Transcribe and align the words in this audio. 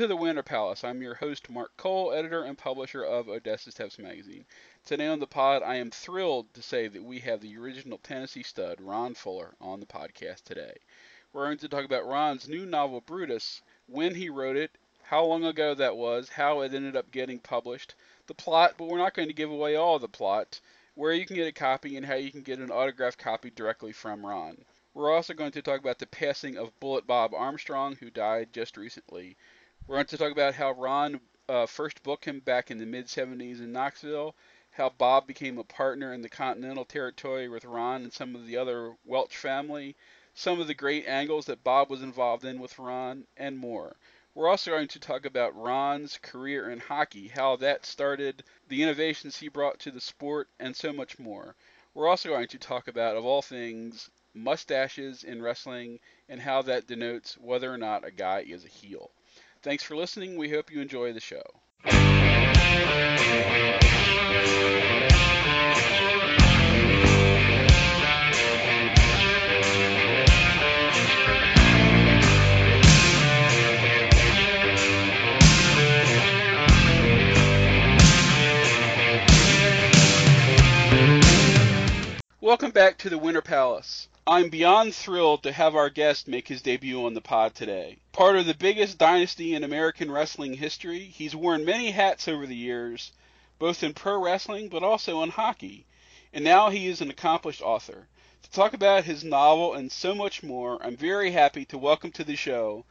To 0.00 0.06
the 0.06 0.16
Winter 0.16 0.42
Palace. 0.42 0.82
I'm 0.82 1.02
your 1.02 1.16
host, 1.16 1.50
Mark 1.50 1.76
Cole, 1.76 2.14
editor 2.14 2.44
and 2.44 2.56
publisher 2.56 3.04
of 3.04 3.28
Odessa 3.28 3.70
Steps 3.70 3.98
magazine. 3.98 4.46
Today 4.86 5.06
on 5.06 5.18
the 5.18 5.26
pod, 5.26 5.62
I 5.62 5.74
am 5.74 5.90
thrilled 5.90 6.54
to 6.54 6.62
say 6.62 6.88
that 6.88 7.04
we 7.04 7.18
have 7.18 7.42
the 7.42 7.54
original 7.58 7.98
Tennessee 7.98 8.42
stud, 8.42 8.80
Ron 8.80 9.12
Fuller, 9.12 9.54
on 9.60 9.78
the 9.78 9.84
podcast 9.84 10.44
today. 10.44 10.72
We're 11.34 11.44
going 11.44 11.58
to 11.58 11.68
talk 11.68 11.84
about 11.84 12.06
Ron's 12.06 12.48
new 12.48 12.64
novel, 12.64 13.02
Brutus, 13.02 13.60
when 13.88 14.14
he 14.14 14.30
wrote 14.30 14.56
it, 14.56 14.70
how 15.02 15.22
long 15.26 15.44
ago 15.44 15.74
that 15.74 15.98
was, 15.98 16.30
how 16.30 16.62
it 16.62 16.72
ended 16.72 16.96
up 16.96 17.10
getting 17.10 17.38
published, 17.38 17.94
the 18.26 18.32
plot, 18.32 18.76
but 18.78 18.88
we're 18.88 18.96
not 18.96 19.12
going 19.12 19.28
to 19.28 19.34
give 19.34 19.50
away 19.50 19.76
all 19.76 19.98
the 19.98 20.08
plot, 20.08 20.60
where 20.94 21.12
you 21.12 21.26
can 21.26 21.36
get 21.36 21.46
a 21.46 21.52
copy, 21.52 21.98
and 21.98 22.06
how 22.06 22.14
you 22.14 22.30
can 22.30 22.40
get 22.40 22.58
an 22.58 22.70
autographed 22.70 23.18
copy 23.18 23.50
directly 23.50 23.92
from 23.92 24.24
Ron. 24.24 24.64
We're 24.94 25.14
also 25.14 25.34
going 25.34 25.52
to 25.52 25.60
talk 25.60 25.78
about 25.78 25.98
the 25.98 26.06
passing 26.06 26.56
of 26.56 26.80
Bullet 26.80 27.06
Bob 27.06 27.34
Armstrong, 27.34 27.96
who 27.96 28.08
died 28.08 28.54
just 28.54 28.78
recently. 28.78 29.36
We're 29.90 29.96
going 29.96 30.06
to 30.06 30.18
talk 30.18 30.30
about 30.30 30.54
how 30.54 30.70
Ron 30.70 31.18
uh, 31.48 31.66
first 31.66 32.04
booked 32.04 32.24
him 32.24 32.38
back 32.38 32.70
in 32.70 32.78
the 32.78 32.86
mid 32.86 33.06
70s 33.06 33.58
in 33.58 33.72
Knoxville, 33.72 34.36
how 34.70 34.90
Bob 34.90 35.26
became 35.26 35.58
a 35.58 35.64
partner 35.64 36.14
in 36.14 36.22
the 36.22 36.28
Continental 36.28 36.84
Territory 36.84 37.48
with 37.48 37.64
Ron 37.64 38.04
and 38.04 38.12
some 38.12 38.36
of 38.36 38.46
the 38.46 38.56
other 38.56 38.94
Welch 39.04 39.36
family, 39.36 39.96
some 40.32 40.60
of 40.60 40.68
the 40.68 40.74
great 40.74 41.08
angles 41.08 41.46
that 41.46 41.64
Bob 41.64 41.90
was 41.90 42.02
involved 42.02 42.44
in 42.44 42.60
with 42.60 42.78
Ron, 42.78 43.26
and 43.36 43.58
more. 43.58 43.96
We're 44.32 44.46
also 44.46 44.70
going 44.70 44.86
to 44.86 45.00
talk 45.00 45.26
about 45.26 45.60
Ron's 45.60 46.18
career 46.18 46.70
in 46.70 46.78
hockey, 46.78 47.26
how 47.26 47.56
that 47.56 47.84
started, 47.84 48.44
the 48.68 48.84
innovations 48.84 49.38
he 49.38 49.48
brought 49.48 49.80
to 49.80 49.90
the 49.90 50.00
sport, 50.00 50.48
and 50.60 50.76
so 50.76 50.92
much 50.92 51.18
more. 51.18 51.56
We're 51.94 52.06
also 52.06 52.28
going 52.28 52.46
to 52.46 52.58
talk 52.58 52.86
about, 52.86 53.16
of 53.16 53.24
all 53.24 53.42
things, 53.42 54.08
mustaches 54.34 55.24
in 55.24 55.42
wrestling 55.42 55.98
and 56.28 56.40
how 56.40 56.62
that 56.62 56.86
denotes 56.86 57.36
whether 57.38 57.74
or 57.74 57.76
not 57.76 58.04
a 58.04 58.12
guy 58.12 58.44
is 58.46 58.64
a 58.64 58.68
heel. 58.68 59.10
Thanks 59.62 59.84
for 59.84 59.94
listening. 59.94 60.36
We 60.36 60.48
hope 60.48 60.72
you 60.72 60.80
enjoy 60.80 61.12
the 61.12 61.20
show. 61.20 61.42
Welcome 82.40 82.70
back 82.70 82.96
to 82.98 83.10
the 83.10 83.18
Winter 83.18 83.42
Palace. 83.42 84.08
I'm 84.26 84.50
beyond 84.50 84.94
thrilled 84.94 85.42
to 85.42 85.52
have 85.52 85.74
our 85.74 85.90
guest 85.90 86.28
make 86.28 86.46
his 86.46 86.62
debut 86.62 87.04
on 87.04 87.14
the 87.14 87.20
pod 87.20 87.54
today. 87.54 87.98
Part 88.12 88.36
of 88.36 88.46
the 88.46 88.54
biggest 88.54 88.98
dynasty 88.98 89.54
in 89.54 89.64
American 89.64 90.10
wrestling 90.10 90.54
history, 90.54 91.04
he's 91.04 91.34
worn 91.34 91.64
many 91.64 91.90
hats 91.90 92.28
over 92.28 92.46
the 92.46 92.54
years, 92.54 93.12
both 93.58 93.82
in 93.82 93.94
pro 93.94 94.22
wrestling 94.22 94.68
but 94.68 94.82
also 94.82 95.22
in 95.22 95.30
hockey. 95.30 95.86
And 96.32 96.44
now 96.44 96.70
he 96.70 96.86
is 96.86 97.00
an 97.00 97.10
accomplished 97.10 97.62
author. 97.62 98.06
To 98.42 98.50
talk 98.50 98.74
about 98.74 99.04
his 99.04 99.24
novel 99.24 99.74
and 99.74 99.90
so 99.90 100.14
much 100.14 100.42
more, 100.42 100.78
I'm 100.84 100.96
very 100.96 101.30
happy 101.30 101.64
to 101.66 101.78
welcome 101.78 102.12
to 102.12 102.24
the 102.24 102.36
show 102.36 102.84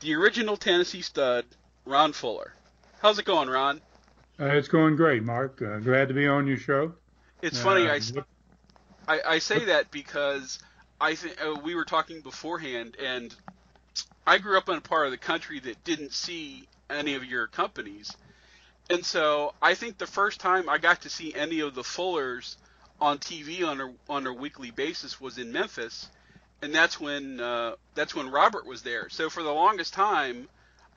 the 0.00 0.14
original 0.14 0.56
Tennessee 0.56 1.02
stud, 1.02 1.44
Ron 1.84 2.12
Fuller. 2.12 2.52
How's 3.00 3.18
it 3.18 3.24
going, 3.24 3.48
Ron? 3.48 3.80
Uh, 4.38 4.46
it's 4.46 4.68
going 4.68 4.96
great, 4.96 5.22
Mark. 5.22 5.60
Uh, 5.60 5.78
glad 5.78 6.08
to 6.08 6.14
be 6.14 6.28
on 6.28 6.46
your 6.46 6.58
show. 6.58 6.94
It's 7.42 7.60
funny. 7.60 7.88
I, 7.88 7.96
uh, 7.96 8.22
I, 9.08 9.20
I 9.26 9.38
say 9.38 9.64
that 9.66 9.90
because 9.90 10.58
I 11.00 11.14
think 11.14 11.36
uh, 11.42 11.54
we 11.62 11.74
were 11.74 11.84
talking 11.84 12.20
beforehand, 12.20 12.96
and 13.02 13.34
I 14.26 14.38
grew 14.38 14.56
up 14.56 14.68
in 14.68 14.76
a 14.76 14.80
part 14.80 15.06
of 15.06 15.12
the 15.12 15.18
country 15.18 15.60
that 15.60 15.84
didn't 15.84 16.12
see 16.12 16.68
any 16.88 17.14
of 17.14 17.24
your 17.24 17.46
companies, 17.46 18.16
and 18.88 19.04
so 19.04 19.54
I 19.60 19.74
think 19.74 19.98
the 19.98 20.06
first 20.06 20.40
time 20.40 20.68
I 20.68 20.78
got 20.78 21.02
to 21.02 21.10
see 21.10 21.34
any 21.34 21.60
of 21.60 21.74
the 21.74 21.82
Fullers 21.82 22.56
on 23.00 23.18
TV 23.18 23.66
on 23.66 23.80
a 23.80 23.92
on 24.08 24.26
a 24.26 24.32
weekly 24.32 24.70
basis 24.70 25.20
was 25.20 25.38
in 25.38 25.52
Memphis, 25.52 26.08
and 26.62 26.74
that's 26.74 26.98
when 27.00 27.40
uh, 27.40 27.74
that's 27.94 28.14
when 28.14 28.30
Robert 28.30 28.66
was 28.66 28.82
there. 28.82 29.08
So 29.10 29.28
for 29.28 29.42
the 29.42 29.52
longest 29.52 29.92
time, 29.92 30.48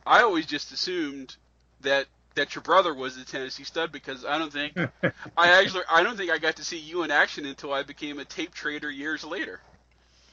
I 0.06 0.22
always 0.22 0.46
just 0.46 0.72
assumed 0.72 1.36
that 1.82 2.08
that 2.36 2.56
your 2.56 2.62
brother 2.62 2.94
was 2.94 3.18
the 3.18 3.26
Tennessee 3.26 3.64
stud 3.64 3.92
because 3.92 4.24
I 4.24 4.38
don't 4.38 4.54
think 4.54 4.78
I 5.38 5.62
actually 5.62 5.84
I 5.90 6.04
don't 6.04 6.16
think 6.16 6.32
I 6.32 6.38
got 6.38 6.56
to 6.58 6.64
see 6.64 6.78
you 6.78 7.04
in 7.04 7.12
action 7.12 7.46
until 7.46 7.74
I 7.74 7.84
became 7.84 8.20
a 8.20 8.26
tape 8.26 8.54
trader 8.54 8.90
years 8.90 9.24
later. 9.24 9.60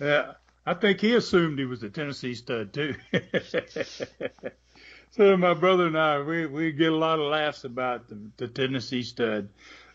Yeah, 0.01 0.33
I 0.67 0.75
think 0.75 1.01
he 1.01 1.15
assumed 1.15 1.59
he 1.59 1.65
was 1.65 1.83
a 1.83 1.89
Tennessee 1.89 2.35
stud 2.35 2.73
too. 2.73 2.95
so 5.11 5.37
my 5.37 5.55
brother 5.55 5.87
and 5.87 5.99
I, 5.99 6.21
we 6.21 6.47
we 6.47 6.73
get 6.73 6.93
a 6.93 6.97
lot 6.97 7.19
of 7.19 7.31
laughs 7.31 7.65
about 7.65 8.09
the, 8.09 8.19
the 8.37 8.49
Tennessee 8.49 9.03
stud. 9.03 9.49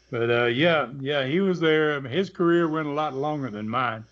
But 0.09 0.29
uh, 0.29 0.45
yeah, 0.45 0.88
yeah, 1.00 1.25
he 1.25 1.40
was 1.40 1.59
there. 1.59 2.01
His 2.01 2.29
career 2.29 2.67
went 2.67 2.88
a 2.88 2.91
lot 2.91 3.13
longer 3.13 3.50
than 3.50 3.69
mine. 3.69 4.06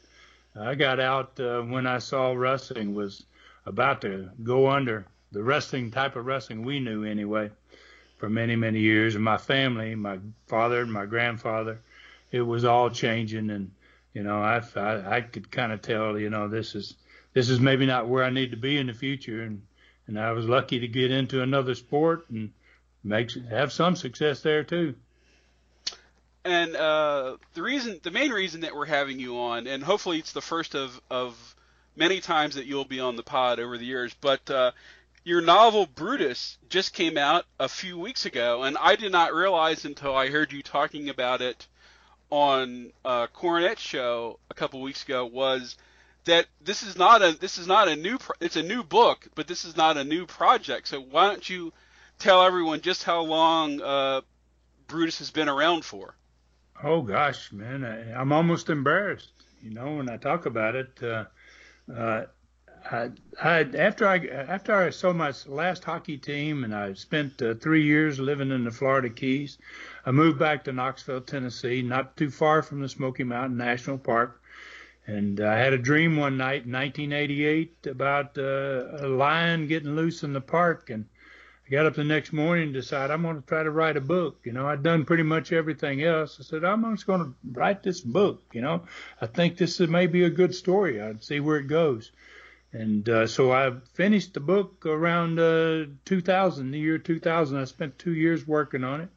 I 0.59 0.75
got 0.75 0.99
out 0.99 1.39
uh, 1.39 1.61
when 1.61 1.87
I 1.87 1.99
saw 1.99 2.33
wrestling 2.33 2.93
was 2.93 3.23
about 3.65 4.01
to 4.01 4.29
go 4.43 4.69
under 4.69 5.05
the 5.31 5.43
wrestling 5.43 5.91
type 5.91 6.15
of 6.15 6.25
wrestling 6.25 6.63
we 6.63 6.79
knew 6.79 7.03
anyway 7.03 7.51
for 8.17 8.29
many 8.29 8.55
many 8.55 8.79
years. 8.79 9.15
And 9.15 9.23
my 9.23 9.37
family, 9.37 9.95
my 9.95 10.19
father 10.47 10.81
and 10.81 10.91
my 10.91 11.05
grandfather, 11.05 11.79
it 12.31 12.41
was 12.41 12.63
all 12.63 12.89
changing 12.89 13.49
and 13.49 13.71
you 14.13 14.23
know, 14.23 14.41
I 14.41 14.61
I, 14.75 15.17
I 15.17 15.21
could 15.21 15.51
kind 15.51 15.71
of 15.71 15.81
tell, 15.81 16.17
you 16.17 16.29
know, 16.29 16.47
this 16.47 16.75
is 16.75 16.95
this 17.33 17.49
is 17.49 17.59
maybe 17.59 17.85
not 17.85 18.07
where 18.07 18.23
I 18.23 18.29
need 18.29 18.51
to 18.51 18.57
be 18.57 18.77
in 18.77 18.87
the 18.87 18.93
future, 18.93 19.43
and 19.43 19.61
and 20.07 20.19
I 20.19 20.31
was 20.31 20.47
lucky 20.47 20.79
to 20.79 20.87
get 20.87 21.11
into 21.11 21.41
another 21.41 21.75
sport 21.75 22.29
and 22.29 22.51
make 23.03 23.31
have 23.49 23.71
some 23.71 23.95
success 23.95 24.41
there 24.41 24.63
too. 24.63 24.95
And 26.45 26.75
uh, 26.75 27.37
the 27.53 27.61
reason, 27.61 27.99
the 28.01 28.11
main 28.11 28.31
reason 28.31 28.61
that 28.61 28.75
we're 28.75 28.85
having 28.85 29.19
you 29.19 29.37
on, 29.37 29.67
and 29.67 29.83
hopefully 29.83 30.19
it's 30.19 30.33
the 30.33 30.41
first 30.41 30.75
of 30.75 30.99
of 31.11 31.55
many 31.95 32.21
times 32.21 32.55
that 32.55 32.65
you'll 32.65 32.85
be 32.85 32.99
on 32.99 33.15
the 33.15 33.23
pod 33.23 33.59
over 33.59 33.77
the 33.77 33.85
years, 33.85 34.15
but 34.21 34.49
uh, 34.49 34.71
your 35.23 35.41
novel 35.41 35.85
Brutus 35.85 36.57
just 36.69 36.93
came 36.93 37.17
out 37.17 37.45
a 37.59 37.67
few 37.67 37.99
weeks 37.99 38.25
ago, 38.25 38.63
and 38.63 38.77
I 38.77 38.95
did 38.95 39.11
not 39.11 39.33
realize 39.33 39.85
until 39.85 40.15
I 40.15 40.29
heard 40.29 40.51
you 40.51 40.63
talking 40.63 41.09
about 41.09 41.41
it 41.41 41.67
on 42.29 42.91
uh, 43.03 43.27
Cornette's 43.27 43.81
show 43.81 44.39
a 44.49 44.53
couple 44.53 44.81
weeks 44.81 45.03
ago 45.03 45.25
was 45.25 45.75
that 46.25 46.45
this 46.61 46.83
is 46.83 46.97
not 46.97 47.21
a 47.21 47.31
this 47.39 47.57
is 47.57 47.67
not 47.67 47.87
a 47.87 47.95
new 47.95 48.17
pro- 48.17 48.35
it's 48.39 48.55
a 48.55 48.63
new 48.63 48.83
book, 48.83 49.27
but 49.35 49.47
this 49.47 49.65
is 49.65 49.75
not 49.75 49.97
a 49.97 50.03
new 50.03 50.25
project. 50.25 50.87
So 50.87 51.01
why 51.01 51.27
don't 51.27 51.49
you 51.49 51.73
tell 52.19 52.43
everyone 52.43 52.81
just 52.81 53.03
how 53.03 53.21
long 53.21 53.81
uh, 53.81 54.21
Brutus 54.87 55.19
has 55.19 55.31
been 55.31 55.49
around 55.49 55.85
for? 55.85 56.15
Oh 56.83 57.01
gosh, 57.01 57.51
man, 57.51 57.83
I, 57.83 58.21
am 58.21 58.31
almost 58.31 58.69
embarrassed. 58.69 59.33
You 59.61 59.71
know, 59.71 59.95
when 59.95 60.09
I 60.09 60.17
talk 60.17 60.45
about 60.45 60.75
it, 60.75 60.97
uh, 61.03 61.25
uh, 61.93 62.25
I, 62.89 63.09
I, 63.41 63.59
after 63.77 64.07
I 64.07 64.17
after 64.27 64.73
I 64.75 64.89
saw 64.89 65.11
my 65.11 65.33
last 65.47 65.83
hockey 65.83 66.17
team 66.17 66.63
and 66.63 66.73
I 66.73 66.93
spent 66.93 67.41
uh, 67.41 67.55
three 67.55 67.83
years 67.83 68.19
living 68.19 68.51
in 68.51 68.63
the 68.63 68.71
Florida 68.71 69.09
Keys, 69.09 69.57
I 70.05 70.11
moved 70.11 70.39
back 70.39 70.63
to 70.63 70.71
Knoxville, 70.71 71.21
Tennessee, 71.21 71.81
not 71.81 72.15
too 72.15 72.29
far 72.29 72.61
from 72.61 72.81
the 72.81 72.89
Smoky 72.89 73.23
Mountain 73.23 73.57
National 73.57 73.97
Park. 73.97 74.41
And 75.05 75.41
I 75.41 75.57
had 75.57 75.73
a 75.73 75.77
dream 75.77 76.17
one 76.17 76.37
night 76.37 76.65
in 76.65 76.71
1988 76.71 77.87
about 77.87 78.37
uh, 78.37 79.05
a 79.05 79.07
lion 79.07 79.67
getting 79.67 79.95
loose 79.95 80.23
in 80.23 80.33
the 80.33 80.41
park. 80.41 80.89
And 80.89 81.05
I 81.65 81.69
got 81.71 81.85
up 81.85 81.95
the 81.95 82.03
next 82.03 82.31
morning 82.31 82.65
and 82.65 82.73
decided 82.73 83.11
I'm 83.11 83.23
going 83.23 83.41
to 83.41 83.47
try 83.47 83.63
to 83.63 83.71
write 83.71 83.97
a 83.97 84.01
book. 84.01 84.39
You 84.43 84.53
know, 84.53 84.67
I'd 84.67 84.83
done 84.83 85.05
pretty 85.05 85.23
much 85.23 85.51
everything 85.51 86.03
else. 86.03 86.37
I 86.39 86.43
said, 86.43 86.63
I'm 86.63 86.83
just 86.95 87.07
going 87.07 87.21
to 87.21 87.33
write 87.51 87.83
this 87.83 88.01
book. 88.01 88.43
You 88.53 88.61
know, 88.61 88.83
I 89.19 89.25
think 89.25 89.57
this 89.57 89.79
may 89.79 90.07
be 90.07 90.23
a 90.23 90.29
good 90.29 90.55
story. 90.55 91.01
I'd 91.01 91.23
see 91.23 91.39
where 91.39 91.57
it 91.57 91.67
goes. 91.67 92.11
And 92.71 93.09
uh, 93.09 93.25
so 93.25 93.51
I 93.51 93.71
finished 93.95 94.35
the 94.35 94.39
book 94.39 94.85
around 94.85 95.39
uh, 95.39 95.85
2000, 96.05 96.71
the 96.71 96.79
year 96.79 96.99
2000. 96.99 97.57
I 97.57 97.63
spent 97.65 97.97
two 97.97 98.13
years 98.13 98.47
working 98.47 98.83
on 98.83 99.01
it 99.01 99.09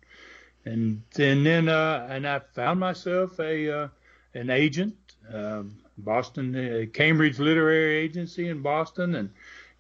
and 0.65 1.03
and 1.19 1.45
then 1.45 1.69
uh, 1.69 2.07
and 2.11 2.27
I 2.27 2.41
found 2.55 2.81
myself 2.81 3.39
a 3.41 3.83
uh, 3.83 3.89
an 4.35 4.51
agent, 4.51 4.95
um, 5.33 5.77
Boston 5.99 6.55
uh, 6.55 6.87
Cambridge 6.93 7.39
Literary 7.39 7.97
Agency 7.97 8.49
in 8.49 8.63
Boston, 8.63 9.15
and 9.15 9.31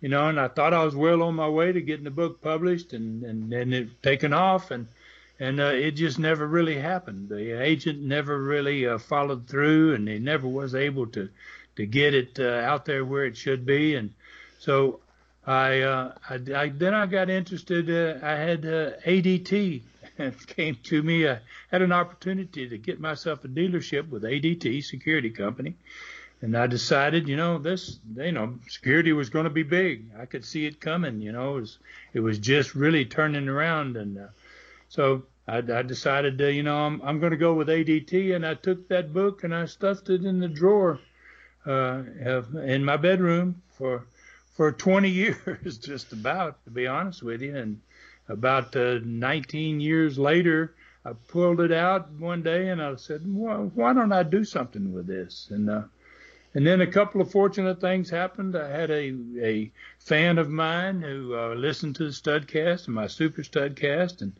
you 0.00 0.08
know, 0.08 0.28
and 0.28 0.40
I 0.40 0.48
thought 0.48 0.74
I 0.74 0.84
was 0.84 0.96
well 0.96 1.22
on 1.22 1.34
my 1.34 1.48
way 1.48 1.72
to 1.72 1.80
getting 1.80 2.04
the 2.04 2.10
book 2.10 2.42
published, 2.42 2.92
and 2.92 3.22
and 3.22 3.52
and 3.52 3.74
it 3.74 4.02
taken 4.02 4.32
off, 4.32 4.70
and 4.70 4.88
and 5.38 5.60
uh, 5.60 5.72
it 5.74 5.92
just 5.92 6.18
never 6.18 6.46
really 6.46 6.78
happened. 6.78 7.28
The 7.28 7.62
agent 7.62 8.00
never 8.00 8.38
really 8.38 8.86
uh, 8.86 8.98
followed 8.98 9.46
through, 9.46 9.94
and 9.94 10.08
he 10.08 10.18
never 10.18 10.48
was 10.48 10.74
able 10.74 11.06
to 11.08 11.28
to 11.76 11.86
get 11.86 12.14
it 12.14 12.38
uh, 12.38 12.60
out 12.64 12.84
there 12.84 13.04
where 13.04 13.24
it 13.24 13.36
should 13.36 13.64
be, 13.64 13.94
and 13.94 14.12
so 14.58 15.00
I, 15.46 15.80
uh, 15.80 16.14
I, 16.28 16.34
I 16.54 16.68
then 16.68 16.94
I 16.94 17.06
got 17.06 17.30
interested. 17.30 17.90
Uh, 17.90 18.24
I 18.24 18.32
had 18.32 18.64
uh, 18.64 18.90
ADT 19.04 19.82
came 20.46 20.76
to 20.84 21.02
me. 21.02 21.28
I 21.28 21.40
had 21.70 21.82
an 21.82 21.92
opportunity 21.92 22.68
to 22.68 22.78
get 22.78 23.00
myself 23.00 23.44
a 23.44 23.48
dealership 23.48 24.08
with 24.08 24.22
ADT 24.22 24.84
Security 24.84 25.30
Company, 25.30 25.74
and 26.40 26.56
I 26.56 26.66
decided, 26.66 27.28
you 27.28 27.36
know, 27.36 27.58
this, 27.58 27.98
you 28.16 28.32
know, 28.32 28.58
security 28.68 29.12
was 29.12 29.30
going 29.30 29.44
to 29.44 29.50
be 29.50 29.62
big. 29.62 30.10
I 30.18 30.26
could 30.26 30.44
see 30.44 30.66
it 30.66 30.80
coming. 30.80 31.20
You 31.20 31.32
know, 31.32 31.56
it 31.56 31.60
was, 31.60 31.78
it 32.14 32.20
was 32.20 32.38
just 32.38 32.74
really 32.74 33.04
turning 33.04 33.48
around, 33.48 33.96
and 33.96 34.18
uh, 34.18 34.26
so 34.88 35.22
I, 35.46 35.58
I 35.58 35.82
decided, 35.82 36.40
you 36.40 36.62
know, 36.62 36.76
I'm, 36.76 37.00
I'm 37.02 37.20
going 37.20 37.32
to 37.32 37.36
go 37.36 37.54
with 37.54 37.68
ADT, 37.68 38.34
and 38.34 38.46
I 38.46 38.54
took 38.54 38.88
that 38.88 39.12
book 39.12 39.44
and 39.44 39.54
I 39.54 39.66
stuffed 39.66 40.10
it 40.10 40.24
in 40.24 40.40
the 40.40 40.48
drawer 40.48 41.00
uh, 41.66 42.02
in 42.64 42.84
my 42.84 42.96
bedroom 42.96 43.62
for 43.78 44.06
for 44.52 44.70
20 44.70 45.08
years, 45.10 45.78
just 45.78 46.12
about, 46.12 46.62
to 46.64 46.70
be 46.70 46.86
honest 46.86 47.22
with 47.22 47.42
you. 47.42 47.56
And 47.56 47.80
about 48.28 48.74
uh, 48.76 48.98
19 49.04 49.80
years 49.80 50.18
later, 50.18 50.74
I 51.04 51.12
pulled 51.28 51.60
it 51.60 51.72
out 51.72 52.10
one 52.12 52.42
day 52.42 52.68
and 52.68 52.80
I 52.80 52.94
said, 52.96 53.22
well, 53.24 53.70
why 53.74 53.92
don't 53.92 54.12
I 54.12 54.22
do 54.22 54.44
something 54.44 54.92
with 54.92 55.06
this? 55.06 55.48
And 55.50 55.68
uh, 55.68 55.82
and 56.54 56.66
then 56.66 56.82
a 56.82 56.86
couple 56.86 57.20
of 57.20 57.30
fortunate 57.30 57.80
things 57.80 58.10
happened. 58.10 58.56
I 58.56 58.68
had 58.68 58.90
a 58.90 59.14
a 59.40 59.72
fan 59.98 60.38
of 60.38 60.50
mine 60.50 61.00
who 61.00 61.34
uh, 61.34 61.54
listened 61.54 61.96
to 61.96 62.04
the 62.04 62.10
Studcast 62.10 62.86
and 62.86 62.94
my 62.94 63.06
Super 63.06 63.42
Studcast, 63.42 64.20
and 64.20 64.32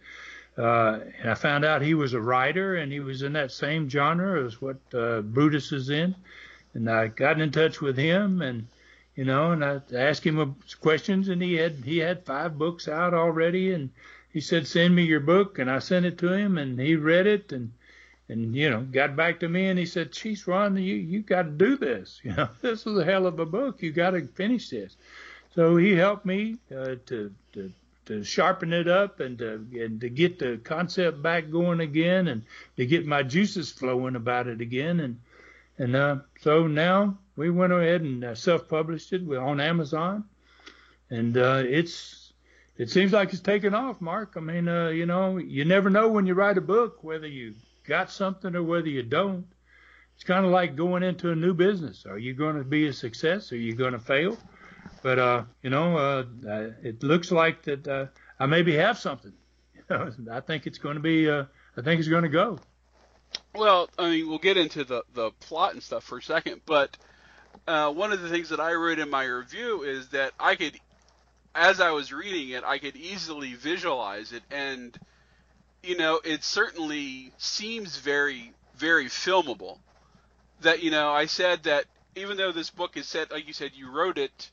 uh, 0.57 1.01
and 1.21 1.31
I 1.31 1.35
found 1.35 1.65
out 1.65 1.83
he 1.83 1.95
was 1.95 2.13
a 2.13 2.21
writer 2.21 2.77
and 2.77 2.93
he 2.93 3.01
was 3.01 3.23
in 3.23 3.33
that 3.33 3.51
same 3.51 3.89
genre 3.89 4.45
as 4.45 4.61
what 4.61 4.77
uh, 4.95 5.23
Brutus 5.23 5.73
is 5.73 5.89
in. 5.89 6.15
And 6.75 6.91
I 6.91 7.09
got 7.09 7.41
in 7.41 7.51
touch 7.51 7.81
with 7.81 7.97
him 7.97 8.43
and 8.43 8.67
you 9.15 9.25
know, 9.25 9.53
and 9.53 9.65
I 9.65 9.81
asked 9.95 10.25
him 10.25 10.57
questions, 10.81 11.29
and 11.29 11.43
he 11.43 11.55
had 11.55 11.85
he 11.85 11.99
had 11.99 12.25
five 12.25 12.57
books 12.57 12.89
out 12.89 13.13
already, 13.13 13.73
and 13.73 13.91
he 14.33 14.41
said, 14.41 14.67
"Send 14.67 14.95
me 14.95 15.03
your 15.03 15.21
book," 15.21 15.59
and 15.59 15.71
I 15.71 15.81
sent 15.81 16.07
it 16.07 16.17
to 16.19 16.33
him, 16.33 16.57
and 16.57 16.81
he 16.81 16.97
read 16.97 17.27
it, 17.27 17.53
and 17.53 17.73
and 18.29 18.57
you 18.57 18.71
know, 18.71 18.81
got 18.81 19.15
back 19.15 19.41
to 19.41 19.49
me, 19.49 19.67
and 19.67 19.79
he 19.79 19.85
said, 19.85 20.13
"Jeez, 20.13 20.47
Ron, 20.47 20.77
you 20.77 20.95
you 20.95 21.21
got 21.21 21.43
to 21.43 21.51
do 21.51 21.77
this. 21.77 22.21
You 22.23 22.33
know, 22.33 22.49
this 22.63 22.87
is 22.87 22.97
a 22.99 23.05
hell 23.05 23.27
of 23.27 23.39
a 23.39 23.47
book. 23.47 23.83
You 23.83 23.93
got 23.93 24.11
to 24.13 24.27
finish 24.29 24.71
this." 24.71 24.97
So 25.55 25.77
he 25.77 25.93
helped 25.93 26.25
me 26.25 26.57
uh, 26.75 26.95
to 27.07 27.35
to 27.53 27.73
to 28.07 28.25
sharpen 28.25 28.73
it 28.73 28.89
up 28.89 29.21
and 29.21 29.39
to 29.39 29.67
and 29.75 30.01
to 30.01 30.09
get 30.09 30.39
the 30.39 30.59
concept 30.65 31.21
back 31.23 31.51
going 31.51 31.81
again, 31.81 32.29
and 32.29 32.45
to 32.79 32.87
get 32.87 33.07
my 33.07 33.23
juices 33.23 33.71
flowing 33.71 34.17
about 34.17 34.47
it 34.47 34.63
again, 34.63 35.01
and 35.01 35.21
and 35.77 35.95
uh, 35.95 36.17
so 36.41 36.67
now 36.67 37.19
we 37.37 37.51
went 37.51 37.73
ahead 37.73 38.03
and 38.03 38.25
uh, 38.25 38.35
self-published 38.35 39.13
it 39.13 39.23
on 39.37 39.61
Amazon, 39.61 40.25
and 41.11 41.37
uh, 41.37 41.63
it's 41.65 42.33
it 42.77 42.91
seems 42.91 43.13
like 43.13 43.33
it's 43.33 43.43
taken 43.43 43.75
off, 43.75 44.01
Mark. 44.01 44.35
I 44.37 44.41
mean, 44.41 44.69
uh, 44.69 44.89
you 44.89 45.07
know, 45.07 45.39
you 45.39 45.65
never 45.65 45.91
know 45.91 46.09
when 46.09 46.27
you 46.27 46.35
write 46.35 46.59
a 46.59 46.63
book 46.63 47.05
whether 47.05 47.27
you 47.27 47.55
got 47.87 48.11
something 48.11 48.55
or 48.55 48.63
whether 48.63 48.89
you 48.89 49.03
don't. 49.03 49.47
It's 50.15 50.25
kind 50.25 50.45
of 50.45 50.53
like 50.53 50.77
going 50.77 51.03
into 51.03 51.31
a 51.31 51.35
new 51.35 51.55
business. 51.55 52.07
Are 52.07 52.19
you 52.19 52.35
going 52.35 52.57
to 52.57 52.65
be 52.65 52.87
a 52.87 52.93
success? 52.93 53.53
Are 53.53 53.57
you 53.57 53.75
going 53.75 53.93
to 53.93 53.99
fail? 53.99 54.39
But 55.03 55.19
uh, 55.19 55.45
you 55.63 55.71
know, 55.71 55.97
uh, 55.97 56.25
it 56.83 57.03
looks 57.03 57.31
like 57.31 57.63
that 57.63 57.89
uh, 57.89 58.07
I 58.39 58.47
maybe 58.47 58.77
have 58.77 58.99
something. 58.99 59.33
I 59.91 60.41
think 60.41 60.67
it's 60.67 60.79
going 60.79 60.95
to 60.95 61.03
be. 61.03 61.29
Uh, 61.29 61.45
I 61.77 61.83
think 61.83 61.99
it's 61.99 62.09
going 62.09 62.23
to 62.23 62.29
go. 62.29 62.59
Well, 63.55 63.89
I 63.99 64.11
mean, 64.11 64.29
we'll 64.29 64.39
get 64.39 64.57
into 64.57 64.85
the 64.85 65.03
the 65.15 65.31
plot 65.41 65.75
and 65.75 65.83
stuff 65.83 66.05
for 66.05 66.19
a 66.19 66.23
second, 66.23 66.63
but 66.67 66.97
uh, 67.67 67.93
one 67.93 68.13
of 68.13 68.21
the 68.21 68.29
things 68.29 68.49
that 68.49 68.61
I 68.61 68.75
wrote 68.75 68.99
in 68.99 69.11
my 69.11 69.25
review 69.25 69.83
is 69.83 70.09
that 70.09 70.33
I 70.39 70.57
could, 70.57 70.79
as 71.55 71.81
I 71.81 71.91
was 71.91 72.13
reading 72.13 72.51
it, 72.51 72.65
I 72.65 72.79
could 72.79 72.97
easily 72.97 73.55
visualize 73.55 74.33
it, 74.33 74.43
and 74.51 74.99
you 75.83 75.97
know, 75.97 76.21
it 76.25 76.45
certainly 76.45 77.33
seems 77.39 77.99
very, 77.99 78.53
very 78.77 79.07
filmable. 79.07 79.79
That 80.61 80.83
you 80.83 80.91
know, 80.91 81.11
I 81.11 81.27
said 81.27 81.65
that 81.65 81.87
even 82.15 82.37
though 82.37 82.53
this 82.53 82.71
book 82.71 82.97
is 82.97 83.07
set, 83.07 83.31
like 83.31 83.47
you 83.47 83.53
said, 83.53 83.73
you 83.75 83.91
wrote 83.91 84.19
it 84.19 84.51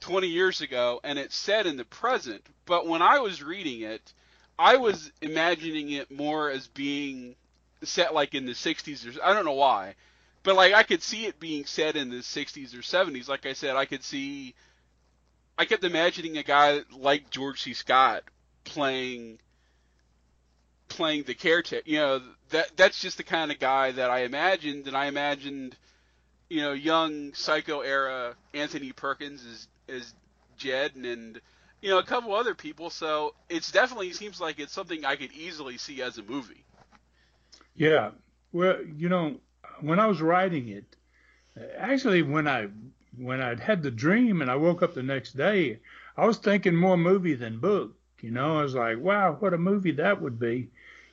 20 0.00 0.28
years 0.28 0.60
ago, 0.60 1.00
and 1.02 1.18
it's 1.18 1.36
set 1.36 1.66
in 1.66 1.76
the 1.76 1.84
present, 1.84 2.42
but 2.66 2.86
when 2.86 3.00
I 3.00 3.20
was 3.20 3.42
reading 3.42 3.82
it, 3.82 4.12
I 4.58 4.76
was 4.76 5.10
imagining 5.20 5.92
it 5.92 6.10
more 6.10 6.50
as 6.50 6.66
being 6.66 7.36
set 7.82 8.14
like 8.14 8.34
in 8.34 8.46
the 8.46 8.52
60s 8.52 9.06
or 9.06 9.24
I 9.24 9.34
don't 9.34 9.44
know 9.44 9.52
why 9.52 9.94
but 10.46 10.54
like 10.54 10.72
I 10.72 10.84
could 10.84 11.02
see 11.02 11.26
it 11.26 11.40
being 11.40 11.66
set 11.66 11.96
in 11.96 12.08
the 12.08 12.18
60s 12.18 12.72
or 12.72 12.78
70s. 12.78 13.28
Like 13.28 13.46
I 13.46 13.52
said, 13.52 13.74
I 13.74 13.84
could 13.84 14.04
see. 14.04 14.54
I 15.58 15.64
kept 15.64 15.82
imagining 15.82 16.38
a 16.38 16.44
guy 16.44 16.82
like 16.96 17.30
George 17.30 17.62
C. 17.62 17.74
Scott 17.74 18.22
playing 18.62 19.40
playing 20.88 21.24
the 21.24 21.34
caretaker. 21.34 21.82
You 21.84 21.98
know, 21.98 22.22
that 22.50 22.76
that's 22.76 23.00
just 23.00 23.16
the 23.16 23.24
kind 23.24 23.50
of 23.50 23.58
guy 23.58 23.90
that 23.90 24.08
I 24.08 24.20
imagined, 24.20 24.86
and 24.86 24.96
I 24.96 25.06
imagined, 25.06 25.76
you 26.48 26.60
know, 26.60 26.74
young 26.74 27.34
Psycho 27.34 27.80
era 27.80 28.36
Anthony 28.54 28.92
Perkins 28.92 29.44
as 29.44 29.96
as 29.96 30.14
Jed, 30.56 30.94
and, 30.94 31.06
and 31.06 31.40
you 31.80 31.90
know 31.90 31.98
a 31.98 32.04
couple 32.04 32.32
other 32.32 32.54
people. 32.54 32.90
So 32.90 33.34
it's 33.48 33.72
definitely 33.72 34.12
seems 34.12 34.40
like 34.40 34.60
it's 34.60 34.72
something 34.72 35.04
I 35.04 35.16
could 35.16 35.32
easily 35.32 35.76
see 35.76 36.02
as 36.02 36.18
a 36.18 36.22
movie. 36.22 36.64
Yeah, 37.74 38.12
well, 38.52 38.76
you 38.96 39.08
know, 39.08 39.40
when 39.80 39.98
I 39.98 40.06
was 40.06 40.20
writing 40.20 40.68
it, 40.68 40.96
actually 41.78 42.22
when 42.22 42.46
I 42.48 42.68
when 43.16 43.40
I'd 43.40 43.60
had 43.60 43.82
the 43.82 43.90
dream 43.90 44.42
and 44.42 44.50
I 44.50 44.56
woke 44.56 44.82
up 44.82 44.94
the 44.94 45.02
next 45.02 45.36
day, 45.36 45.78
I 46.16 46.26
was 46.26 46.38
thinking 46.38 46.74
more 46.76 46.96
movie 46.96 47.34
than 47.34 47.60
book. 47.60 47.94
You 48.20 48.30
know, 48.30 48.58
I 48.58 48.62
was 48.62 48.74
like, 48.74 48.98
wow, 48.98 49.36
what 49.38 49.54
a 49.54 49.58
movie 49.58 49.92
that 49.92 50.20
would 50.20 50.38
be. 50.38 50.68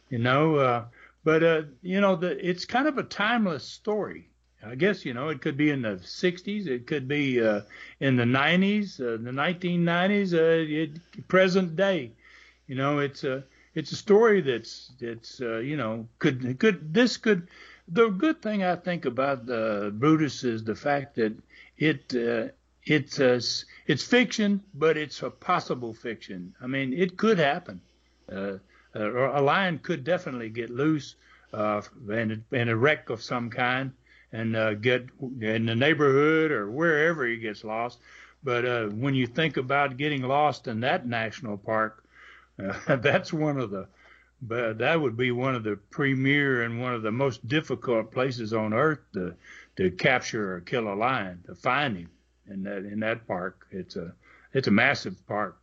You 0.10 0.19
know, 0.19 0.56
uh, 0.57 0.86
but 1.24 1.44
uh, 1.44 1.62
you 1.81 2.01
know, 2.01 2.15
the, 2.15 2.38
it's 2.48 2.65
kind 2.65 2.88
of 2.88 2.98
a 2.98 3.04
timeless 3.04 3.63
story. 3.63 4.30
I 4.66 4.75
guess 4.75 5.06
you 5.06 5.13
know 5.13 5.30
it 5.30 5.42
could 5.42 5.57
be 5.57 5.69
in 5.71 5.81
the 5.81 5.95
60s, 5.98 6.68
it 6.68 6.88
could 6.88 7.07
be 7.07 7.44
uh, 7.44 7.62
in 8.00 8.16
the 8.16 8.24
90s, 8.24 9.00
uh, 9.00 9.21
the 9.21 9.31
1990s, 9.31 10.33
uh, 10.33 10.89
it, 10.89 11.27
present 11.27 11.75
day. 11.75 12.13
You 12.68 12.75
know, 12.75 13.00
it's 13.00 13.24
a 13.25 13.44
it's 13.75 13.92
a 13.92 13.98
story 13.98 14.42
that's 14.42 14.92
that's 15.00 15.42
uh, 15.42 15.57
you 15.57 15.75
know 15.75 16.07
could 16.19 16.59
could 16.59 16.94
this 16.94 17.18
could 17.18 17.48
the 17.88 18.09
good 18.09 18.41
thing 18.41 18.63
I 18.63 18.75
think 18.75 19.06
about 19.06 19.50
uh, 19.50 19.89
Brutus 19.89 20.44
is 20.44 20.63
the 20.63 20.75
fact 20.75 21.15
that 21.15 21.33
it 21.77 22.13
uh, 22.15 22.51
it's 22.85 23.19
uh, 23.19 23.39
it's 23.88 24.03
fiction, 24.03 24.62
but 24.74 24.97
it's 24.97 25.21
a 25.24 25.30
possible 25.30 25.94
fiction. 25.94 26.53
I 26.62 26.68
mean, 26.68 26.94
it 26.94 27.18
could 27.18 27.39
happen. 27.39 27.81
Uh, 28.31 28.57
a 28.95 29.42
lion 29.42 29.80
could 29.80 30.04
definitely 30.04 30.49
get 30.49 30.69
loose 30.69 31.16
uh, 31.54 31.81
in, 32.09 32.44
in 32.52 32.69
a 32.69 32.75
wreck 32.75 33.09
of 33.09 33.21
some 33.21 33.49
kind 33.49 33.92
and 34.31 34.56
uh, 34.56 34.73
get 34.75 35.07
in 35.42 35.66
the 35.66 35.75
neighborhood 35.75 36.52
or 36.52 36.69
wherever 36.69 37.25
he 37.25 37.37
gets 37.37 37.63
lost. 37.63 37.99
But 38.44 38.66
uh, 38.66 38.87
when 38.87 39.16
you 39.16 39.28
think 39.28 39.57
about 39.57 39.97
getting 39.97 40.23
lost 40.23 40.68
in 40.68 40.81
that 40.81 41.07
national 41.07 41.57
park, 41.57 42.04
uh, 42.59 42.95
that's 42.97 43.31
one 43.31 43.59
of 43.59 43.71
the 43.71 43.87
but 44.47 44.80
that 44.80 45.00
would 45.00 45.16
be 45.16 45.31
one 45.31 45.56
of 45.56 45.64
the 45.64 45.78
premier 45.90 46.64
and 46.64 46.81
one 46.81 46.94
of 46.94 47.02
the 47.02 47.12
most 47.12 47.47
difficult 47.47 48.12
places 48.12 48.54
on 48.54 48.73
earth 48.73 49.00
to 49.14 49.35
to 49.78 49.90
capture 49.92 50.56
or 50.56 50.62
kill 50.62 50.92
a 50.92 50.94
lion 50.94 51.42
to 51.47 51.56
find 51.56 51.97
him 51.97 52.09
in 52.50 52.64
that 52.64 52.80
in 52.80 53.00
that 53.00 53.26
park. 53.28 53.66
It's 53.71 53.95
a 53.95 54.14
it's 54.52 54.68
a 54.68 54.71
massive 54.71 55.16
park. 55.28 55.57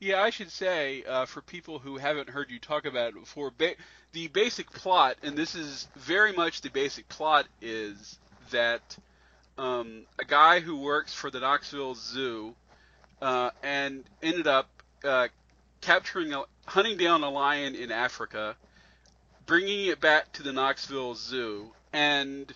Yeah 0.00 0.20
i 0.20 0.30
should 0.30 0.50
say 0.50 1.04
uh, 1.04 1.26
for 1.26 1.40
people 1.40 1.78
who 1.78 1.96
haven't 1.96 2.28
heard 2.28 2.50
you 2.50 2.58
talk 2.58 2.86
about 2.86 3.10
it 3.10 3.14
before 3.14 3.52
ba- 3.56 3.76
the 4.12 4.26
basic 4.28 4.68
plot 4.72 5.16
and 5.22 5.38
this 5.38 5.54
is 5.54 5.86
very 5.96 6.32
much 6.32 6.60
the 6.60 6.70
basic 6.70 7.08
plot 7.08 7.46
is 7.60 8.18
that 8.50 8.96
um, 9.58 10.02
a 10.18 10.24
guy 10.24 10.58
who 10.58 10.76
works 10.80 11.14
for 11.14 11.30
the 11.30 11.38
knoxville 11.38 11.94
zoo 11.94 12.54
uh, 13.20 13.50
and 13.62 14.02
ended 14.22 14.48
up 14.48 14.68
uh, 15.04 15.28
capturing 15.80 16.32
a, 16.32 16.42
hunting 16.66 16.96
down 16.96 17.22
a 17.22 17.30
lion 17.30 17.74
in 17.74 17.90
Africa, 17.90 18.56
bringing 19.46 19.86
it 19.86 20.00
back 20.00 20.32
to 20.32 20.42
the 20.42 20.52
Knoxville 20.52 21.14
Zoo, 21.14 21.72
and 21.92 22.52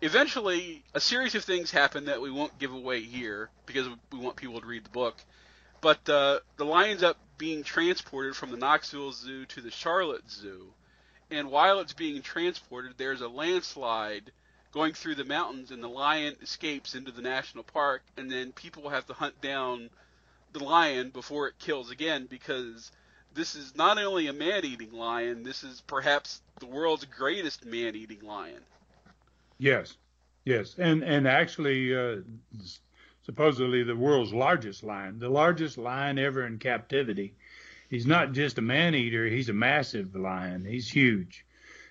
eventually 0.00 0.82
a 0.94 1.00
series 1.00 1.34
of 1.34 1.44
things 1.44 1.70
happen 1.70 2.06
that 2.06 2.20
we 2.20 2.30
won't 2.30 2.58
give 2.58 2.72
away 2.72 3.02
here 3.02 3.50
because 3.66 3.88
we 4.10 4.18
want 4.18 4.36
people 4.36 4.60
to 4.60 4.66
read 4.66 4.84
the 4.84 4.90
book. 4.90 5.16
But 5.80 6.08
uh, 6.08 6.40
the 6.56 6.64
lion's 6.64 7.02
up 7.02 7.18
being 7.38 7.62
transported 7.62 8.36
from 8.36 8.50
the 8.50 8.56
Knoxville 8.56 9.12
Zoo 9.12 9.44
to 9.46 9.60
the 9.60 9.70
Charlotte 9.70 10.30
Zoo, 10.30 10.72
and 11.30 11.50
while 11.50 11.80
it's 11.80 11.94
being 11.94 12.22
transported, 12.22 12.94
there's 12.96 13.20
a 13.20 13.28
landslide 13.28 14.32
going 14.72 14.94
through 14.94 15.14
the 15.14 15.24
mountains, 15.24 15.70
and 15.70 15.82
the 15.82 15.88
lion 15.88 16.34
escapes 16.42 16.94
into 16.94 17.12
the 17.12 17.22
national 17.22 17.64
park, 17.64 18.02
and 18.16 18.30
then 18.30 18.52
people 18.52 18.88
have 18.88 19.06
to 19.06 19.12
hunt 19.12 19.40
down 19.40 19.90
the 20.52 20.64
lion 20.64 21.10
before 21.10 21.48
it 21.48 21.58
kills 21.58 21.90
again 21.90 22.26
because 22.28 22.90
this 23.34 23.54
is 23.54 23.74
not 23.76 23.98
only 23.98 24.26
a 24.26 24.32
man-eating 24.32 24.92
lion, 24.92 25.42
this 25.42 25.62
is 25.62 25.80
perhaps 25.80 26.40
the 26.60 26.66
world's 26.66 27.04
greatest 27.04 27.64
man-eating 27.64 28.20
lion. 28.22 28.60
Yes, 29.58 29.96
yes, 30.44 30.74
and 30.78 31.02
and 31.02 31.28
actually, 31.28 31.94
uh, 31.94 32.16
supposedly 33.24 33.82
the 33.82 33.96
world's 33.96 34.32
largest 34.32 34.82
lion, 34.82 35.18
the 35.18 35.28
largest 35.28 35.78
lion 35.78 36.18
ever 36.18 36.46
in 36.46 36.58
captivity. 36.58 37.34
He's 37.88 38.06
not 38.06 38.32
just 38.32 38.58
a 38.58 38.62
man-eater; 38.62 39.26
he's 39.26 39.48
a 39.48 39.54
massive 39.54 40.14
lion. 40.14 40.64
He's 40.64 40.88
huge. 40.88 41.44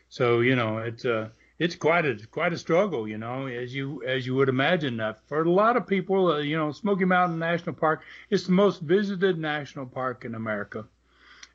So 0.09 0.41
you 0.41 0.55
know, 0.55 0.79
it's 0.79 1.05
uh, 1.05 1.29
it's 1.61 1.75
quite 1.75 2.05
a 2.05 2.15
quite 2.31 2.53
a 2.53 2.57
struggle, 2.57 3.07
you 3.07 3.19
know, 3.19 3.45
as 3.45 3.73
you 3.73 4.03
as 4.03 4.25
you 4.25 4.33
would 4.35 4.49
imagine. 4.49 4.99
Uh, 4.99 5.13
for 5.27 5.43
a 5.43 5.49
lot 5.49 5.77
of 5.77 5.85
people, 5.85 6.31
uh, 6.31 6.37
you 6.39 6.57
know, 6.57 6.71
Smoky 6.71 7.05
Mountain 7.05 7.37
National 7.37 7.75
Park 7.75 8.03
is 8.31 8.47
the 8.47 8.51
most 8.51 8.81
visited 8.81 9.37
national 9.37 9.85
park 9.85 10.25
in 10.25 10.33
America, 10.33 10.87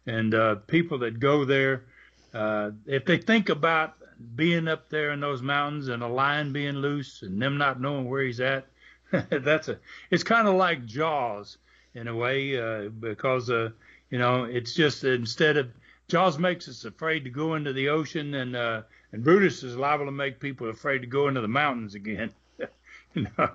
and 0.06 0.34
uh, 0.34 0.56
people 0.66 0.98
that 0.98 1.20
go 1.20 1.44
there, 1.44 1.84
uh, 2.32 2.70
if 2.86 3.04
they 3.04 3.18
think 3.18 3.48
about 3.48 3.94
being 4.34 4.68
up 4.68 4.88
there 4.88 5.12
in 5.12 5.20
those 5.20 5.42
mountains 5.42 5.88
and 5.88 6.02
a 6.02 6.08
lion 6.08 6.52
being 6.52 6.76
loose 6.76 7.22
and 7.22 7.40
them 7.40 7.58
not 7.58 7.80
knowing 7.80 8.08
where 8.08 8.22
he's 8.22 8.40
at, 8.40 8.66
that's 9.30 9.68
a 9.68 9.78
it's 10.10 10.24
kind 10.24 10.48
of 10.48 10.54
like 10.54 10.84
Jaws 10.86 11.58
in 11.94 12.08
a 12.08 12.14
way 12.14 12.58
uh, 12.58 12.88
because 12.88 13.50
uh, 13.50 13.70
you 14.10 14.18
know 14.18 14.44
it's 14.44 14.74
just 14.74 15.04
instead 15.04 15.56
of 15.56 15.68
Jaws 16.08 16.38
makes 16.38 16.68
us 16.68 16.84
afraid 16.84 17.24
to 17.24 17.30
go 17.30 17.54
into 17.54 17.72
the 17.72 17.88
ocean 17.88 18.34
and 18.34 18.56
uh, 18.56 18.82
and 19.12 19.24
Brutus 19.24 19.62
is 19.62 19.76
liable 19.76 20.06
to 20.06 20.12
make 20.12 20.40
people 20.40 20.68
afraid 20.70 21.00
to 21.00 21.06
go 21.06 21.28
into 21.28 21.40
the 21.40 21.48
mountains 21.48 21.94
again. 21.94 22.32
you 23.14 23.26
know, 23.38 23.50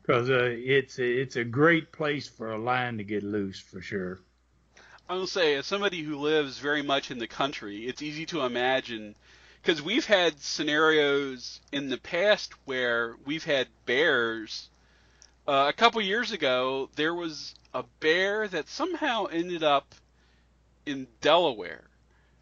because 0.00 0.30
uh, 0.30 0.50
it's 0.50 0.98
it's 0.98 1.36
a 1.36 1.44
great 1.44 1.92
place 1.92 2.28
for 2.28 2.52
a 2.52 2.58
lion 2.58 2.98
to 2.98 3.04
get 3.04 3.22
loose 3.22 3.58
for 3.58 3.80
sure. 3.80 4.20
I 5.12 5.16
will 5.16 5.26
say, 5.26 5.56
as 5.56 5.66
somebody 5.66 6.00
who 6.00 6.16
lives 6.16 6.56
very 6.56 6.80
much 6.80 7.10
in 7.10 7.18
the 7.18 7.26
country, 7.26 7.86
it's 7.86 8.00
easy 8.00 8.24
to 8.24 8.46
imagine 8.46 9.14
because 9.60 9.82
we've 9.82 10.06
had 10.06 10.40
scenarios 10.40 11.60
in 11.70 11.90
the 11.90 11.98
past 11.98 12.54
where 12.64 13.16
we've 13.26 13.44
had 13.44 13.68
bears. 13.84 14.70
Uh, 15.46 15.66
a 15.68 15.72
couple 15.74 16.00
years 16.00 16.32
ago, 16.32 16.88
there 16.96 17.12
was 17.12 17.54
a 17.74 17.82
bear 18.00 18.48
that 18.48 18.70
somehow 18.70 19.26
ended 19.26 19.62
up 19.62 19.94
in 20.86 21.06
Delaware. 21.20 21.84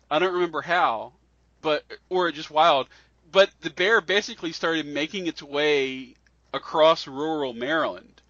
I 0.08 0.20
don't 0.20 0.34
remember 0.34 0.62
how, 0.62 1.14
but 1.62 1.82
or 2.08 2.30
just 2.30 2.52
wild. 2.52 2.86
But 3.32 3.50
the 3.62 3.70
bear 3.70 4.00
basically 4.00 4.52
started 4.52 4.86
making 4.86 5.26
its 5.26 5.42
way 5.42 6.14
across 6.54 7.08
rural 7.08 7.52
Maryland. 7.52 8.22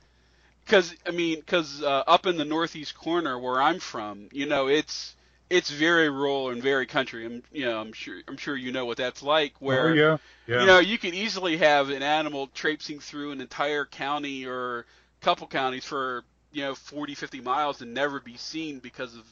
Because 0.70 0.94
I 1.04 1.10
mean, 1.10 1.40
because 1.40 1.82
uh, 1.82 2.04
up 2.06 2.26
in 2.26 2.36
the 2.36 2.44
northeast 2.44 2.94
corner 2.94 3.36
where 3.36 3.60
I'm 3.60 3.80
from, 3.80 4.28
you 4.30 4.46
know, 4.46 4.68
it's 4.68 5.16
it's 5.50 5.68
very 5.68 6.08
rural 6.08 6.50
and 6.50 6.62
very 6.62 6.86
country. 6.86 7.26
I'm 7.26 7.42
you 7.50 7.64
know 7.64 7.80
I'm 7.80 7.92
sure 7.92 8.20
I'm 8.28 8.36
sure 8.36 8.54
you 8.54 8.70
know 8.70 8.84
what 8.84 8.96
that's 8.96 9.20
like. 9.20 9.54
Where 9.58 9.88
oh, 9.88 9.92
yeah. 9.92 10.16
Yeah. 10.46 10.60
you 10.60 10.66
know 10.66 10.78
you 10.78 10.96
could 10.96 11.12
easily 11.12 11.56
have 11.56 11.90
an 11.90 12.04
animal 12.04 12.46
traipsing 12.54 13.00
through 13.00 13.32
an 13.32 13.40
entire 13.40 13.84
county 13.84 14.46
or 14.46 14.86
couple 15.20 15.48
counties 15.48 15.84
for 15.84 16.22
you 16.52 16.62
know 16.62 16.76
40 16.76 17.16
50 17.16 17.40
miles 17.40 17.82
and 17.82 17.92
never 17.92 18.20
be 18.20 18.36
seen 18.36 18.78
because 18.78 19.16
of 19.16 19.24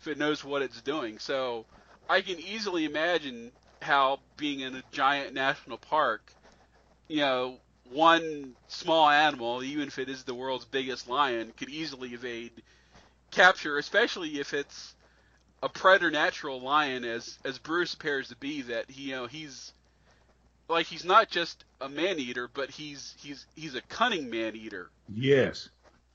if 0.00 0.06
it 0.06 0.18
knows 0.18 0.44
what 0.44 0.62
it's 0.62 0.80
doing. 0.82 1.18
So 1.18 1.66
I 2.08 2.20
can 2.20 2.38
easily 2.38 2.84
imagine 2.84 3.50
how 3.82 4.20
being 4.36 4.60
in 4.60 4.76
a 4.76 4.84
giant 4.92 5.34
national 5.34 5.78
park, 5.78 6.32
you 7.08 7.18
know, 7.18 7.58
one 7.90 8.54
small 8.68 9.08
animal, 9.08 9.62
even 9.62 9.88
if 9.88 9.98
it 9.98 10.08
is 10.08 10.24
the 10.24 10.34
world's 10.34 10.64
biggest 10.64 11.08
lion, 11.08 11.52
could 11.56 11.68
easily 11.68 12.10
evade 12.10 12.50
capture, 13.30 13.78
especially 13.78 14.40
if 14.40 14.54
it's 14.54 14.94
a 15.62 15.68
preternatural 15.68 16.60
lion, 16.60 17.04
as 17.04 17.38
as 17.44 17.58
Brutus 17.58 17.94
appears 17.94 18.28
to 18.28 18.36
be. 18.36 18.62
That 18.62 18.90
he, 18.90 19.10
you 19.10 19.16
know, 19.16 19.26
he's 19.26 19.72
like 20.68 20.86
he's 20.86 21.04
not 21.04 21.30
just 21.30 21.64
a 21.80 21.88
man 21.88 22.18
eater, 22.18 22.48
but 22.52 22.70
he's 22.70 23.14
he's 23.18 23.46
he's 23.54 23.74
a 23.74 23.82
cunning 23.82 24.30
man 24.30 24.56
eater. 24.56 24.90
Yes, 25.14 25.68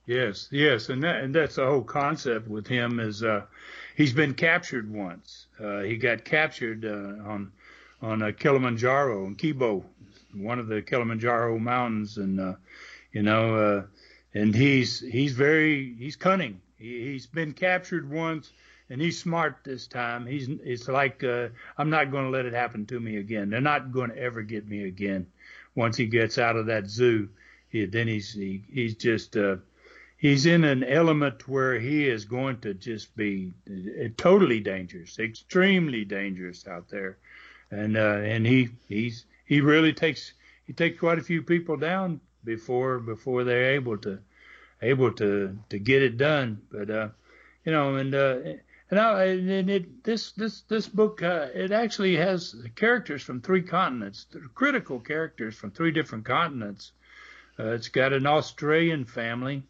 yes, 0.05 0.47
yes, 0.51 0.89
and 0.89 1.03
that 1.03 1.23
and 1.23 1.33
that's 1.33 1.55
the 1.55 1.65
whole 1.65 1.83
concept 1.83 2.47
with 2.47 2.67
him 2.67 2.99
is 2.99 3.23
uh, 3.23 3.45
he's 3.95 4.13
been 4.13 4.33
captured 4.33 4.91
once. 4.91 5.47
Uh, 5.59 5.81
he 5.81 5.97
got 5.97 6.23
captured 6.25 6.85
uh, 6.85 7.29
on 7.29 7.51
on 8.01 8.21
uh, 8.21 8.31
Kilimanjaro 8.37 9.25
and 9.25 9.37
Kibo, 9.37 9.83
one 10.35 10.59
of 10.59 10.67
the 10.67 10.81
Kilimanjaro 10.81 11.57
mountains, 11.59 12.17
and 12.17 12.39
uh, 12.39 12.53
you 13.11 13.23
know, 13.23 13.55
uh, 13.55 13.83
and 14.33 14.55
he's 14.55 14.99
he's 14.99 15.33
very 15.33 15.93
he's 15.95 16.15
cunning. 16.15 16.61
He, 16.77 17.11
he's 17.11 17.27
been 17.27 17.53
captured 17.53 18.09
once, 18.09 18.51
and 18.89 19.01
he's 19.01 19.19
smart 19.19 19.57
this 19.63 19.87
time. 19.87 20.25
He's 20.25 20.49
it's 20.63 20.87
like 20.87 21.23
uh, 21.23 21.49
I'm 21.77 21.89
not 21.89 22.11
going 22.11 22.25
to 22.25 22.31
let 22.31 22.45
it 22.45 22.53
happen 22.53 22.85
to 22.87 22.99
me 22.99 23.17
again. 23.17 23.49
They're 23.49 23.61
not 23.61 23.91
going 23.91 24.11
to 24.11 24.17
ever 24.17 24.41
get 24.41 24.67
me 24.67 24.83
again. 24.83 25.27
Once 25.75 25.95
he 25.95 26.05
gets 26.05 26.37
out 26.37 26.57
of 26.57 26.65
that 26.65 26.87
zoo, 26.87 27.29
he, 27.69 27.85
then 27.85 28.07
he's 28.07 28.33
he, 28.33 28.63
he's 28.69 28.95
just 28.95 29.37
uh, 29.37 29.57
he's 30.17 30.45
in 30.45 30.63
an 30.63 30.83
element 30.83 31.47
where 31.47 31.79
he 31.79 32.07
is 32.07 32.25
going 32.25 32.59
to 32.59 32.73
just 32.73 33.15
be 33.15 33.53
uh, 33.69 34.07
totally 34.17 34.59
dangerous, 34.59 35.17
extremely 35.19 36.05
dangerous 36.05 36.67
out 36.67 36.89
there, 36.89 37.17
and 37.71 37.97
uh, 37.97 38.19
and 38.23 38.45
he 38.45 38.69
he's 38.87 39.25
he 39.51 39.59
really 39.59 39.91
takes 39.91 40.31
he 40.65 40.71
takes 40.71 40.97
quite 40.97 41.19
a 41.19 41.23
few 41.23 41.41
people 41.43 41.75
down 41.75 42.21
before 42.45 42.99
before 42.99 43.43
they're 43.43 43.73
able 43.73 43.97
to 43.97 44.19
able 44.81 45.11
to 45.11 45.59
to 45.67 45.77
get 45.77 46.01
it 46.01 46.15
done. 46.15 46.61
But 46.71 46.89
uh, 46.89 47.09
you 47.65 47.73
know, 47.73 47.97
and 47.97 48.15
uh, 48.15 48.37
and, 48.89 48.97
I, 48.97 49.23
and 49.25 49.69
it 49.69 50.05
this 50.05 50.31
this 50.31 50.61
this 50.69 50.87
book 50.87 51.21
uh, 51.21 51.47
it 51.53 51.73
actually 51.73 52.15
has 52.15 52.55
characters 52.77 53.23
from 53.23 53.41
three 53.41 53.63
continents, 53.63 54.25
critical 54.55 55.01
characters 55.01 55.53
from 55.53 55.71
three 55.71 55.91
different 55.91 56.23
continents. 56.23 56.93
Uh, 57.59 57.73
it's 57.73 57.89
got 57.89 58.13
an 58.13 58.25
Australian 58.25 59.03
family 59.03 59.63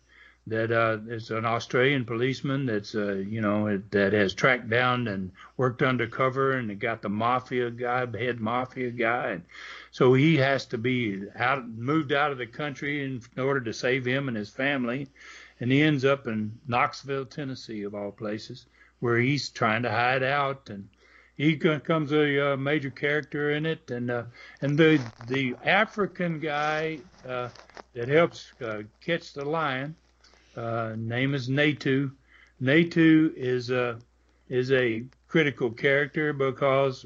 that 0.47 0.71
uh, 0.71 0.97
is 1.07 1.29
an 1.29 1.45
Australian 1.45 2.03
policeman 2.03 2.65
that's 2.65 2.95
uh, 2.95 3.13
you 3.13 3.41
know 3.41 3.79
that 3.91 4.13
has 4.13 4.33
tracked 4.33 4.69
down 4.69 5.07
and 5.07 5.31
worked 5.55 5.83
undercover 5.83 6.53
and 6.53 6.79
got 6.79 7.01
the 7.01 7.09
mafia 7.09 7.69
guy, 7.69 7.99
head 8.17 8.39
mafia 8.39 8.89
guy, 8.89 9.31
and 9.31 9.43
so 9.91 10.13
he 10.15 10.37
has 10.37 10.65
to 10.65 10.79
be 10.79 11.23
out 11.35 11.67
moved 11.67 12.11
out 12.11 12.31
of 12.31 12.39
the 12.39 12.47
country 12.47 13.03
in, 13.03 13.21
in 13.37 13.43
order 13.43 13.61
to 13.61 13.73
save 13.73 14.03
him 14.03 14.27
and 14.27 14.35
his 14.35 14.49
family, 14.49 15.07
and 15.59 15.71
he 15.71 15.81
ends 15.81 16.03
up 16.03 16.25
in 16.25 16.59
Knoxville, 16.67 17.25
Tennessee, 17.25 17.83
of 17.83 17.93
all 17.93 18.11
places, 18.11 18.65
where 18.99 19.19
he's 19.19 19.49
trying 19.49 19.83
to 19.83 19.91
hide 19.91 20.23
out. 20.23 20.69
And. 20.69 20.89
He 21.37 21.55
becomes 21.55 22.11
a 22.11 22.53
uh, 22.53 22.57
major 22.57 22.91
character 22.91 23.51
in 23.51 23.65
it, 23.65 23.89
and 23.89 24.11
uh, 24.11 24.23
and 24.61 24.77
the 24.77 25.01
the 25.27 25.55
African 25.65 26.39
guy 26.39 26.99
uh, 27.27 27.49
that 27.93 28.09
helps 28.09 28.51
uh, 28.61 28.83
catch 28.99 29.33
the 29.33 29.45
lion 29.45 29.95
uh, 30.55 30.93
name 30.97 31.33
is 31.33 31.49
Natu. 31.49 32.11
Natu 32.61 33.33
is 33.35 33.69
a 33.69 33.99
is 34.49 34.71
a 34.71 35.03
critical 35.27 35.71
character 35.71 36.33
because 36.33 37.05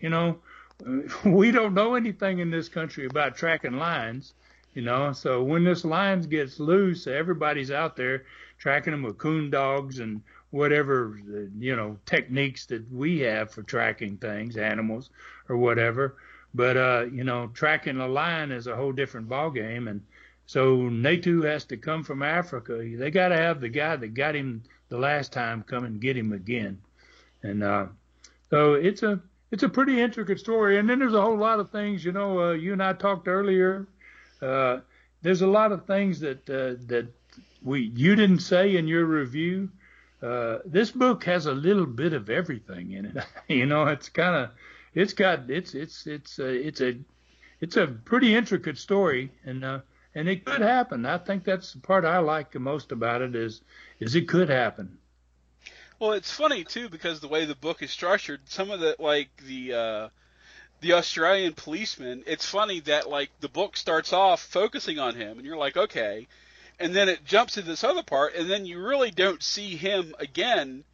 you 0.00 0.10
know 0.10 0.38
we 1.24 1.50
don't 1.50 1.74
know 1.74 1.94
anything 1.94 2.38
in 2.38 2.50
this 2.50 2.68
country 2.68 3.06
about 3.06 3.36
tracking 3.36 3.78
lions. 3.78 4.34
You 4.74 4.82
know, 4.82 5.12
so 5.12 5.42
when 5.42 5.64
this 5.64 5.84
lion 5.84 6.22
gets 6.22 6.58
loose, 6.58 7.06
everybody's 7.06 7.70
out 7.70 7.94
there 7.94 8.24
tracking 8.58 8.92
them 8.92 9.02
with 9.02 9.18
coon 9.18 9.50
dogs 9.50 9.98
and 9.98 10.22
whatever 10.50 11.18
you 11.58 11.74
know 11.76 11.98
techniques 12.06 12.66
that 12.66 12.90
we 12.92 13.20
have 13.20 13.50
for 13.50 13.62
tracking 13.62 14.16
things, 14.18 14.56
animals 14.56 15.10
or 15.48 15.56
whatever. 15.56 16.16
But 16.54 16.76
uh, 16.76 17.06
you 17.12 17.24
know, 17.24 17.48
tracking 17.54 17.98
a 17.98 18.06
lion 18.06 18.52
is 18.52 18.66
a 18.66 18.76
whole 18.76 18.92
different 18.92 19.28
ball 19.28 19.50
game, 19.50 19.88
and 19.88 20.02
so 20.46 20.76
Natu 20.76 21.44
has 21.44 21.64
to 21.66 21.76
come 21.76 22.02
from 22.02 22.22
Africa. 22.22 22.76
They 22.76 23.10
got 23.10 23.28
to 23.28 23.36
have 23.36 23.60
the 23.60 23.68
guy 23.68 23.96
that 23.96 24.14
got 24.14 24.34
him 24.34 24.62
the 24.88 24.98
last 24.98 25.32
time 25.32 25.62
come 25.62 25.84
and 25.84 26.00
get 26.00 26.16
him 26.16 26.32
again. 26.32 26.80
And 27.42 27.62
uh, 27.62 27.86
so 28.50 28.74
it's 28.74 29.02
a 29.02 29.20
it's 29.50 29.62
a 29.62 29.68
pretty 29.68 30.00
intricate 30.00 30.40
story. 30.40 30.78
And 30.78 30.88
then 30.88 30.98
there's 30.98 31.14
a 31.14 31.20
whole 31.20 31.36
lot 31.36 31.60
of 31.60 31.70
things. 31.70 32.04
You 32.04 32.12
know, 32.12 32.40
uh, 32.40 32.52
you 32.52 32.72
and 32.72 32.82
I 32.82 32.92
talked 32.92 33.28
earlier. 33.28 33.86
Uh, 34.40 34.80
there's 35.22 35.42
a 35.42 35.46
lot 35.46 35.72
of 35.72 35.86
things 35.86 36.20
that 36.20 36.48
uh, 36.50 36.82
that 36.86 37.06
we 37.62 37.92
you 37.94 38.16
didn't 38.16 38.40
say 38.40 38.76
in 38.76 38.88
your 38.88 39.04
review. 39.04 39.70
Uh, 40.22 40.58
this 40.64 40.90
book 40.90 41.24
has 41.24 41.46
a 41.46 41.52
little 41.52 41.86
bit 41.86 42.12
of 42.12 42.30
everything 42.30 42.92
in 42.92 43.06
it. 43.06 43.24
you 43.48 43.66
know, 43.66 43.86
it's 43.86 44.08
kind 44.08 44.36
of 44.36 44.50
it's 44.94 45.12
got 45.12 45.50
it's 45.50 45.74
it's 45.74 46.06
it's 46.06 46.38
uh, 46.38 46.44
it's 46.44 46.80
a 46.80 46.98
it's 47.60 47.76
a 47.76 47.86
pretty 47.86 48.34
intricate 48.34 48.78
story 48.78 49.30
and 49.44 49.64
and 50.14 50.28
it 50.28 50.44
could 50.44 50.60
happen. 50.60 51.06
I 51.06 51.18
think 51.18 51.44
that's 51.44 51.72
the 51.72 51.80
part 51.80 52.04
I 52.04 52.18
like 52.18 52.52
the 52.52 52.60
most 52.60 52.92
about 52.92 53.22
it 53.22 53.34
is 53.34 53.60
is 54.00 54.14
it 54.14 54.28
could 54.28 54.48
happen. 54.48 54.98
Well, 55.98 56.12
it's 56.12 56.32
funny 56.32 56.64
too 56.64 56.88
because 56.88 57.20
the 57.20 57.28
way 57.28 57.44
the 57.44 57.54
book 57.54 57.82
is 57.82 57.90
structured, 57.90 58.40
some 58.46 58.70
of 58.70 58.80
the 58.80 58.96
like 58.98 59.30
the 59.46 59.72
uh, 59.72 60.08
the 60.80 60.94
Australian 60.94 61.54
policeman, 61.54 62.24
it's 62.26 62.44
funny 62.44 62.80
that 62.80 63.08
like 63.08 63.30
the 63.40 63.48
book 63.48 63.76
starts 63.76 64.12
off 64.12 64.42
focusing 64.42 64.98
on 64.98 65.14
him, 65.14 65.38
and 65.38 65.46
you're 65.46 65.56
like, 65.56 65.76
okay, 65.76 66.26
and 66.78 66.94
then 66.94 67.08
it 67.08 67.24
jumps 67.24 67.54
to 67.54 67.62
this 67.62 67.84
other 67.84 68.02
part, 68.02 68.34
and 68.34 68.50
then 68.50 68.66
you 68.66 68.80
really 68.80 69.10
don't 69.10 69.42
see 69.42 69.76
him 69.76 70.14
again 70.18 70.84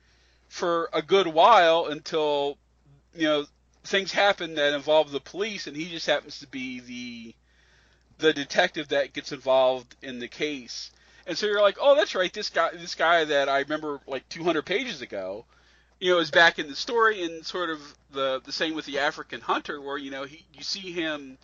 for 0.49 0.91
a 0.93 1.03
good 1.03 1.27
while 1.27 1.87
until 1.87 2.59
you 3.15 3.25
know 3.25 3.47
things 3.85 4.13
happen 4.13 4.55
that 4.55 4.75
involve 4.75 5.11
the 5.11 5.21
police, 5.21 5.67
and 5.67 5.77
he 5.77 5.89
just 5.89 6.07
happens 6.07 6.41
to 6.41 6.47
be 6.47 6.81
the 6.81 7.35
the 8.19 8.33
detective 8.33 8.89
that 8.89 9.13
gets 9.13 9.33
involved 9.33 9.97
in 10.03 10.19
the 10.19 10.29
case. 10.29 10.91
And 11.27 11.37
so 11.37 11.47
you're 11.47 11.63
like, 11.63 11.77
oh, 11.81 11.95
that's 11.95 12.15
right, 12.15 12.33
this 12.33 12.51
guy, 12.51 12.71
this 12.73 12.95
guy 12.95 13.25
that 13.25 13.49
I 13.49 13.61
remember 13.61 14.01
like 14.07 14.29
200 14.29 14.63
pages 14.63 15.03
ago, 15.03 15.45
you 16.01 16.13
know, 16.13 16.19
is 16.19 16.31
back 16.31 16.59
in 16.59 16.69
the 16.69 16.77
story, 16.77 17.23
and 17.23 17.45
sort 17.45 17.71
of 17.71 17.81
the 18.13 18.41
the 18.45 18.53
same 18.53 18.75
with 18.75 18.87
the 18.87 19.01
African 19.01 19.41
hunter, 19.41 19.81
where 19.81 19.99
you 19.99 20.11
know 20.11 20.25
he 20.25 20.45
you 20.55 20.63
see 20.63 20.93
him 20.93 21.39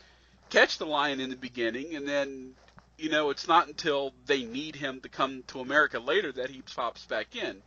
catch 0.50 0.78
the 0.78 0.86
lion 0.86 1.20
in 1.20 1.30
the 1.30 1.36
beginning, 1.36 1.96
and 1.96 2.06
then 2.06 2.54
you 2.96 3.10
know 3.10 3.30
it's 3.30 3.48
not 3.48 3.66
until 3.66 4.14
they 4.26 4.44
need 4.44 4.76
him 4.76 5.00
to 5.00 5.08
come 5.08 5.42
to 5.48 5.60
America 5.60 5.98
later 5.98 6.30
that 6.32 6.50
he 6.50 6.62
pops 6.62 7.04
back 7.04 7.34
in. 7.34 7.62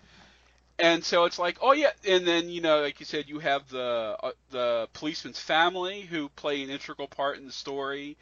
And 0.80 1.04
so 1.04 1.26
it's 1.26 1.40
like, 1.40 1.58
oh 1.62 1.74
yeah, 1.74 1.92
and 2.08 2.26
then 2.26 2.50
you 2.50 2.62
know, 2.62 2.82
like 2.82 3.00
you 3.00 3.06
said, 3.06 3.28
you 3.28 3.40
have 3.40 3.68
the 3.70 4.18
uh, 4.24 4.32
the 4.52 4.88
policeman's 4.94 5.40
family 5.40 6.02
who 6.02 6.30
play 6.30 6.64
an 6.64 6.70
integral 6.70 7.08
part 7.08 7.38
in 7.38 7.46
the 7.46 7.52
story, 7.52 8.16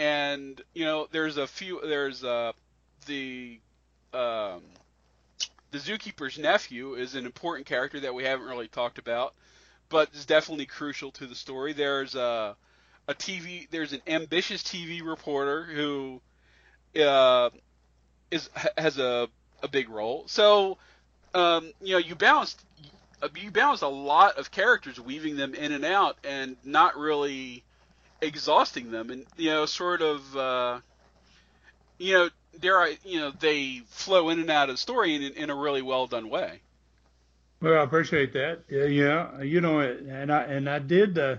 and 0.00 0.62
you 0.72 0.86
know, 0.86 1.08
there's 1.12 1.36
a 1.36 1.46
few, 1.46 1.78
there's 1.84 2.24
uh, 2.24 2.52
the 3.04 3.60
um, 4.14 4.62
the 5.72 5.78
zookeeper's 5.78 6.38
nephew 6.38 6.94
is 6.94 7.14
an 7.14 7.26
important 7.26 7.66
character 7.66 8.00
that 8.00 8.14
we 8.14 8.24
haven't 8.24 8.46
really 8.46 8.66
talked 8.66 8.96
about, 8.96 9.34
but 9.90 10.08
is 10.14 10.24
definitely 10.24 10.64
crucial 10.64 11.10
to 11.12 11.26
the 11.26 11.34
story. 11.34 11.74
There's 11.74 12.14
a 12.14 12.56
a 13.08 13.14
TV, 13.14 13.68
there's 13.70 13.92
an 13.92 14.00
ambitious 14.06 14.62
TV 14.62 15.04
reporter 15.04 15.64
who 15.64 16.22
uh, 16.98 17.50
is 18.30 18.48
has 18.78 18.98
a 18.98 19.28
a 19.62 19.68
big 19.68 19.90
role. 19.90 20.24
So 20.28 20.78
um, 21.34 21.74
you 21.82 21.92
know, 21.92 21.98
you 21.98 22.14
balanced 22.14 22.64
you 23.36 23.50
balance 23.50 23.82
a 23.82 23.88
lot 23.88 24.38
of 24.38 24.50
characters, 24.50 24.98
weaving 24.98 25.36
them 25.36 25.54
in 25.54 25.72
and 25.72 25.84
out, 25.84 26.16
and 26.24 26.56
not 26.64 26.96
really 26.96 27.64
exhausting 28.22 28.90
them, 28.90 29.10
and 29.10 29.26
you 29.36 29.50
know, 29.50 29.66
sort 29.66 30.02
of, 30.02 30.36
uh, 30.36 30.80
you 31.98 32.14
know, 32.14 32.30
dare 32.58 32.78
I, 32.78 32.98
you 33.04 33.20
know, 33.20 33.32
they 33.38 33.82
flow 33.88 34.28
in 34.30 34.40
and 34.40 34.50
out 34.50 34.68
of 34.68 34.74
the 34.74 34.78
story 34.78 35.14
in, 35.14 35.32
in 35.34 35.50
a 35.50 35.54
really 35.54 35.82
well 35.82 36.06
done 36.06 36.28
way. 36.28 36.60
Well, 37.60 37.80
I 37.80 37.82
appreciate 37.82 38.32
that. 38.32 38.62
Yeah, 38.68 39.42
you 39.42 39.60
know, 39.60 39.80
and 39.80 40.32
I 40.32 40.42
and 40.44 40.68
I 40.68 40.78
did, 40.78 41.18
uh, 41.18 41.36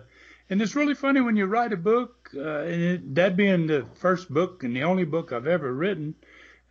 and 0.50 0.62
it's 0.62 0.76
really 0.76 0.94
funny 0.94 1.22
when 1.22 1.36
you 1.36 1.46
write 1.46 1.74
a 1.74 1.78
book, 1.78 2.30
uh, 2.36 2.62
and 2.62 2.82
it, 2.82 3.16
that 3.16 3.36
being 3.36 3.68
the 3.68 3.86
first 3.96 4.32
book 4.32 4.64
and 4.64 4.76
the 4.76 4.84
only 4.84 5.06
book 5.06 5.32
I've 5.32 5.48
ever 5.48 5.74
written 5.74 6.16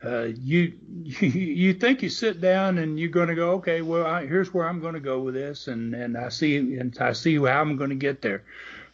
uh, 0.04 0.28
you, 0.40 0.72
you 1.02 1.28
you 1.28 1.74
think 1.74 2.02
you 2.02 2.08
sit 2.08 2.40
down 2.40 2.78
and 2.78 2.98
you're 2.98 3.10
going 3.10 3.28
to 3.28 3.34
go, 3.34 3.52
okay, 3.52 3.82
well, 3.82 4.06
I, 4.06 4.26
here's 4.26 4.52
where 4.52 4.66
I'm 4.66 4.80
going 4.80 4.94
to 4.94 5.00
go 5.00 5.20
with 5.20 5.34
this, 5.34 5.68
and 5.68 5.94
and 5.94 6.16
I 6.16 6.30
see 6.30 6.56
and 6.56 6.96
I 6.98 7.12
see 7.12 7.36
how 7.36 7.60
I'm 7.60 7.76
going 7.76 7.90
to 7.90 7.96
get 7.96 8.22
there. 8.22 8.44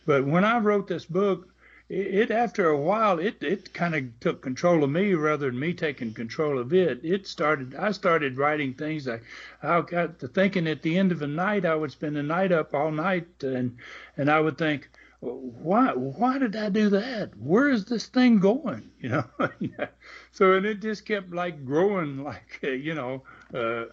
But 0.07 0.25
when 0.25 0.45
I 0.45 0.59
wrote 0.59 0.87
this 0.87 1.05
book, 1.05 1.53
it, 1.89 2.15
it 2.15 2.31
after 2.31 2.69
a 2.69 2.79
while, 2.79 3.19
it 3.19 3.43
it 3.43 3.75
kind 3.75 3.95
of 3.95 4.21
took 4.21 4.41
control 4.41 4.85
of 4.85 4.91
me 4.91 5.15
rather 5.15 5.51
than 5.51 5.59
me 5.59 5.75
taking 5.75 6.15
control 6.15 6.59
of 6.59 6.73
it. 6.73 7.05
It 7.05 7.27
started. 7.27 7.75
I 7.75 7.91
started 7.93 8.39
writing 8.39 8.75
things. 8.75 9.09
I 9.09 9.21
I 9.63 9.81
got 9.81 10.21
to 10.21 10.29
thinking 10.29 10.69
at 10.69 10.83
the 10.83 10.97
end 10.97 11.13
of 11.13 11.19
the 11.19 11.27
night, 11.27 11.65
I 11.65 11.75
would 11.75 11.93
spend 11.93 12.17
the 12.17 12.23
night 12.23 12.53
up 12.53 12.73
all 12.73 12.91
night, 12.91 13.43
and 13.43 13.77
and 14.17 14.31
I 14.31 14.41
would 14.41 14.57
think 14.59 14.89
why 15.21 15.93
why 15.95 16.39
did 16.39 16.55
I 16.55 16.69
do 16.69 16.89
that? 16.91 17.37
Where 17.37 17.69
is 17.69 17.85
this 17.87 18.07
thing 18.07 18.39
going? 18.39 18.91
You 19.01 19.11
know, 19.11 19.89
so 20.33 20.55
and 20.55 20.67
it 20.67 20.81
just 20.81 21.07
kept 21.07 21.33
like 21.33 21.65
growing 21.65 22.25
like 22.31 22.61
you 22.63 22.95
know 22.95 23.23
uh, 23.55 23.85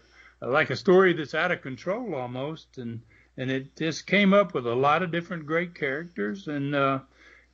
like 0.41 0.69
a 0.69 0.75
story 0.75 1.13
that's 1.13 1.35
out 1.35 1.51
of 1.51 1.61
control 1.61 2.15
almost, 2.15 2.77
and 2.77 3.01
and 3.37 3.51
it 3.51 3.75
just 3.75 4.07
came 4.07 4.33
up 4.33 4.53
with 4.53 4.65
a 4.67 4.75
lot 4.75 5.03
of 5.03 5.11
different 5.11 5.45
great 5.45 5.75
characters 5.75 6.47
and. 6.47 6.75
uh 6.75 6.99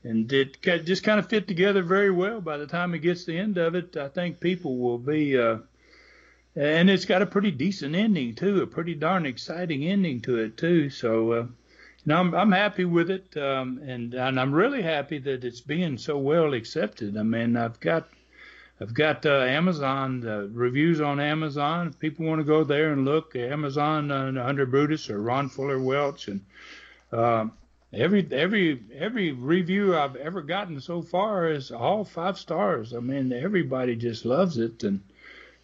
and 0.04 0.32
it 0.32 0.62
just 0.86 1.04
kind 1.04 1.20
of 1.20 1.28
fit 1.28 1.48
together 1.48 1.84
very 1.84 2.10
well. 2.10 2.40
By 2.40 2.58
the 2.58 2.68
time 2.68 2.94
it 2.94 3.00
gets 3.00 3.26
to 3.26 3.32
the 3.32 3.38
end 3.38 3.58
of 3.58 3.76
it, 3.76 3.98
I 3.98 4.08
think 4.08 4.40
people 4.40 4.78
will 4.78 4.98
be, 4.98 5.38
uh, 5.38 5.58
and 6.56 6.90
it's 6.90 7.06
got 7.06 7.22
a 7.22 7.26
pretty 7.26 7.52
decent 7.52 7.96
ending 7.96 8.36
too, 8.36 8.62
a 8.62 8.68
pretty 8.68 8.96
darn 8.96 9.26
exciting 9.26 9.84
ending 9.86 10.22
to 10.22 10.38
it 10.38 10.56
too. 10.56 10.90
So, 10.90 11.32
uh, 11.34 11.46
no, 12.06 12.18
I'm, 12.18 12.34
I'm 12.34 12.52
happy 12.54 12.86
with 12.86 13.10
it, 13.10 13.36
um, 13.36 13.82
and 13.86 14.14
and 14.14 14.40
I'm 14.40 14.54
really 14.54 14.82
happy 14.82 15.18
that 15.20 15.44
it's 15.44 15.60
being 15.60 15.98
so 15.98 16.18
well 16.18 16.54
accepted. 16.54 17.18
I 17.18 17.24
mean, 17.24 17.58
I've 17.58 17.80
got 17.82 18.08
I've 18.82 18.94
got 18.94 19.26
uh, 19.26 19.42
Amazon 19.42 20.26
uh, 20.26 20.48
reviews 20.54 21.02
on 21.02 21.20
Amazon. 21.20 21.88
If 21.88 22.00
people 22.00 22.26
want 22.26 22.40
to 22.40 22.46
go 22.46 22.64
there 22.64 22.94
and 22.94 23.04
look, 23.04 23.36
Amazon 23.36 24.10
uh, 24.10 24.42
under 24.44 24.66
Brutus 24.66 25.10
or 25.10 25.22
Ron 25.22 25.50
Fuller 25.50 25.82
Welch, 25.82 26.30
and 26.30 26.46
uh, 27.12 27.48
every 27.92 28.26
every 28.32 28.82
every 28.96 29.34
review 29.34 29.98
I've 29.98 30.16
ever 30.16 30.42
gotten 30.42 30.80
so 30.80 31.02
far 31.02 31.50
is 31.50 31.72
all 31.72 32.06
five 32.06 32.40
stars. 32.40 32.94
I 32.94 33.00
mean, 33.00 33.34
everybody 33.34 33.98
just 33.98 34.24
loves 34.24 34.58
it, 34.58 34.82
and 34.84 35.02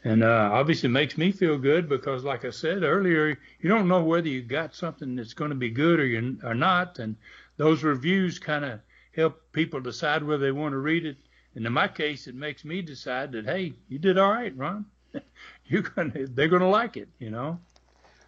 and 0.04 0.22
uh, 0.22 0.50
obviously 0.52 0.90
makes 0.90 1.18
me 1.18 1.32
feel 1.32 1.58
good 1.58 1.88
because, 1.88 2.26
like 2.26 2.44
I 2.44 2.50
said 2.50 2.84
earlier, 2.84 3.40
you 3.62 3.70
don't 3.70 3.88
know 3.88 4.04
whether 4.04 4.28
you 4.28 4.42
got 4.42 4.76
something 4.76 5.16
that's 5.16 5.34
going 5.34 5.52
to 5.52 5.56
be 5.56 5.70
good 5.70 6.02
or 6.02 6.06
you 6.06 6.38
or 6.44 6.54
not, 6.54 7.00
and 7.00 7.16
those 7.56 7.82
reviews 7.82 8.40
kind 8.40 8.66
of 8.66 8.82
help 9.16 9.42
people 9.54 9.80
decide 9.80 10.22
whether 10.22 10.44
they 10.44 10.52
want 10.52 10.74
to 10.74 10.80
read 10.80 11.06
it. 11.06 11.18
And 11.56 11.66
in 11.66 11.74
my 11.74 11.88
case, 11.88 12.28
it 12.28 12.36
makes 12.36 12.66
me 12.66 12.82
decide 12.82 13.32
that 13.32 13.46
hey, 13.46 13.74
you 13.88 13.98
did 13.98 14.18
all 14.18 14.32
right, 14.32 14.56
Ron. 14.56 14.86
You're 15.66 15.82
gonna, 15.82 16.28
they're 16.28 16.50
gonna 16.50 16.70
like 16.70 16.98
it, 16.98 17.08
you 17.18 17.32
know. 17.32 17.60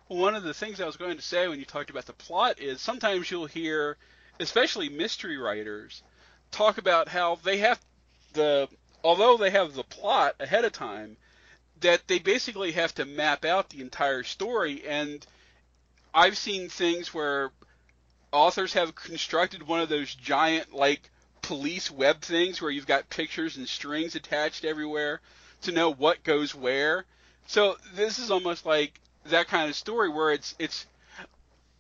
Well, 0.09 0.19
one 0.19 0.35
of 0.35 0.43
the 0.43 0.53
things 0.53 0.79
I 0.79 0.85
was 0.85 0.95
going 0.95 1.17
to 1.17 1.21
say 1.21 1.47
when 1.47 1.59
you 1.59 1.65
talked 1.65 1.89
about 1.89 2.05
the 2.05 2.13
plot 2.13 2.59
is 2.59 2.79
sometimes 2.79 3.29
you'll 3.29 3.45
hear, 3.45 3.97
especially 4.39 4.87
mystery 4.87 5.37
writers, 5.37 6.01
talk 6.51 6.77
about 6.77 7.09
how 7.09 7.35
they 7.35 7.57
have 7.57 7.79
the 8.33 8.69
although 9.03 9.37
they 9.37 9.49
have 9.49 9.73
the 9.73 9.83
plot 9.83 10.35
ahead 10.39 10.65
of 10.65 10.71
time 10.71 11.17
that 11.81 12.07
they 12.07 12.19
basically 12.19 12.71
have 12.71 12.93
to 12.95 13.05
map 13.05 13.45
out 13.45 13.69
the 13.69 13.81
entire 13.81 14.23
story 14.23 14.83
and 14.87 15.25
I've 16.13 16.37
seen 16.37 16.69
things 16.69 17.13
where 17.13 17.51
authors 18.31 18.73
have 18.73 18.95
constructed 18.95 19.67
one 19.67 19.81
of 19.81 19.89
those 19.89 20.13
giant 20.15 20.73
like 20.73 21.09
police 21.47 21.89
web 21.89 22.19
things 22.19 22.61
where 22.61 22.69
you've 22.69 22.85
got 22.85 23.09
pictures 23.09 23.55
and 23.55 23.69
strings 23.69 24.15
attached 24.15 24.65
everywhere 24.65 25.21
to 25.61 25.71
know 25.71 25.93
what 25.93 26.21
goes 26.25 26.53
where. 26.53 27.05
So 27.47 27.77
this 27.95 28.19
is 28.19 28.29
almost 28.29 28.65
like 28.65 28.99
that 29.27 29.47
kind 29.47 29.69
of 29.69 29.75
story 29.77 30.09
where 30.09 30.31
it's 30.33 30.55
it's 30.59 30.85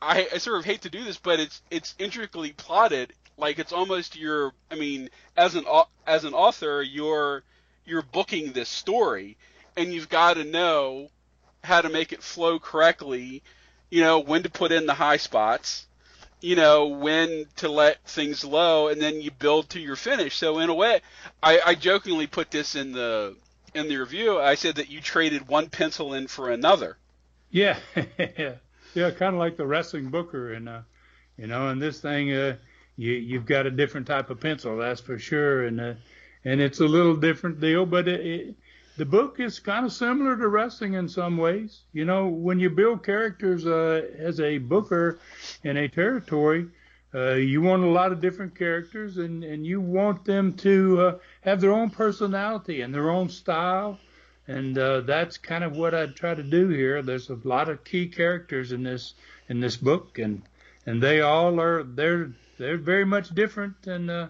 I, 0.01 0.29
I 0.33 0.37
sort 0.37 0.59
of 0.59 0.65
hate 0.65 0.83
to 0.83 0.89
do 0.89 1.03
this, 1.03 1.17
but 1.17 1.41
it's 1.41 1.61
it's 1.69 1.95
intricately 1.99 2.53
plotted. 2.53 3.11
Like 3.37 3.59
it's 3.59 3.73
almost 3.73 4.15
your 4.15 4.53
I 4.71 4.75
mean 4.75 5.09
as 5.35 5.55
an 5.55 5.65
as 6.05 6.23
an 6.23 6.33
author 6.33 6.81
you're 6.81 7.43
you're 7.85 8.03
booking 8.03 8.53
this 8.53 8.69
story 8.69 9.35
and 9.75 9.93
you've 9.93 10.07
got 10.07 10.35
to 10.35 10.45
know 10.45 11.09
how 11.61 11.81
to 11.81 11.89
make 11.89 12.13
it 12.13 12.23
flow 12.23 12.57
correctly. 12.57 13.43
You 13.89 13.99
know 13.99 14.19
when 14.19 14.43
to 14.43 14.49
put 14.49 14.71
in 14.71 14.85
the 14.85 14.93
high 14.93 15.17
spots, 15.17 15.87
you 16.41 16.55
know 16.55 16.87
when 16.87 17.45
to 17.57 17.69
let 17.69 18.03
things 18.07 18.43
low, 18.43 18.87
and 18.87 19.01
then 19.01 19.21
you 19.21 19.31
build 19.31 19.69
to 19.69 19.79
your 19.79 19.95
finish. 19.95 20.35
So 20.35 20.59
in 20.59 20.69
a 20.69 20.73
way, 20.73 21.01
I, 21.41 21.59
I 21.65 21.75
jokingly 21.75 22.27
put 22.27 22.51
this 22.51 22.75
in 22.75 22.91
the 22.91 23.35
in 23.73 23.87
the 23.87 23.97
review. 23.97 24.39
I 24.39 24.55
said 24.55 24.75
that 24.75 24.89
you 24.89 25.01
traded 25.01 25.47
one 25.47 25.69
pencil 25.69 26.13
in 26.13 26.27
for 26.27 26.51
another. 26.51 26.97
Yeah, 27.49 27.79
yeah, 28.17 28.53
yeah. 28.93 29.11
kind 29.11 29.33
of 29.33 29.39
like 29.39 29.57
the 29.57 29.65
wrestling 29.65 30.09
booker, 30.09 30.53
and 30.53 30.69
uh, 30.69 30.81
you 31.37 31.47
know, 31.47 31.69
in 31.69 31.79
this 31.79 32.01
thing, 32.01 32.31
uh, 32.33 32.57
you 32.97 33.13
you've 33.13 33.45
got 33.45 33.65
a 33.65 33.71
different 33.71 34.07
type 34.07 34.29
of 34.29 34.39
pencil, 34.39 34.77
that's 34.77 35.01
for 35.01 35.17
sure, 35.17 35.65
and 35.65 35.79
uh, 35.79 35.93
and 36.45 36.61
it's 36.61 36.79
a 36.79 36.85
little 36.85 37.15
different 37.15 37.59
deal, 37.59 37.85
but 37.85 38.07
it, 38.07 38.25
it 38.25 38.55
the 38.97 39.05
book 39.05 39.39
is 39.39 39.59
kind 39.59 39.85
of 39.85 39.93
similar 39.93 40.35
to 40.35 40.47
wrestling 40.47 40.93
in 40.95 41.07
some 41.07 41.37
ways. 41.37 41.81
You 41.93 42.05
know, 42.05 42.27
when 42.27 42.59
you 42.59 42.69
build 42.69 43.03
characters 43.03 43.65
uh, 43.65 44.07
as 44.17 44.39
a 44.39 44.57
booker 44.57 45.19
in 45.63 45.77
a 45.77 45.87
territory, 45.87 46.67
uh, 47.13 47.33
you 47.33 47.61
want 47.61 47.83
a 47.83 47.89
lot 47.89 48.11
of 48.11 48.21
different 48.21 48.55
characters, 48.55 49.17
and 49.17 49.43
and 49.43 49.65
you 49.65 49.79
want 49.79 50.25
them 50.25 50.53
to 50.53 51.01
uh, 51.01 51.17
have 51.41 51.61
their 51.61 51.71
own 51.71 51.89
personality 51.89 52.81
and 52.81 52.93
their 52.93 53.09
own 53.09 53.29
style, 53.29 53.99
and 54.47 54.77
uh, 54.77 55.01
that's 55.01 55.37
kind 55.37 55.63
of 55.63 55.77
what 55.77 55.95
I 55.95 56.07
try 56.07 56.33
to 56.33 56.43
do 56.43 56.67
here. 56.67 57.01
There's 57.01 57.29
a 57.29 57.39
lot 57.43 57.69
of 57.69 57.83
key 57.83 58.07
characters 58.07 58.71
in 58.71 58.83
this 58.83 59.13
in 59.47 59.59
this 59.59 59.77
book, 59.77 60.19
and 60.19 60.41
and 60.85 61.01
they 61.01 61.21
all 61.21 61.61
are 61.61 61.83
they're 61.83 62.31
they're 62.57 62.77
very 62.77 63.05
much 63.05 63.29
different, 63.29 63.87
and 63.87 64.09
uh, 64.09 64.27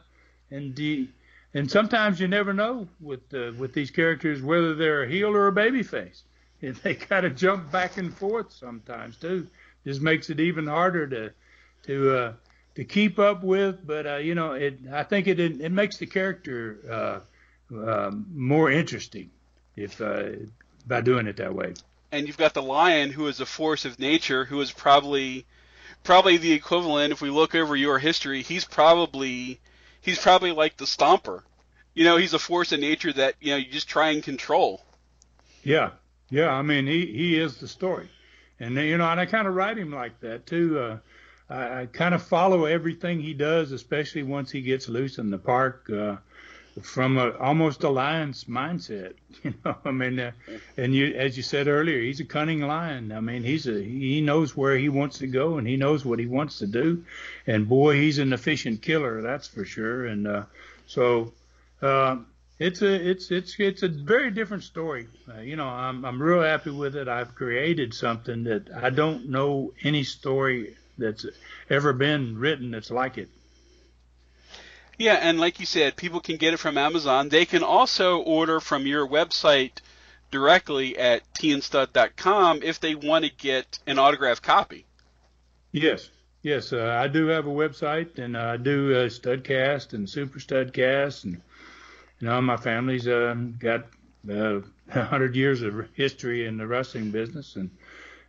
and 0.51 0.75
the 0.75 1.07
and 1.53 1.69
sometimes 1.71 2.19
you 2.19 2.27
never 2.27 2.53
know 2.53 2.87
with 2.99 3.33
uh, 3.33 3.51
with 3.57 3.73
these 3.73 3.91
characters 3.91 4.41
whether 4.41 4.75
they're 4.75 5.03
a 5.03 5.09
heel 5.09 5.29
or 5.29 5.47
a 5.47 5.51
baby 5.51 5.83
face. 5.83 6.23
And 6.59 6.75
they 6.77 6.95
kind 6.95 7.23
of 7.23 7.35
jump 7.35 7.71
back 7.71 7.97
and 7.97 8.11
forth 8.11 8.51
sometimes 8.51 9.17
too. 9.17 9.45
Just 9.85 10.01
makes 10.01 10.31
it 10.31 10.39
even 10.39 10.65
harder 10.65 11.05
to 11.05 11.31
to 11.83 12.17
uh, 12.17 12.33
to 12.73 12.83
keep 12.83 13.19
up 13.19 13.43
with. 13.43 13.85
But 13.85 14.07
uh, 14.07 14.15
you 14.15 14.33
know, 14.33 14.53
it 14.53 14.79
I 14.91 15.03
think 15.03 15.27
it 15.27 15.39
it 15.39 15.71
makes 15.71 15.97
the 15.97 16.07
character 16.07 16.79
uh, 17.71 17.75
uh, 17.75 18.11
more 18.33 18.71
interesting 18.71 19.29
if 19.75 20.01
uh, 20.01 20.29
by 20.87 21.01
doing 21.01 21.27
it 21.27 21.37
that 21.37 21.53
way. 21.53 21.75
And 22.11 22.25
you've 22.25 22.37
got 22.37 22.55
the 22.55 22.63
lion, 22.63 23.11
who 23.11 23.27
is 23.27 23.39
a 23.39 23.45
force 23.45 23.85
of 23.85 23.99
nature, 23.99 24.43
who 24.43 24.59
is 24.61 24.71
probably 24.71 25.45
probably 26.03 26.37
the 26.37 26.53
equivalent. 26.53 27.13
If 27.13 27.21
we 27.21 27.29
look 27.29 27.53
over 27.53 27.75
your 27.75 27.99
history, 27.99 28.41
he's 28.41 28.65
probably 28.65 29.59
he's 30.07 30.17
probably 30.17 30.53
like 30.53 30.77
the 30.77 30.85
stomper. 30.85 31.41
You 31.93 32.05
know, 32.05 32.15
he's 32.17 32.33
a 32.33 32.39
force 32.39 32.71
of 32.71 32.79
nature 32.79 33.11
that 33.13 33.35
you 33.41 33.51
know 33.51 33.57
you 33.57 33.69
just 33.69 33.89
try 33.89 34.11
and 34.11 34.23
control. 34.23 34.83
Yeah, 35.63 35.91
yeah. 36.29 36.49
I 36.49 36.61
mean, 36.61 36.87
he 36.87 37.05
he 37.05 37.39
is 37.39 37.57
the 37.57 37.67
story, 37.67 38.09
and 38.59 38.75
you 38.75 38.97
know, 38.97 39.09
and 39.09 39.19
I 39.19 39.25
kind 39.25 39.47
of 39.47 39.53
write 39.53 39.77
him 39.77 39.91
like 39.91 40.19
that 40.21 40.47
too. 40.47 40.79
Uh, 40.79 40.97
I, 41.49 41.81
I 41.81 41.85
kind 41.87 42.15
of 42.15 42.23
follow 42.23 42.65
everything 42.65 43.19
he 43.19 43.33
does, 43.33 43.71
especially 43.71 44.23
once 44.23 44.49
he 44.49 44.61
gets 44.61 44.87
loose 44.87 45.17
in 45.17 45.29
the 45.29 45.37
park. 45.37 45.89
Uh, 45.89 46.17
from 46.81 47.17
a, 47.17 47.31
almost 47.37 47.83
a 47.83 47.89
lion's 47.89 48.45
mindset, 48.45 49.13
you 49.43 49.53
know. 49.63 49.75
I 49.85 49.91
mean, 49.91 50.19
uh, 50.19 50.31
and 50.77 50.93
you, 50.93 51.13
as 51.15 51.37
you 51.37 51.43
said 51.43 51.67
earlier, 51.67 51.99
he's 51.99 52.19
a 52.19 52.25
cunning 52.25 52.61
lion. 52.61 53.11
I 53.11 53.19
mean, 53.19 53.43
he's 53.43 53.67
a 53.67 53.81
he 53.81 54.21
knows 54.21 54.55
where 54.55 54.77
he 54.77 54.89
wants 54.89 55.19
to 55.19 55.27
go 55.27 55.57
and 55.57 55.67
he 55.67 55.77
knows 55.77 56.05
what 56.05 56.19
he 56.19 56.25
wants 56.25 56.59
to 56.59 56.67
do, 56.67 57.03
and 57.45 57.67
boy, 57.67 57.95
he's 57.95 58.19
an 58.19 58.33
efficient 58.33 58.81
killer, 58.81 59.21
that's 59.21 59.47
for 59.47 59.65
sure. 59.65 60.05
And 60.05 60.27
uh, 60.27 60.43
so, 60.85 61.33
uh, 61.81 62.17
it's 62.59 62.81
a 62.81 63.09
it's 63.09 63.29
it's 63.31 63.55
it's 63.59 63.83
a 63.83 63.87
very 63.87 64.31
different 64.31 64.63
story. 64.63 65.07
Uh, 65.29 65.41
you 65.41 65.55
know, 65.55 65.67
I'm 65.67 66.03
I'm 66.05 66.21
real 66.21 66.41
happy 66.41 66.71
with 66.71 66.95
it. 66.95 67.07
I've 67.07 67.35
created 67.35 67.93
something 67.93 68.43
that 68.45 68.69
I 68.75 68.89
don't 68.89 69.29
know 69.29 69.73
any 69.83 70.03
story 70.03 70.75
that's 70.97 71.25
ever 71.69 71.93
been 71.93 72.37
written 72.37 72.71
that's 72.71 72.89
like 72.89 73.17
it. 73.17 73.29
Yeah, 74.97 75.13
and 75.13 75.39
like 75.39 75.59
you 75.59 75.65
said, 75.65 75.95
people 75.95 76.19
can 76.19 76.37
get 76.37 76.53
it 76.53 76.57
from 76.57 76.77
Amazon. 76.77 77.29
They 77.29 77.45
can 77.45 77.61
also 77.63 78.19
order 78.19 78.59
from 78.59 78.87
your 78.87 79.07
website 79.07 79.73
directly 80.31 80.97
at 80.97 81.21
teeandstud.com 81.33 82.63
if 82.63 82.79
they 82.79 82.95
want 82.95 83.25
to 83.25 83.31
get 83.31 83.79
an 83.85 83.99
autographed 83.99 84.41
copy. 84.41 84.85
Yes, 85.71 86.09
yes, 86.41 86.73
uh, 86.73 86.97
I 86.99 87.07
do 87.07 87.27
have 87.27 87.45
a 87.45 87.51
website, 87.51 88.17
and 88.17 88.35
I 88.35 88.57
do 88.57 88.93
uh, 88.93 89.09
Studcast 89.09 89.93
and 89.93 90.09
Super 90.09 90.39
Studcast, 90.39 91.25
and 91.25 91.41
you 92.19 92.27
know 92.27 92.41
my 92.41 92.57
family's 92.57 93.07
uh, 93.07 93.35
got 93.59 93.85
uh, 94.29 94.61
hundred 94.89 95.35
years 95.35 95.61
of 95.61 95.87
history 95.93 96.47
in 96.47 96.57
the 96.57 96.65
wrestling 96.65 97.11
business, 97.11 97.55
and 97.55 97.69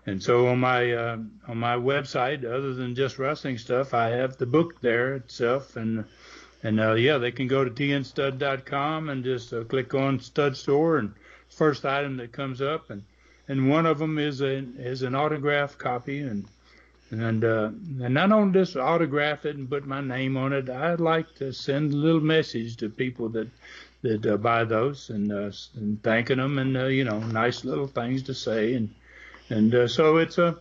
and 0.04 0.22
so 0.22 0.48
on 0.48 0.58
my 0.58 0.92
uh, 0.92 1.16
on 1.46 1.56
my 1.56 1.76
website, 1.76 2.44
other 2.44 2.74
than 2.74 2.94
just 2.94 3.18
wrestling 3.18 3.56
stuff, 3.56 3.94
I 3.94 4.08
have 4.10 4.36
the 4.36 4.46
book 4.46 4.80
there 4.80 5.14
itself, 5.14 5.76
and 5.76 6.04
and 6.62 6.80
uh, 6.80 6.94
yeah, 6.94 7.18
they 7.18 7.30
can 7.30 7.46
go 7.46 7.64
to 7.64 7.70
teeandstud.com 7.70 9.08
and 9.08 9.24
just 9.24 9.52
uh, 9.52 9.64
click 9.64 9.94
on 9.94 10.20
stud 10.20 10.56
store 10.56 10.98
and 10.98 11.14
first 11.48 11.84
item 11.84 12.16
that 12.16 12.32
comes 12.32 12.60
up. 12.60 12.90
And 12.90 13.04
and 13.46 13.70
one 13.70 13.86
of 13.86 13.98
them 13.98 14.18
is 14.18 14.40
a 14.40 14.64
is 14.78 15.02
an 15.02 15.14
autograph 15.14 15.78
copy. 15.78 16.20
And 16.20 16.46
and 17.10 17.44
uh, 17.44 17.70
and 18.02 18.14
not 18.14 18.32
only 18.32 18.58
just 18.58 18.76
autograph 18.76 19.46
it 19.46 19.56
and 19.56 19.70
put 19.70 19.86
my 19.86 20.00
name 20.00 20.36
on 20.36 20.52
it, 20.52 20.68
I'd 20.68 21.00
like 21.00 21.34
to 21.36 21.52
send 21.52 21.92
a 21.92 21.96
little 21.96 22.20
message 22.20 22.76
to 22.78 22.88
people 22.88 23.28
that 23.30 23.48
that 24.02 24.26
uh, 24.26 24.36
buy 24.36 24.64
those 24.64 25.10
and 25.10 25.32
uh, 25.32 25.50
and 25.76 26.02
thanking 26.02 26.38
them 26.38 26.58
and 26.58 26.76
uh, 26.76 26.86
you 26.86 27.04
know 27.04 27.20
nice 27.20 27.64
little 27.64 27.86
things 27.86 28.22
to 28.24 28.34
say. 28.34 28.74
And 28.74 28.94
and 29.48 29.74
uh, 29.74 29.88
so 29.88 30.16
it's 30.16 30.38
a 30.38 30.58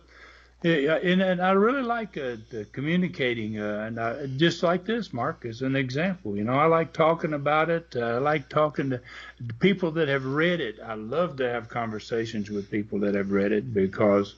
yeah, 0.62 0.96
and, 0.96 1.22
and 1.22 1.40
I 1.40 1.52
really 1.52 1.82
like 1.82 2.18
uh, 2.18 2.36
communicating, 2.72 3.60
uh, 3.60 3.84
and 3.86 4.00
I, 4.00 4.26
just 4.26 4.64
like 4.64 4.84
this, 4.84 5.12
Mark, 5.12 5.44
as 5.44 5.62
an 5.62 5.76
example. 5.76 6.36
You 6.36 6.42
know, 6.42 6.54
I 6.54 6.66
like 6.66 6.92
talking 6.92 7.32
about 7.32 7.70
it. 7.70 7.94
Uh, 7.94 8.00
I 8.00 8.18
like 8.18 8.48
talking 8.48 8.90
to 8.90 9.00
people 9.60 9.92
that 9.92 10.08
have 10.08 10.24
read 10.24 10.60
it. 10.60 10.80
I 10.84 10.94
love 10.94 11.36
to 11.36 11.48
have 11.48 11.68
conversations 11.68 12.50
with 12.50 12.72
people 12.72 12.98
that 13.00 13.14
have 13.14 13.30
read 13.30 13.52
it 13.52 13.72
because, 13.72 14.34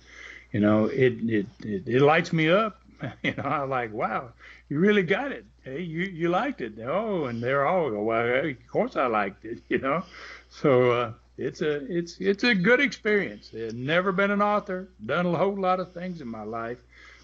you 0.53 0.61
know, 0.61 0.87
it 0.87 1.15
it 1.27 1.47
it, 1.61 1.89
it 1.89 2.03
lights 2.03 2.33
me 2.33 2.51
up. 2.51 2.77
You 3.23 3.33
know, 3.35 3.45
I'm 3.45 3.71
like, 3.71 3.95
wow, 3.95 4.33
you 4.69 4.79
really 4.79 5.03
got 5.03 5.33
it. 5.33 5.47
Hey, 5.63 5.81
you 5.81 6.03
you 6.03 6.29
liked 6.29 6.61
it. 6.61 6.75
Oh, 6.85 7.25
and 7.25 7.43
they're 7.43 7.67
all, 7.67 7.91
well, 7.91 8.45
of 8.45 8.57
course 8.71 8.95
I 8.95 9.07
liked 9.07 9.47
it. 9.47 9.63
You 9.71 9.79
know, 9.79 10.05
so. 10.51 11.15
It's 11.41 11.63
a 11.63 11.87
it's 11.91 12.19
it's 12.21 12.45
a 12.45 12.55
good 12.55 12.81
experience. 12.81 13.51
I've 13.55 13.73
never 13.73 14.13
been 14.13 14.31
an 14.31 14.43
author, 14.43 14.91
done 15.05 15.25
a 15.25 15.39
whole 15.39 15.59
lot 15.59 15.81
of 15.81 15.95
things 15.95 16.21
in 16.21 16.29
my 16.29 16.43
life, 16.43 16.77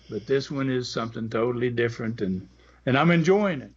but 0.08 0.26
this 0.26 0.50
one 0.50 0.70
is 0.70 0.90
something 0.90 1.28
totally 1.28 1.68
different, 1.68 2.22
and 2.22 2.48
and 2.86 2.96
I'm 2.96 3.10
enjoying 3.10 3.60
it. 3.60 3.72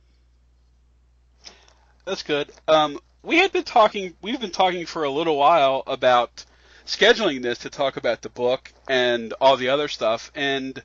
That's 2.06 2.23
good. 2.23 2.49
Um, 2.69 2.99
we 3.21 3.38
had 3.38 3.52
been 3.52 3.65
talking. 3.65 4.15
We've 4.21 4.39
been 4.39 4.52
talking 4.52 4.86
for 4.86 5.04
a 5.04 5.12
little 5.12 5.36
while 5.36 5.84
about 5.86 6.45
scheduling 6.86 7.41
this 7.41 7.60
to 7.60 7.69
talk 7.69 7.97
about 7.97 8.21
the 8.21 8.30
book 8.30 8.71
and 8.88 9.34
all 9.41 9.58
the 9.58 9.69
other 9.69 9.89
stuff, 9.89 10.32
and 10.36 10.82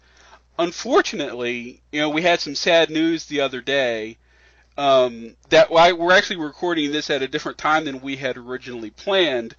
unfortunately, 0.58 1.80
you 1.92 2.00
know, 2.00 2.10
we 2.10 2.22
had 2.22 2.40
some 2.40 2.56
sad 2.56 2.90
news 2.90 3.26
the 3.26 3.42
other 3.42 3.60
day 3.60 4.18
um, 4.76 5.36
that 5.50 5.70
why 5.70 5.92
we're 5.92 6.12
actually 6.12 6.36
recording 6.36 6.90
this 6.90 7.10
at 7.10 7.22
a 7.22 7.28
different 7.28 7.58
time 7.58 7.84
than 7.84 8.00
we 8.00 8.16
had 8.16 8.36
originally 8.36 8.90
planned, 8.90 9.54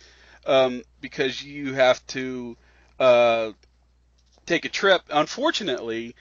um, 0.45 0.83
because 1.01 1.43
you 1.43 1.73
have 1.73 2.05
to 2.07 2.57
uh, 2.99 3.51
take 4.45 4.65
a 4.65 4.69
trip. 4.69 5.01
Unfortunately, 5.09 6.15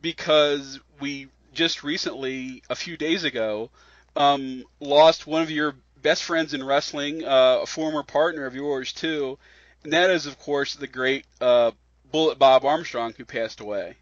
because 0.00 0.80
we 1.00 1.28
just 1.52 1.82
recently, 1.82 2.62
a 2.70 2.74
few 2.74 2.96
days 2.96 3.24
ago, 3.24 3.70
um, 4.16 4.64
lost 4.80 5.26
one 5.26 5.42
of 5.42 5.50
your 5.50 5.74
best 6.02 6.24
friends 6.24 6.54
in 6.54 6.64
wrestling, 6.64 7.24
uh, 7.24 7.60
a 7.62 7.66
former 7.66 8.02
partner 8.02 8.46
of 8.46 8.54
yours 8.54 8.92
too, 8.92 9.38
and 9.84 9.92
that 9.92 10.10
is, 10.10 10.26
of 10.26 10.38
course, 10.38 10.74
the 10.74 10.86
great 10.86 11.24
uh, 11.40 11.70
Bullet 12.10 12.38
Bob 12.38 12.64
Armstrong, 12.64 13.14
who 13.16 13.24
passed 13.24 13.60
away. 13.60 13.96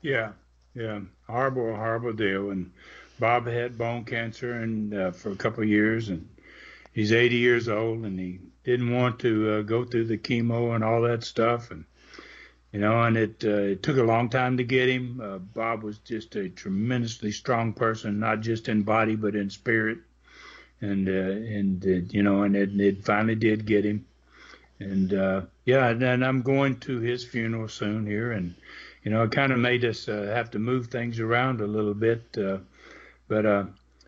Yeah, 0.00 0.32
yeah, 0.74 1.00
horrible, 1.28 1.74
horrible 1.74 2.12
deal, 2.12 2.50
and 2.50 2.72
Bob 3.18 3.46
had 3.46 3.78
bone 3.78 4.04
cancer 4.04 4.52
and 4.52 4.94
uh, 4.94 5.10
for 5.10 5.30
a 5.30 5.36
couple 5.36 5.62
of 5.62 5.68
years, 5.68 6.08
and 6.08 6.28
he's 6.92 7.12
80 7.12 7.36
years 7.36 7.68
old, 7.68 8.04
and 8.04 8.18
he 8.18 8.38
didn't 8.64 8.92
want 8.92 9.18
to 9.20 9.50
uh, 9.50 9.62
go 9.62 9.84
through 9.84 10.06
the 10.06 10.18
chemo 10.18 10.74
and 10.74 10.84
all 10.84 11.02
that 11.02 11.24
stuff, 11.24 11.70
and 11.70 11.84
you 12.72 12.80
know, 12.80 13.02
and 13.02 13.16
it 13.16 13.44
uh, 13.44 13.72
it 13.72 13.82
took 13.82 13.96
a 13.96 14.02
long 14.02 14.28
time 14.28 14.58
to 14.58 14.64
get 14.64 14.88
him. 14.88 15.20
Uh, 15.22 15.38
Bob 15.38 15.82
was 15.82 15.98
just 15.98 16.36
a 16.36 16.48
tremendously 16.48 17.32
strong 17.32 17.72
person, 17.72 18.20
not 18.20 18.40
just 18.40 18.68
in 18.68 18.82
body 18.82 19.16
but 19.16 19.34
in 19.34 19.50
spirit, 19.50 19.98
and 20.80 21.08
uh, 21.08 21.12
and 21.12 22.12
you 22.12 22.22
know, 22.22 22.42
and 22.42 22.54
it, 22.54 22.78
it 22.80 23.04
finally 23.04 23.34
did 23.34 23.66
get 23.66 23.84
him, 23.84 24.04
and 24.80 25.14
uh, 25.14 25.42
yeah, 25.64 25.88
and, 25.88 26.02
and 26.02 26.24
I'm 26.24 26.42
going 26.42 26.78
to 26.80 26.98
his 27.00 27.24
funeral 27.24 27.68
soon 27.68 28.06
here, 28.06 28.32
and 28.32 28.54
you 29.02 29.10
know, 29.10 29.22
it 29.22 29.32
kind 29.32 29.52
of 29.52 29.58
made 29.58 29.84
us 29.84 30.08
uh, 30.08 30.30
have 30.34 30.50
to 30.50 30.58
move 30.58 30.88
things 30.88 31.20
around 31.20 31.60
a 31.60 31.66
little 31.66 31.94
bit. 31.94 32.36
Uh, 32.36 32.58
but 33.28 33.46
uh, 33.46 33.64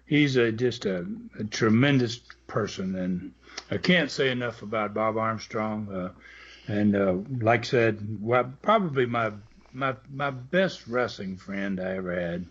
he's 0.07 0.37
a, 0.37 0.51
just 0.51 0.87
a, 0.87 1.07
a 1.39 1.45
tremendous 1.45 2.21
person, 2.47 2.97
and 2.97 3.33
I 3.71 3.77
can't 3.77 4.11
say 4.11 4.31
enough 4.31 4.63
about 4.63 4.95
Bob 4.95 5.17
Armstrong. 5.17 5.89
Uh, 5.93 6.11
and 6.67 6.97
uh, 6.97 7.15
like 7.41 7.61
I 7.61 7.69
said, 7.69 8.19
probably 8.63 9.07
my 9.07 9.33
my 9.73 9.95
my 10.13 10.31
best 10.31 10.87
wrestling 10.87 11.37
friend 11.37 11.81
I 11.81 11.97
ever 11.97 12.19
had. 12.19 12.47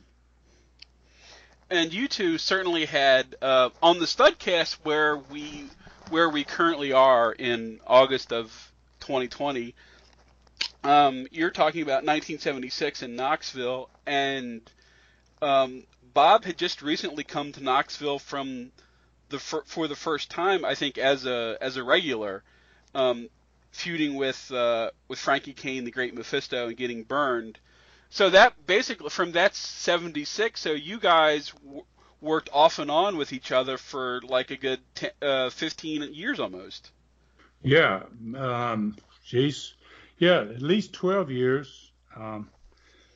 And 1.70 1.94
you 1.94 2.08
two 2.08 2.38
certainly 2.38 2.86
had 2.86 3.36
uh, 3.42 3.70
on 3.82 4.00
the 4.00 4.06
Studcast 4.06 4.78
where 4.84 5.18
we 5.18 5.66
where 6.10 6.30
we 6.30 6.44
currently 6.44 6.92
are 6.94 7.32
in 7.32 7.80
August 7.86 8.34
of 8.34 8.72
2020. 9.02 9.76
Um, 10.84 11.28
you're 11.32 11.52
talking 11.52 11.82
about 11.82 12.06
1976 12.06 13.04
in 13.04 13.16
Knoxville, 13.16 13.90
and 14.08 14.62
um, 15.42 15.84
Bob 16.20 16.44
had 16.44 16.58
just 16.58 16.82
recently 16.82 17.24
come 17.24 17.54
to 17.54 17.64
Knoxville 17.64 18.20
from 18.20 18.74
the 19.30 19.40
for 19.40 19.88
the 19.88 19.96
first 19.96 20.30
time, 20.30 20.66
I 20.66 20.76
think, 20.76 20.98
as 20.98 21.26
a 21.26 21.58
as 21.62 21.78
a 21.78 21.84
regular, 21.84 22.44
um, 22.94 23.30
feuding 23.72 24.16
with 24.16 24.52
uh, 24.52 24.92
with 25.08 25.18
Frankie 25.18 25.54
Cain, 25.54 25.86
the 25.86 25.92
Great 25.92 26.14
Mephisto, 26.14 26.68
and 26.68 26.76
getting 26.76 27.04
burned. 27.04 27.58
So 28.10 28.32
that 28.32 28.68
basically 28.68 29.10
from 29.10 29.32
that 29.32 29.56
76. 29.56 30.60
So 30.60 30.74
you 30.74 31.00
guys 31.00 31.54
w- 31.64 31.86
worked 32.20 32.50
off 32.52 32.80
and 32.80 32.92
on 32.92 33.16
with 33.16 33.32
each 33.32 33.54
other 33.54 33.78
for 33.78 34.20
like 34.22 34.52
a 34.52 34.58
good 34.58 34.82
uh, 35.22 35.50
15 35.52 36.14
years 36.14 36.42
almost. 36.42 36.92
Yeah, 37.64 38.04
um, 38.36 38.98
yeah, 40.18 40.42
at 40.42 40.62
least 40.62 40.92
12 40.92 41.32
years. 41.32 41.92
Um, 42.14 42.50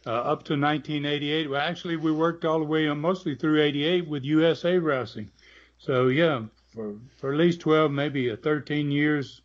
uh, 0.06 0.12
up 0.12 0.44
to 0.44 0.54
1988. 0.54 1.50
Well, 1.50 1.62
actually, 1.62 1.96
we 1.96 2.12
worked 2.12 2.46
all 2.46 2.60
the 2.60 2.66
way 2.66 2.88
on 2.88 3.00
mostly 3.00 3.36
through 3.36 3.62
88 3.62 4.08
with 4.08 4.24
USA 4.24 4.78
Wrestling. 4.78 5.30
So 5.78 6.08
yeah, 6.08 6.44
for 6.74 6.96
for 7.18 7.32
at 7.32 7.40
least 7.40 7.62
12, 7.62 7.92
maybe 7.92 8.36
13 8.36 8.92
years, 8.92 9.42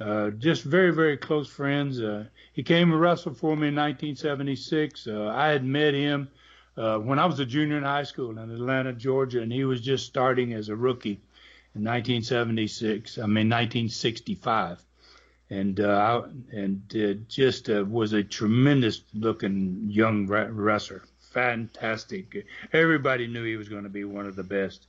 uh, 0.00 0.30
just 0.30 0.64
very 0.64 0.92
very 0.92 1.16
close 1.16 1.48
friends. 1.48 2.00
Uh, 2.00 2.24
he 2.52 2.62
came 2.62 2.92
and 2.92 3.00
wrestled 3.00 3.36
for 3.36 3.56
me 3.56 3.68
in 3.68 3.74
1976. 3.74 5.06
Uh, 5.06 5.28
I 5.28 5.48
had 5.48 5.64
met 5.64 5.94
him 5.94 6.28
uh, 6.76 6.98
when 6.98 7.18
I 7.18 7.26
was 7.26 7.40
a 7.40 7.46
junior 7.46 7.78
in 7.78 7.84
high 7.84 8.02
school 8.02 8.30
in 8.30 8.50
Atlanta, 8.50 8.92
Georgia, 8.92 9.40
and 9.40 9.52
he 9.52 9.64
was 9.64 9.80
just 9.80 10.06
starting 10.06 10.52
as 10.52 10.68
a 10.68 10.76
rookie 10.76 11.20
in 11.74 11.84
1976. 11.84 13.18
I 13.18 13.20
mean 13.22 13.48
1965 13.48 14.84
and 15.52 15.80
uh, 15.80 16.22
and 16.50 16.82
uh, 16.96 17.12
just 17.28 17.68
uh, 17.68 17.84
was 17.86 18.14
a 18.14 18.22
tremendous 18.22 19.02
looking 19.12 19.84
young 19.86 20.26
wrestler, 20.26 21.02
fantastic. 21.20 22.46
Everybody 22.72 23.26
knew 23.26 23.44
he 23.44 23.56
was 23.56 23.68
going 23.68 23.82
to 23.82 23.90
be 23.90 24.04
one 24.04 24.26
of 24.26 24.34
the 24.34 24.44
best, 24.44 24.86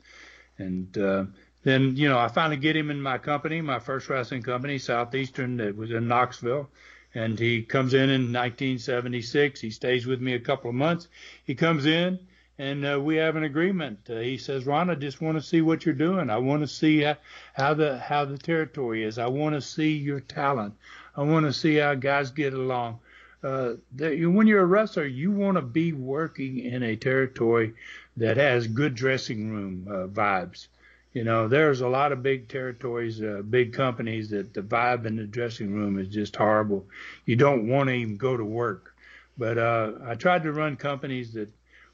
and 0.58 0.97
uh, 0.97 1.26
then 1.63 1.97
you 1.97 2.08
know 2.08 2.17
I 2.17 2.30
finally 2.30 2.56
get 2.56 2.78
him 2.78 2.89
in 2.91 3.02
my 3.02 3.17
company, 3.17 3.60
my 3.60 3.80
first 3.80 4.08
wrestling 4.08 4.41
company, 4.41 4.78
Southeastern, 4.78 5.58
that 5.58 5.76
was 5.76 5.91
in 5.91 6.08
Knoxville, 6.08 6.69
and 7.13 7.38
he 7.38 7.62
comes 7.63 7.93
in 7.93 8.10
in 8.10 8.32
1976. 8.32 9.60
He 9.60 9.69
stays 9.69 10.08
with 10.08 10.21
me 10.21 10.34
a 10.34 10.39
couple 10.39 10.69
of 10.69 10.76
months. 10.76 11.10
He 11.43 11.56
comes 11.56 11.86
in 11.86 12.19
and 12.63 12.86
uh, 12.86 12.99
we 13.02 13.17
have 13.17 13.36
an 13.36 13.43
agreement. 13.43 13.99
Uh, 14.10 14.19
he 14.19 14.38
says, 14.38 14.65
"Ron, 14.65 14.89
I 14.89 14.95
just 14.95 15.21
want 15.21 15.38
to 15.38 15.43
see 15.43 15.62
what 15.62 15.86
you're 15.86 15.93
doing. 15.93 16.30
I 16.30 16.38
want 16.38 16.62
to 16.62 16.67
see 16.67 17.02
how, 17.02 17.17
how 17.54 17.73
the 17.73 17.99
how 17.99 18.23
the 18.23 18.38
territory 18.38 19.04
is. 19.04 19.17
I 19.17 19.28
want 19.28 19.56
to 19.56 19.62
see 19.62 19.91
your 19.97 20.21
talent. 20.21 20.73
I 21.17 21.23
want 21.23 21.45
to 21.45 21.52
see 21.52 21.76
how 21.76 21.95
guys 21.95 22.32
get 22.32 22.54
along." 22.54 22.99
Uh, 23.43 23.73
that 23.95 24.17
when 24.32 24.47
you're 24.47 24.62
a 24.62 24.65
wrestler, 24.65 25.06
you 25.06 25.30
want 25.30 25.58
to 25.58 25.62
be 25.62 25.91
working 25.91 26.60
in 26.60 26.82
a 26.84 26.95
territory 26.95 27.73
that 28.15 28.38
has 28.38 28.67
good 28.67 28.95
dressing 28.95 29.52
room 29.52 29.86
uh, 29.89 30.08
vibes. 30.08 30.67
You 31.12 31.26
know, 31.26 31.49
there's 31.49 31.82
a 31.82 31.89
lot 31.89 32.13
of 32.13 32.23
big 32.23 32.47
territories, 32.47 33.21
uh, 33.21 33.41
big 33.47 33.73
companies 33.73 34.30
that 34.30 34.54
the 34.54 34.62
vibe 34.62 35.06
in 35.06 35.17
the 35.17 35.26
dressing 35.26 35.73
room 35.73 35.99
is 35.99 36.08
just 36.08 36.38
horrible. 36.38 36.86
You 37.26 37.36
don't 37.36 37.67
want 37.67 37.89
to 37.89 37.93
even 37.93 38.15
go 38.15 38.38
to 38.38 38.45
work. 38.45 38.95
But 39.38 39.58
uh, 39.58 39.91
I 40.06 40.15
tried 40.15 40.43
to 40.43 40.54
run 40.54 40.78
companies 40.78 41.34
that 41.34 41.49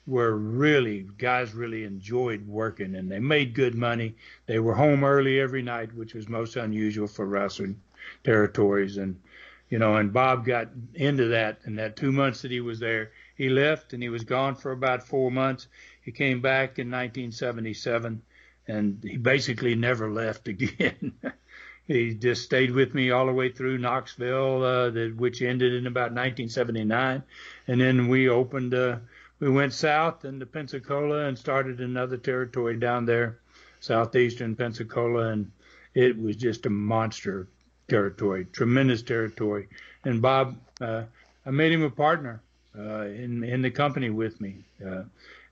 were 0.10 0.36
really 0.36 1.08
guys 1.18 1.54
really 1.54 1.84
enjoyed 1.84 2.48
working 2.48 2.96
and 2.96 3.12
they 3.12 3.20
made 3.20 3.54
good 3.54 3.76
money. 3.76 4.16
They 4.48 4.60
were 4.60 4.74
home 4.74 5.04
early 5.04 5.40
every 5.40 5.62
night, 5.62 5.94
which 5.94 6.16
was 6.16 6.28
most 6.28 6.56
unusual 6.56 7.08
for 7.08 7.26
wrestling 7.26 7.80
territories. 8.24 8.98
And 8.98 9.20
you 9.70 9.78
know, 9.78 9.98
and 9.98 10.12
Bob 10.12 10.46
got 10.46 10.70
into 10.96 11.28
that. 11.28 11.60
In 11.66 11.76
that 11.76 11.96
two 11.96 12.12
months 12.12 12.42
that 12.42 12.50
he 12.50 12.60
was 12.60 12.80
there, 12.80 13.12
he 13.36 13.50
left 13.50 13.94
and 13.94 14.02
he 14.02 14.10
was 14.10 14.24
gone 14.24 14.56
for 14.56 14.72
about 14.72 15.04
four 15.04 15.30
months. 15.30 15.68
He 16.02 16.12
came 16.12 16.42
back 16.42 16.80
in 16.80 16.90
1977, 16.90 18.24
and 18.68 19.00
he 19.04 19.18
basically 19.18 19.76
never 19.76 20.10
left 20.10 20.48
again. 20.48 21.14
he 21.88 22.16
just 22.16 22.44
stayed 22.44 22.72
with 22.72 22.96
me 22.96 23.12
all 23.12 23.28
the 23.28 23.32
way 23.32 23.52
through 23.52 23.78
Knoxville, 23.78 24.64
uh, 24.64 24.90
the, 24.90 25.14
which 25.16 25.44
ended 25.44 25.74
in 25.76 25.86
about 25.86 26.14
1979, 26.14 27.22
and 27.68 27.82
then 27.82 28.08
we 28.08 28.28
opened. 28.28 28.74
Uh, 28.74 28.98
we 29.40 29.50
went 29.50 29.74
south 29.74 30.26
into 30.26 30.46
Pensacola 30.46 31.26
and 31.26 31.38
started 31.38 31.80
another 31.80 32.18
territory 32.18 32.78
down 32.78 33.06
there, 33.06 33.40
southeastern 33.80 34.56
Pensacola, 34.56 35.30
and 35.30 35.52
it 35.94 36.22
was 36.22 36.36
just 36.36 36.66
a 36.66 36.70
monster 36.70 37.48
territory, 37.88 38.46
tremendous 38.52 39.02
territory. 39.02 39.68
And 40.04 40.22
Bob, 40.22 40.58
uh, 40.82 41.04
I 41.46 41.52
made 41.52 41.72
him 41.72 41.84
a 41.84 41.90
partner 41.90 42.42
uh, 42.78 43.06
in 43.06 43.44
in 43.44 43.62
the 43.62 43.72
company 43.72 44.10
with 44.10 44.40
me, 44.40 44.64
uh, 44.86 45.04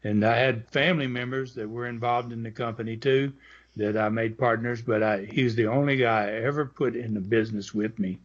and 0.04 0.24
I 0.24 0.38
had 0.38 0.70
family 0.70 1.08
members 1.08 1.56
that 1.56 1.70
were 1.70 1.88
involved 1.88 2.32
in 2.32 2.44
the 2.44 2.52
company 2.52 2.98
too, 2.98 3.34
that 3.78 3.98
I 3.98 4.10
made 4.10 4.38
partners. 4.38 4.82
But 4.82 5.02
I, 5.02 5.26
he 5.26 5.44
was 5.44 5.56
the 5.56 5.68
only 5.68 5.98
guy 5.98 6.28
I 6.28 6.44
ever 6.44 6.66
put 6.66 6.96
in 6.96 7.14
the 7.14 7.22
business 7.22 7.74
with 7.74 7.98
me, 7.98 8.20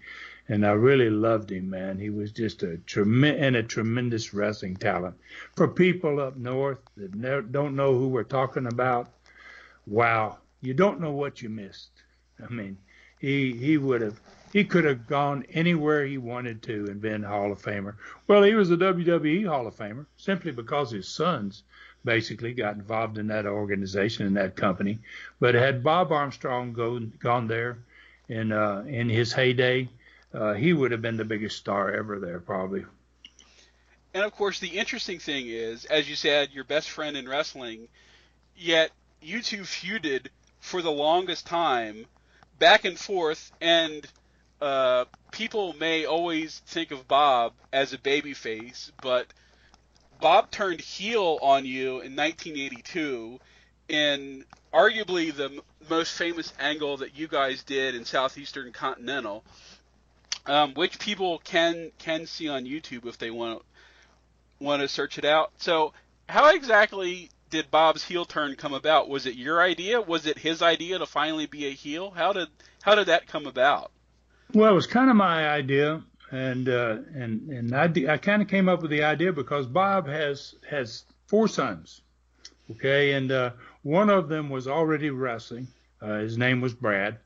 and 0.48 0.66
I 0.66 0.72
really 0.72 1.10
loved 1.10 1.50
him, 1.50 1.70
man. 1.70 1.98
He 1.98 2.10
was 2.10 2.32
just 2.32 2.62
a 2.62 2.76
tremendous 2.78 3.42
and 3.42 3.56
a 3.56 3.62
tremendous 3.62 4.34
wrestling 4.34 4.76
talent. 4.76 5.16
For 5.56 5.68
people 5.68 6.20
up 6.20 6.36
north 6.36 6.78
that 6.96 7.14
never, 7.14 7.42
don't 7.42 7.76
know 7.76 7.96
who 7.96 8.08
we're 8.08 8.24
talking 8.24 8.66
about, 8.66 9.08
wow, 9.86 10.38
you 10.60 10.74
don't 10.74 11.00
know 11.00 11.12
what 11.12 11.42
you 11.42 11.48
missed. 11.48 11.90
I 12.42 12.52
mean, 12.52 12.76
he 13.18 13.52
he 13.52 13.78
would 13.78 14.00
have 14.00 14.20
he 14.52 14.64
could 14.64 14.84
have 14.84 15.06
gone 15.06 15.46
anywhere 15.50 16.04
he 16.04 16.18
wanted 16.18 16.62
to 16.64 16.86
and 16.86 17.00
been 17.00 17.24
a 17.24 17.28
Hall 17.28 17.52
of 17.52 17.62
Famer. 17.62 17.94
Well, 18.26 18.42
he 18.42 18.54
was 18.54 18.70
a 18.70 18.76
WWE 18.76 19.46
Hall 19.46 19.66
of 19.66 19.76
Famer 19.76 20.06
simply 20.16 20.52
because 20.52 20.90
his 20.90 21.08
sons 21.08 21.62
basically 22.04 22.52
got 22.52 22.74
involved 22.74 23.16
in 23.16 23.28
that 23.28 23.46
organization 23.46 24.26
and 24.26 24.36
that 24.36 24.56
company. 24.56 24.98
But 25.40 25.54
had 25.54 25.82
Bob 25.82 26.12
Armstrong 26.12 26.72
go, 26.72 26.98
gone 26.98 27.46
there 27.46 27.78
in 28.28 28.52
uh, 28.52 28.84
in 28.86 29.08
his 29.08 29.32
heyday, 29.32 29.88
uh, 30.34 30.54
he 30.54 30.72
would 30.72 30.92
have 30.92 31.02
been 31.02 31.16
the 31.16 31.24
biggest 31.24 31.58
star 31.58 31.92
ever 31.92 32.18
there, 32.18 32.40
probably. 32.40 32.84
And 34.14 34.24
of 34.24 34.32
course, 34.32 34.58
the 34.58 34.78
interesting 34.78 35.18
thing 35.18 35.46
is, 35.48 35.84
as 35.86 36.08
you 36.08 36.16
said, 36.16 36.50
your 36.52 36.64
best 36.64 36.90
friend 36.90 37.16
in 37.16 37.28
wrestling, 37.28 37.88
yet 38.56 38.90
you 39.20 39.42
two 39.42 39.62
feuded 39.62 40.28
for 40.60 40.82
the 40.82 40.90
longest 40.90 41.46
time, 41.46 42.06
back 42.58 42.84
and 42.84 42.98
forth, 42.98 43.52
and 43.60 44.06
uh, 44.60 45.06
people 45.30 45.74
may 45.74 46.04
always 46.04 46.60
think 46.66 46.90
of 46.90 47.08
Bob 47.08 47.54
as 47.72 47.92
a 47.92 47.98
babyface, 47.98 48.92
but 49.00 49.26
Bob 50.20 50.50
turned 50.50 50.80
heel 50.80 51.38
on 51.42 51.64
you 51.64 52.00
in 52.00 52.14
1982 52.14 53.40
in 53.88 54.44
arguably 54.72 55.34
the 55.34 55.62
most 55.90 56.16
famous 56.16 56.52
angle 56.60 56.98
that 56.98 57.16
you 57.16 57.26
guys 57.28 57.62
did 57.64 57.94
in 57.94 58.04
Southeastern 58.04 58.72
Continental 58.72 59.44
um, 60.46 60.74
which 60.74 60.98
people 60.98 61.38
can 61.38 61.92
can 61.98 62.26
see 62.26 62.48
on 62.48 62.64
YouTube 62.64 63.06
if 63.06 63.18
they 63.18 63.30
want 63.30 63.62
want 64.58 64.82
to 64.82 64.88
search 64.88 65.18
it 65.18 65.24
out. 65.24 65.52
So, 65.58 65.92
how 66.28 66.54
exactly 66.54 67.30
did 67.50 67.70
Bob's 67.70 68.02
heel 68.02 68.24
turn 68.24 68.56
come 68.56 68.74
about? 68.74 69.08
Was 69.08 69.26
it 69.26 69.34
your 69.34 69.62
idea? 69.62 70.00
Was 70.00 70.26
it 70.26 70.38
his 70.38 70.62
idea 70.62 70.98
to 70.98 71.06
finally 71.06 71.46
be 71.46 71.66
a 71.66 71.70
heel? 71.70 72.10
How 72.10 72.32
did 72.32 72.48
how 72.82 72.94
did 72.94 73.06
that 73.06 73.26
come 73.26 73.46
about? 73.46 73.92
Well, 74.52 74.70
it 74.70 74.74
was 74.74 74.86
kind 74.86 75.08
of 75.08 75.16
my 75.16 75.48
idea, 75.48 76.02
and 76.30 76.68
uh, 76.68 76.96
and 77.14 77.48
and 77.50 77.74
I, 77.74 78.12
I 78.12 78.16
kind 78.16 78.42
of 78.42 78.48
came 78.48 78.68
up 78.68 78.82
with 78.82 78.90
the 78.90 79.04
idea 79.04 79.32
because 79.32 79.66
Bob 79.66 80.08
has 80.08 80.54
has 80.68 81.04
four 81.26 81.48
sons, 81.48 82.02
okay, 82.70 83.12
and 83.12 83.30
uh, 83.30 83.50
one 83.82 84.10
of 84.10 84.28
them 84.28 84.50
was 84.50 84.66
already 84.66 85.10
wrestling. 85.10 85.68
Uh, 86.00 86.18
his 86.18 86.36
name 86.36 86.60
was 86.60 86.74
Brad, 86.74 87.18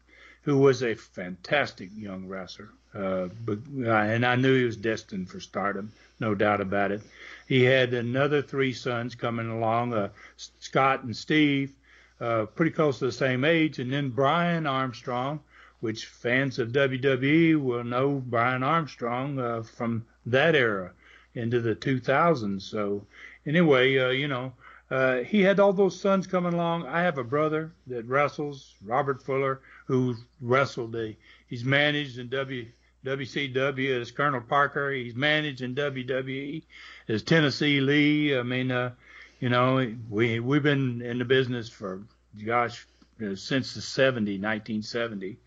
who 0.42 0.59
was 0.59 0.83
a 0.83 0.94
fantastic 0.94 1.90
young 1.94 2.29
wrestler. 2.29 2.68
Uh, 2.96 3.28
but, 3.44 3.59
and 3.66 4.24
I 4.24 4.37
knew 4.37 4.56
he 4.56 4.64
was 4.64 4.76
destined 4.76 5.28
for 5.28 5.38
stardom, 5.38 5.92
no 6.18 6.35
doubt 6.35 6.62
about 6.62 6.92
it. 6.92 7.02
He 7.46 7.62
had 7.62 7.92
another 7.92 8.40
three 8.40 8.72
sons 8.72 9.14
coming 9.14 9.50
along, 9.50 9.92
uh, 9.92 10.09
Scott 10.37 11.02
and 11.02 11.14
Steve, 11.14 11.72
uh, 12.20 12.46
pretty 12.46 12.70
close 12.70 12.98
to 13.00 13.06
the 13.06 13.12
same 13.12 13.44
age, 13.44 13.78
and 13.78 13.92
then 13.92 14.09
Brian 14.09 14.66
Armstrong, 14.66 15.40
which 15.80 16.06
fans 16.06 16.59
of 16.59 16.70
WWE 16.70 17.61
will 17.61 17.85
know 17.85 18.22
Brian 18.26 18.62
Armstrong 18.62 19.38
uh, 19.38 19.62
from 19.62 20.06
that 20.24 20.54
era 20.54 20.92
into 21.35 21.61
the 21.61 21.76
2000s. 21.76 22.62
So 22.62 23.06
anyway, 23.44 23.98
uh, 23.98 24.09
you 24.09 24.28
know, 24.28 24.54
he 25.24 25.42
had 25.42 25.61
all 25.61 25.74
those 25.74 26.00
sons 26.00 26.26
coming 26.26 26.54
along. 26.54 26.87
I 26.87 27.02
have 27.02 27.18
a 27.18 27.24
brother 27.24 27.72
that 27.88 28.06
wrestles, 28.06 28.74
Robert 28.82 29.22
Fuller, 29.22 29.61
who 29.85 30.16
wrestled. 30.40 30.96
A, 30.96 31.14
he's 31.46 31.64
managed 31.64 32.18
in 32.18 32.30
W 32.30 32.66
WCW 33.07 34.01
as 34.01 34.11
Colonel 34.11 34.40
Parker. 34.40 34.90
He's 34.90 35.14
managed 35.14 35.62
in 35.62 35.75
WWE 35.75 36.62
as 37.09 37.23
Tennessee 37.23 37.81
Lee. 37.81 38.37
I 38.37 38.42
mean, 38.42 38.71
uh, 38.71 38.92
you 39.40 39.49
know, 39.49 39.95
we 40.11 40.40
we've 40.40 40.62
been 40.62 41.01
in 41.03 41.19
the 41.19 41.25
business 41.25 41.69
for 41.69 42.03
gosh 42.45 42.87
since 43.35 43.75
the 43.75 43.81
70, 43.81 44.33
1970, 44.33 45.38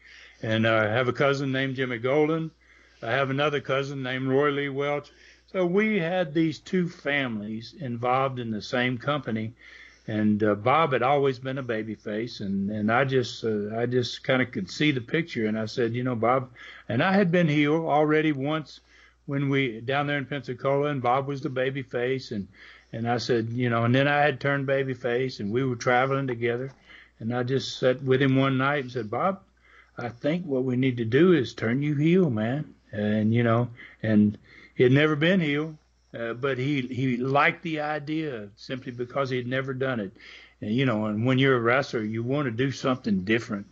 and 0.42 0.66
uh, 0.66 0.74
I 0.74 0.84
have 0.86 1.08
a 1.08 1.14
cousin 1.14 1.52
named 1.52 1.76
Jimmy 1.76 2.00
Golden. 2.00 2.50
I 3.04 3.12
have 3.12 3.30
another 3.30 3.62
cousin 3.62 4.04
named 4.04 4.28
Roy 4.28 4.50
Lee 4.50 4.70
Welch. 4.70 5.12
So 5.52 5.66
we 5.66 6.00
had 6.00 6.34
these 6.34 6.60
two 6.60 6.88
families 6.90 7.74
involved 7.80 8.40
in 8.40 8.52
the 8.52 8.62
same 8.62 8.98
company, 8.98 9.54
and 10.10 10.44
uh, 10.44 10.56
Bob 10.56 10.94
had 10.94 11.04
always 11.04 11.38
been 11.38 11.60
a 11.60 11.64
baby 11.64 11.94
face, 11.94 12.40
and 12.40 12.72
and 12.72 12.92
I 12.92 13.06
just 13.06 13.44
uh, 13.44 13.78
I 13.78 13.86
just 13.86 14.24
kind 14.24 14.42
of 14.42 14.52
could 14.52 14.70
see 14.72 14.90
the 14.90 15.02
picture, 15.02 15.46
and 15.46 15.58
I 15.58 15.68
said, 15.68 15.94
you 15.94 16.04
know, 16.04 16.16
Bob, 16.16 16.50
and 16.88 17.04
I 17.04 17.14
had 17.14 17.32
been 17.32 17.48
heel 17.48 17.88
already 17.88 18.32
once 18.32 18.80
when 19.28 19.50
we 19.50 19.82
down 19.82 20.08
there 20.08 20.18
in 20.18 20.26
Pensacola, 20.26 20.88
and 20.88 21.00
Bob 21.00 21.28
was 21.28 21.42
the 21.42 21.50
baby 21.50 21.84
face, 21.84 22.32
and 22.32 22.48
and 22.92 23.08
I 23.08 23.20
said, 23.20 23.50
you 23.50 23.70
know, 23.70 23.84
and 23.84 23.94
then 23.94 24.08
I 24.08 24.22
had 24.22 24.40
turned 24.40 24.66
baby 24.66 24.96
face, 24.96 25.40
and 25.40 25.52
we 25.52 25.64
were 25.64 25.76
traveling 25.76 26.26
together, 26.26 26.72
and 27.20 27.32
I 27.32 27.44
just 27.44 27.78
sat 27.78 28.02
with 28.02 28.20
him 28.20 28.36
one 28.36 28.58
night 28.58 28.86
and 28.86 28.92
said, 28.92 29.12
Bob, 29.12 29.42
I 29.96 30.10
think 30.10 30.44
what 30.44 30.64
we 30.64 30.76
need 30.76 30.98
to 30.98 31.06
do 31.06 31.34
is 31.34 31.54
turn 31.54 31.84
you 31.84 31.94
heel, 31.94 32.32
man, 32.32 32.74
and 32.92 33.32
you 33.32 33.44
know, 33.44 33.70
and 34.02 34.40
he 34.74 34.82
had 34.82 34.92
never 34.92 35.16
been 35.16 35.40
heel, 35.40 35.78
uh, 36.18 36.34
but 36.34 36.58
he 36.58 36.82
he 36.82 37.18
liked 37.18 37.62
the 37.64 37.82
idea 37.82 38.50
simply 38.56 38.92
because 38.92 39.30
he 39.30 39.38
had 39.38 39.48
never 39.48 39.74
done 39.74 40.00
it. 40.00 40.12
And 40.62 40.74
you 40.74 40.86
know, 40.86 41.06
and 41.06 41.26
when 41.26 41.40
you're 41.40 41.58
a 41.58 41.62
wrestler, 41.62 42.04
you 42.04 42.24
want 42.24 42.46
to 42.46 42.52
do 42.52 42.72
something 42.72 43.24
different. 43.24 43.68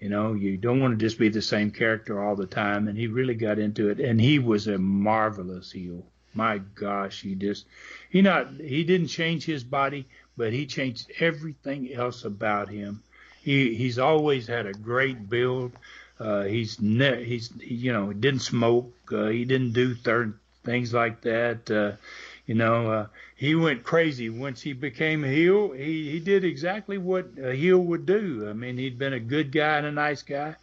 You 0.00 0.08
know, 0.08 0.34
you 0.34 0.56
don't 0.56 0.80
want 0.80 0.98
to 0.98 1.04
just 1.04 1.18
be 1.18 1.28
the 1.28 1.42
same 1.42 1.70
character 1.70 2.22
all 2.22 2.36
the 2.36 2.46
time. 2.46 2.88
And 2.88 2.96
he 2.96 3.06
really 3.06 3.34
got 3.34 3.58
into 3.58 3.90
it, 3.90 4.00
and 4.00 4.20
he 4.20 4.38
was 4.38 4.66
a 4.66 4.78
marvelous 4.78 5.72
heel. 5.72 6.04
My 6.34 6.58
gosh, 6.58 7.22
he 7.22 7.34
just 7.34 7.66
he 8.10 8.22
not 8.22 8.48
he 8.60 8.84
didn't 8.84 9.08
change 9.08 9.44
his 9.44 9.64
body, 9.64 10.06
but 10.36 10.52
he 10.52 10.66
changed 10.66 11.10
everything 11.20 11.92
else 11.92 12.24
about 12.24 12.68
him. 12.68 13.02
He 13.42 13.74
he's 13.74 13.98
always 13.98 14.46
had 14.46 14.66
a 14.66 14.72
great 14.72 15.30
build. 15.30 15.72
Uh, 16.18 16.42
he's 16.42 16.80
ne- 16.80 17.24
he's 17.24 17.50
he, 17.60 17.74
you 17.74 17.92
know 17.92 18.08
he 18.08 18.14
didn't 18.14 18.40
smoke. 18.42 18.92
Uh, 19.12 19.28
he 19.28 19.44
didn't 19.44 19.72
do 19.72 19.94
third 19.94 20.38
things 20.68 20.92
like 20.92 21.22
that. 21.22 21.70
Uh, 21.70 21.92
you 22.46 22.54
know, 22.54 22.90
uh, 22.90 23.06
he 23.34 23.54
went 23.54 23.84
crazy 23.84 24.28
once 24.28 24.60
he 24.60 24.74
became 24.74 25.24
a 25.24 25.28
heel. 25.28 25.72
He 25.72 26.10
he 26.10 26.20
did 26.20 26.44
exactly 26.44 26.98
what 26.98 27.26
a 27.42 27.54
heel 27.54 27.78
would 27.78 28.04
do. 28.04 28.46
I 28.48 28.52
mean, 28.52 28.76
he'd 28.76 28.98
been 28.98 29.14
a 29.14 29.20
good 29.34 29.50
guy 29.50 29.78
and 29.78 29.86
a 29.86 29.92
nice 29.92 30.22
guy, 30.22 30.56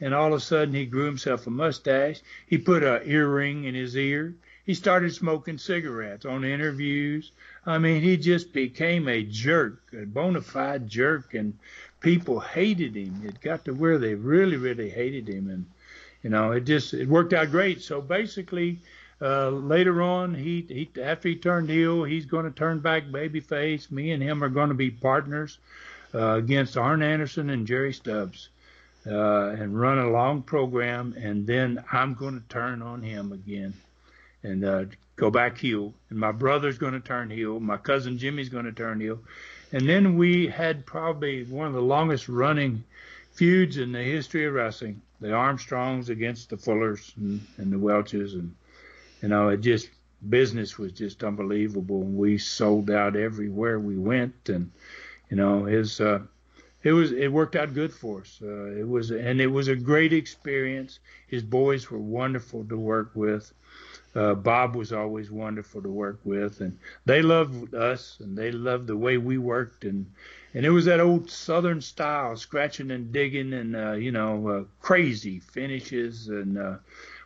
and 0.00 0.14
all 0.14 0.32
of 0.32 0.38
a 0.38 0.40
sudden 0.40 0.74
he 0.74 0.84
grew 0.84 1.04
himself 1.04 1.46
a 1.46 1.50
mustache. 1.50 2.20
He 2.46 2.58
put 2.58 2.82
a 2.82 3.06
earring 3.08 3.64
in 3.64 3.74
his 3.74 3.96
ear. 3.96 4.34
He 4.64 4.74
started 4.74 5.14
smoking 5.14 5.58
cigarettes 5.58 6.24
on 6.24 6.44
interviews. 6.44 7.32
I 7.66 7.78
mean, 7.78 8.02
he 8.02 8.16
just 8.16 8.52
became 8.52 9.08
a 9.08 9.22
jerk, 9.22 9.80
a 9.92 10.06
bona 10.06 10.40
fide 10.40 10.88
jerk, 10.88 11.34
and 11.34 11.58
people 12.00 12.40
hated 12.40 12.96
him. 12.96 13.22
It 13.24 13.40
got 13.40 13.64
to 13.64 13.74
where 13.74 13.98
they 13.98 14.14
really, 14.14 14.56
really 14.56 14.90
hated 14.90 15.28
him, 15.28 15.48
and 15.50 15.66
you 16.22 16.30
know, 16.30 16.52
it 16.52 16.64
just 16.64 16.94
it 16.94 17.08
worked 17.08 17.32
out 17.32 17.50
great. 17.50 17.82
So 17.82 18.00
basically, 18.00 18.78
uh, 19.22 19.50
later 19.50 20.02
on, 20.02 20.34
he, 20.34 20.66
he 20.68 20.90
after 21.00 21.28
he 21.28 21.36
turned 21.36 21.70
heel, 21.70 22.02
he's 22.02 22.26
going 22.26 22.44
to 22.44 22.50
turn 22.50 22.80
back 22.80 23.04
babyface. 23.04 23.90
Me 23.90 24.10
and 24.10 24.22
him 24.22 24.42
are 24.42 24.48
going 24.48 24.68
to 24.68 24.74
be 24.74 24.90
partners 24.90 25.58
uh, 26.12 26.32
against 26.32 26.76
Arn 26.76 27.02
Anderson 27.02 27.50
and 27.50 27.66
Jerry 27.66 27.92
Stubbs, 27.92 28.48
uh, 29.06 29.50
and 29.50 29.80
run 29.80 29.98
a 29.98 30.10
long 30.10 30.42
program. 30.42 31.14
And 31.16 31.46
then 31.46 31.84
I'm 31.92 32.14
going 32.14 32.34
to 32.34 32.48
turn 32.48 32.82
on 32.82 33.00
him 33.02 33.32
again, 33.32 33.74
and 34.42 34.64
uh, 34.64 34.84
go 35.14 35.30
back 35.30 35.56
heel. 35.56 35.94
And 36.10 36.18
my 36.18 36.32
brother's 36.32 36.78
going 36.78 36.94
to 36.94 37.00
turn 37.00 37.30
heel. 37.30 37.60
My 37.60 37.76
cousin 37.76 38.18
Jimmy's 38.18 38.48
going 38.48 38.64
to 38.64 38.72
turn 38.72 39.00
heel. 39.00 39.20
And 39.72 39.88
then 39.88 40.16
we 40.16 40.48
had 40.48 40.84
probably 40.84 41.44
one 41.44 41.68
of 41.68 41.74
the 41.74 41.80
longest 41.80 42.28
running 42.28 42.82
feuds 43.32 43.76
in 43.76 43.92
the 43.92 44.02
history 44.02 44.46
of 44.46 44.54
wrestling. 44.54 45.00
The 45.20 45.32
Armstrongs 45.32 46.08
against 46.08 46.50
the 46.50 46.56
Fullers 46.56 47.12
and, 47.16 47.40
and 47.56 47.72
the 47.72 47.78
Welches 47.78 48.34
and 48.34 48.54
you 49.22 49.28
know, 49.28 49.48
it 49.48 49.60
just 49.60 49.88
business 50.28 50.78
was 50.78 50.92
just 50.92 51.24
unbelievable. 51.24 52.02
And 52.02 52.16
we 52.16 52.38
sold 52.38 52.90
out 52.90 53.16
everywhere 53.16 53.78
we 53.78 53.96
went, 53.96 54.48
and 54.48 54.70
you 55.30 55.36
know, 55.36 55.64
his 55.64 56.00
uh, 56.00 56.20
it 56.82 56.92
was 56.92 57.12
it 57.12 57.28
worked 57.28 57.56
out 57.56 57.74
good 57.74 57.92
for 57.92 58.20
us. 58.20 58.40
Uh, 58.42 58.72
it 58.76 58.88
was 58.88 59.10
and 59.10 59.40
it 59.40 59.46
was 59.46 59.68
a 59.68 59.76
great 59.76 60.12
experience. 60.12 60.98
His 61.28 61.42
boys 61.42 61.90
were 61.90 61.98
wonderful 61.98 62.64
to 62.64 62.76
work 62.76 63.12
with. 63.14 63.52
Uh, 64.14 64.34
Bob 64.34 64.76
was 64.76 64.92
always 64.92 65.30
wonderful 65.30 65.80
to 65.80 65.88
work 65.88 66.20
with, 66.24 66.60
and 66.60 66.78
they 67.06 67.22
loved 67.22 67.74
us, 67.74 68.18
and 68.20 68.36
they 68.36 68.52
loved 68.52 68.86
the 68.86 68.96
way 68.96 69.16
we 69.16 69.38
worked, 69.38 69.84
and 69.84 70.06
and 70.54 70.66
it 70.66 70.70
was 70.70 70.84
that 70.84 71.00
old 71.00 71.30
Southern 71.30 71.80
style, 71.80 72.36
scratching 72.36 72.90
and 72.90 73.10
digging, 73.10 73.54
and 73.54 73.74
uh, 73.74 73.92
you 73.92 74.12
know, 74.12 74.48
uh, 74.48 74.64
crazy 74.80 75.38
finishes 75.38 76.28
and 76.28 76.58
uh, 76.58 76.76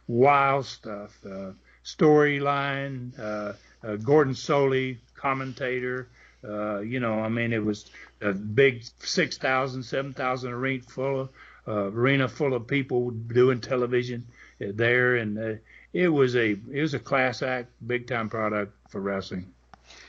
wild 0.07 0.65
stuff. 0.65 1.19
Uh, 1.29 1.51
storyline. 1.87 3.19
Uh, 3.19 3.53
uh, 3.87 3.97
Gordon 3.97 4.35
Solie, 4.35 4.99
commentator. 5.15 6.09
Uh, 6.47 6.81
you 6.81 7.01
know, 7.01 7.21
I 7.21 7.29
mean, 7.29 7.53
it 7.53 7.65
was 7.65 7.91
a 8.21 8.33
big 8.33 8.83
6,000, 8.99 9.83
7,000 9.83 10.53
arena 10.53 10.83
full 10.83 11.21
of 11.21 11.29
uh, 11.69 11.91
arena 11.91 12.29
full 12.29 12.55
of 12.55 12.67
people 12.67 13.11
doing 13.11 13.61
television 13.61 14.25
there, 14.61 15.17
and 15.17 15.39
uh, 15.39 15.55
it 15.93 16.09
was 16.09 16.37
a 16.37 16.57
it 16.73 16.81
was 16.81 16.95
a 16.95 16.99
class 16.99 17.43
act, 17.43 17.71
big 17.85 18.07
time 18.07 18.29
product 18.29 18.73
for 18.89 19.01
wrestling. 19.01 19.53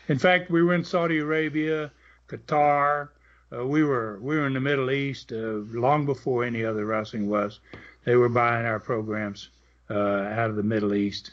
In 0.07 0.19
fact, 0.19 0.51
we 0.51 0.61
were 0.61 0.75
in 0.75 0.83
Saudi 0.83 1.17
Arabia, 1.17 1.91
Qatar. 2.27 3.09
Uh, 3.51 3.65
we 3.65 3.83
were 3.83 4.19
we 4.21 4.35
were 4.35 4.45
in 4.45 4.53
the 4.53 4.59
Middle 4.59 4.91
East 4.91 5.31
uh, 5.31 5.63
long 5.73 6.05
before 6.05 6.43
any 6.43 6.63
other 6.63 6.85
wrestling 6.85 7.27
was. 7.27 7.59
They 8.03 8.15
were 8.15 8.29
buying 8.29 8.67
our 8.67 8.79
programs 8.79 9.49
uh, 9.89 9.95
out 9.95 10.51
of 10.51 10.57
the 10.57 10.63
Middle 10.63 10.93
East 10.93 11.31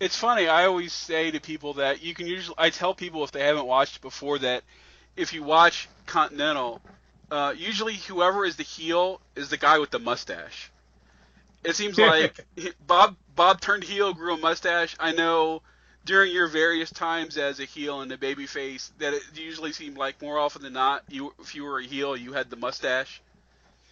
it's 0.00 0.16
funny. 0.16 0.48
I 0.48 0.66
always 0.66 0.92
say 0.92 1.30
to 1.30 1.40
people 1.40 1.74
that 1.74 2.02
you 2.02 2.14
can 2.14 2.26
usually. 2.26 2.54
I 2.58 2.70
tell 2.70 2.94
people 2.94 3.24
if 3.24 3.32
they 3.32 3.44
haven't 3.44 3.66
watched 3.66 4.00
before 4.00 4.38
that 4.38 4.62
if 5.16 5.32
you 5.32 5.42
watch 5.42 5.88
Continental, 6.06 6.80
uh, 7.30 7.54
usually 7.56 7.94
whoever 7.94 8.44
is 8.44 8.56
the 8.56 8.62
heel 8.62 9.20
is 9.34 9.50
the 9.50 9.56
guy 9.56 9.78
with 9.78 9.90
the 9.90 9.98
mustache. 9.98 10.70
It 11.64 11.74
seems 11.74 11.98
like 11.98 12.44
Bob 12.86 13.16
Bob 13.34 13.60
turned 13.60 13.84
heel, 13.84 14.14
grew 14.14 14.34
a 14.34 14.38
mustache. 14.38 14.96
I 15.00 15.12
know 15.12 15.62
during 16.04 16.32
your 16.32 16.46
various 16.46 16.90
times 16.90 17.36
as 17.36 17.60
a 17.60 17.64
heel 17.64 18.00
and 18.00 18.10
a 18.12 18.16
baby 18.16 18.46
face 18.46 18.92
that 18.98 19.14
it 19.14 19.22
usually 19.34 19.72
seemed 19.72 19.98
like 19.98 20.22
more 20.22 20.38
often 20.38 20.62
than 20.62 20.72
not, 20.72 21.02
you 21.08 21.34
if 21.40 21.54
you 21.54 21.64
were 21.64 21.80
a 21.80 21.84
heel, 21.84 22.16
you 22.16 22.32
had 22.32 22.50
the 22.50 22.56
mustache. 22.56 23.20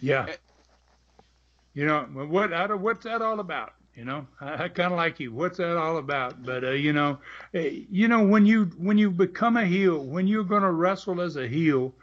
Yeah. 0.01 0.27
You 1.75 1.85
know 1.87 2.03
what? 2.05 2.81
What's 2.81 3.05
that 3.05 3.21
all 3.23 3.41
about? 3.41 3.75
You 3.97 4.05
know, 4.05 4.27
I, 4.41 4.65
I 4.65 4.69
kind 4.69 4.93
of 4.93 4.99
like 4.99 5.21
you. 5.21 5.33
What's 5.33 5.57
that 5.57 5.77
all 5.79 5.97
about? 5.97 6.45
But 6.45 6.65
uh, 6.65 6.71
you 6.73 6.93
know, 6.93 7.19
uh, 7.55 7.61
you 7.61 8.09
know 8.09 8.27
when 8.27 8.45
you 8.45 8.67
when 8.77 8.99
you 8.99 9.11
become 9.11 9.57
a 9.57 9.65
heel, 9.65 10.05
when 10.05 10.27
you're 10.27 10.45
going 10.45 10.63
to 10.63 10.71
wrestle 10.71 11.23
as 11.23 11.37
a 11.37 11.49
heel, 11.49 11.95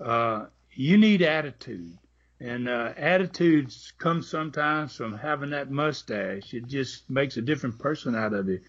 uh, 0.00 0.46
you 0.72 0.96
need 0.96 1.22
attitude, 1.22 1.98
and 2.38 2.68
uh, 2.68 2.92
attitudes 2.96 3.92
come 3.98 4.22
sometimes 4.22 4.94
from 4.94 5.18
having 5.18 5.50
that 5.50 5.72
mustache. 5.72 6.54
It 6.54 6.68
just 6.68 7.10
makes 7.10 7.36
a 7.36 7.42
different 7.42 7.80
person 7.80 8.14
out 8.14 8.32
of 8.32 8.48
you. 8.48 8.60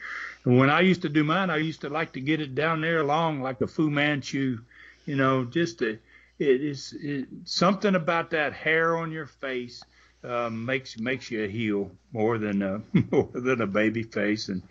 And 0.45 0.57
when 0.57 0.71
I 0.71 0.81
used 0.81 1.03
to 1.03 1.09
do 1.09 1.23
mine, 1.23 1.51
I 1.51 1.57
used 1.57 1.81
to 1.81 1.89
like 1.89 2.13
to 2.13 2.19
get 2.19 2.41
it 2.41 2.55
down 2.55 2.81
there 2.81 3.03
long 3.03 3.41
like 3.41 3.61
a 3.61 3.67
Fu 3.67 3.91
Manchu, 3.91 4.57
you 5.05 5.15
know, 5.15 5.45
just 5.45 5.79
to, 5.79 5.99
it 6.39 6.61
is 6.63 6.95
it, 6.99 7.27
something 7.43 7.93
about 7.93 8.31
that 8.31 8.53
hair 8.53 8.97
on 8.97 9.11
your 9.11 9.27
face 9.27 9.83
um, 10.23 10.65
makes 10.65 10.97
makes 10.99 11.31
you 11.31 11.43
a 11.43 11.47
heel 11.47 11.91
more 12.11 12.37
than 12.37 12.61
a 12.61 12.81
more 13.11 13.29
than 13.33 13.61
a 13.61 13.67
baby 13.67 14.03
face, 14.03 14.49
and 14.49 14.61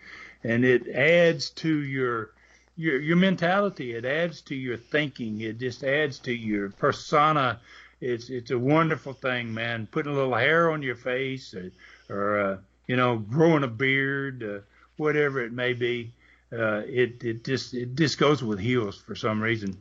and 0.43 0.63
it 0.65 0.87
adds 0.87 1.49
to 1.51 1.81
your 1.81 2.31
your 2.75 2.99
your 2.99 3.17
mentality. 3.17 3.93
It 3.93 4.05
adds 4.05 4.41
to 4.43 4.55
your 4.55 4.77
thinking. 4.77 5.41
It 5.41 5.59
just 5.59 5.83
adds 5.83 6.19
to 6.19 6.33
your 6.33 6.69
persona. 6.69 7.59
It's 7.99 8.29
it's 8.29 8.51
a 8.51 8.57
wonderful 8.57 9.13
thing, 9.13 9.53
man. 9.53 9.87
Putting 9.91 10.11
a 10.11 10.15
little 10.15 10.35
hair 10.35 10.71
on 10.71 10.81
your 10.81 10.95
face, 10.95 11.53
or, 11.53 11.71
or 12.09 12.39
uh, 12.39 12.57
you 12.87 12.95
know, 12.95 13.17
growing 13.17 13.63
a 13.63 13.67
beard, 13.67 14.43
uh, 14.43 14.59
whatever 14.97 15.41
it 15.41 15.51
may 15.51 15.73
be. 15.73 16.13
Uh, 16.51 16.81
it 16.85 17.23
it 17.23 17.43
just 17.43 17.73
it 17.73 17.95
just 17.95 18.17
goes 18.17 18.43
with 18.43 18.59
heels 18.59 18.97
for 18.97 19.15
some 19.15 19.41
reason. 19.41 19.77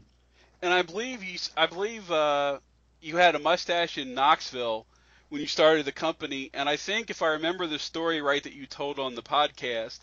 And 0.62 0.72
I 0.72 0.82
believe 0.82 1.24
you 1.24 1.38
I 1.56 1.66
believe 1.66 2.10
uh, 2.10 2.58
you 3.00 3.16
had 3.16 3.34
a 3.34 3.38
mustache 3.38 3.98
in 3.98 4.14
Knoxville 4.14 4.86
when 5.30 5.40
you 5.40 5.46
started 5.46 5.86
the 5.86 5.92
company. 5.92 6.50
And 6.52 6.68
I 6.68 6.76
think, 6.76 7.08
if 7.08 7.22
I 7.22 7.28
remember 7.28 7.66
the 7.66 7.78
story 7.78 8.20
right 8.20 8.42
that 8.42 8.52
you 8.52 8.66
told 8.66 8.98
on 8.98 9.14
the 9.14 9.22
podcast, 9.22 9.98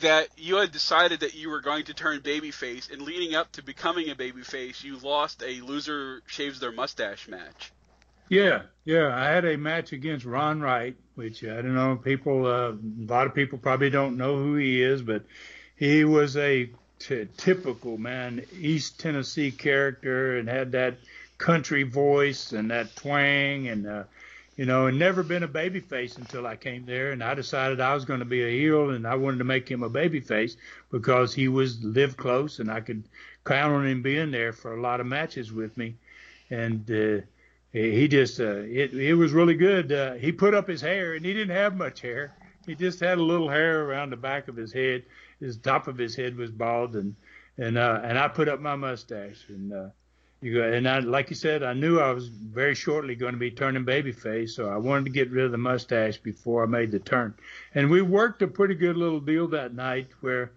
that 0.00 0.28
you 0.36 0.56
had 0.56 0.72
decided 0.72 1.20
that 1.20 1.34
you 1.34 1.48
were 1.48 1.60
going 1.60 1.84
to 1.84 1.94
turn 1.94 2.20
babyface, 2.20 2.90
and 2.92 3.00
leading 3.02 3.34
up 3.34 3.52
to 3.52 3.62
becoming 3.62 4.10
a 4.10 4.14
babyface, 4.14 4.82
you 4.82 4.98
lost 4.98 5.42
a 5.42 5.60
loser 5.60 6.22
shaves 6.26 6.60
their 6.60 6.72
mustache 6.72 7.28
match. 7.28 7.72
Yeah, 8.28 8.62
yeah, 8.84 9.14
I 9.14 9.26
had 9.26 9.44
a 9.44 9.56
match 9.56 9.92
against 9.92 10.26
Ron 10.26 10.60
Wright, 10.60 10.96
which 11.14 11.44
I 11.44 11.62
don't 11.62 11.74
know. 11.74 11.96
People, 11.96 12.44
uh, 12.46 12.72
a 12.72 13.06
lot 13.06 13.26
of 13.26 13.34
people 13.34 13.58
probably 13.58 13.88
don't 13.88 14.16
know 14.16 14.36
who 14.36 14.56
he 14.56 14.82
is, 14.82 15.00
but 15.00 15.22
he 15.76 16.04
was 16.04 16.36
a 16.36 16.68
t- 16.98 17.28
typical 17.36 17.98
man, 17.98 18.44
East 18.58 18.98
Tennessee 18.98 19.52
character, 19.52 20.38
and 20.38 20.48
had 20.48 20.72
that 20.72 20.96
country 21.38 21.84
voice 21.84 22.52
and 22.52 22.70
that 22.70 22.96
twang, 22.96 23.68
and 23.68 23.86
uh, 23.86 24.04
you 24.56 24.64
know, 24.64 24.86
and 24.86 24.98
never 24.98 25.22
been 25.22 25.42
a 25.42 25.48
baby 25.48 25.80
face 25.80 26.16
until 26.16 26.46
I 26.46 26.56
came 26.56 26.86
there, 26.86 27.12
and 27.12 27.22
I 27.22 27.34
decided 27.34 27.80
I 27.80 27.94
was 27.94 28.06
going 28.06 28.20
to 28.20 28.26
be 28.26 28.42
a 28.42 28.50
heel, 28.50 28.90
and 28.90 29.06
I 29.06 29.14
wanted 29.14 29.38
to 29.38 29.44
make 29.44 29.68
him 29.68 29.82
a 29.82 29.90
baby 29.90 30.20
face 30.20 30.56
because 30.90 31.34
he 31.34 31.48
was 31.48 31.82
lived 31.84 32.16
close, 32.16 32.58
and 32.58 32.70
I 32.70 32.80
could 32.80 33.04
count 33.44 33.74
on 33.74 33.86
him 33.86 34.02
being 34.02 34.30
there 34.30 34.52
for 34.52 34.74
a 34.74 34.80
lot 34.80 35.00
of 35.00 35.06
matches 35.06 35.52
with 35.52 35.76
me, 35.76 35.96
and 36.50 36.90
uh, 36.90 37.24
he 37.72 38.08
just 38.08 38.40
uh, 38.40 38.62
it 38.64 38.94
it 38.94 39.14
was 39.14 39.32
really 39.32 39.54
good. 39.54 39.92
Uh, 39.92 40.14
he 40.14 40.32
put 40.32 40.54
up 40.54 40.66
his 40.66 40.80
hair, 40.80 41.14
and 41.14 41.24
he 41.24 41.34
didn't 41.34 41.54
have 41.54 41.76
much 41.76 42.00
hair. 42.00 42.34
He 42.66 42.74
just 42.74 43.00
had 43.00 43.18
a 43.18 43.22
little 43.22 43.48
hair 43.48 43.84
around 43.84 44.10
the 44.10 44.16
back 44.16 44.48
of 44.48 44.56
his 44.56 44.72
head. 44.72 45.04
His 45.38 45.58
top 45.58 45.86
of 45.86 45.98
his 45.98 46.16
head 46.16 46.36
was 46.36 46.50
bald, 46.50 46.96
and 46.96 47.14
and 47.58 47.76
uh, 47.76 48.00
and 48.02 48.18
I 48.18 48.28
put 48.28 48.48
up 48.48 48.60
my 48.60 48.76
mustache, 48.76 49.44
and 49.48 49.72
uh, 49.72 49.88
you 50.46 50.62
and 50.62 50.88
I, 50.88 51.00
like 51.00 51.30
you 51.30 51.36
said, 51.36 51.62
I 51.62 51.72
knew 51.72 51.98
I 51.98 52.10
was 52.12 52.28
very 52.28 52.74
shortly 52.74 53.14
going 53.14 53.34
to 53.34 53.38
be 53.38 53.50
turning 53.50 53.84
babyface, 53.84 54.50
so 54.50 54.68
I 54.68 54.76
wanted 54.76 55.04
to 55.04 55.10
get 55.10 55.30
rid 55.30 55.44
of 55.44 55.52
the 55.52 55.58
mustache 55.58 56.16
before 56.18 56.62
I 56.62 56.66
made 56.66 56.90
the 56.90 56.98
turn. 56.98 57.34
And 57.74 57.90
we 57.90 58.00
worked 58.02 58.42
a 58.42 58.46
pretty 58.46 58.74
good 58.74 58.96
little 58.96 59.20
deal 59.20 59.48
that 59.48 59.74
night 59.74 60.08
where, 60.20 60.52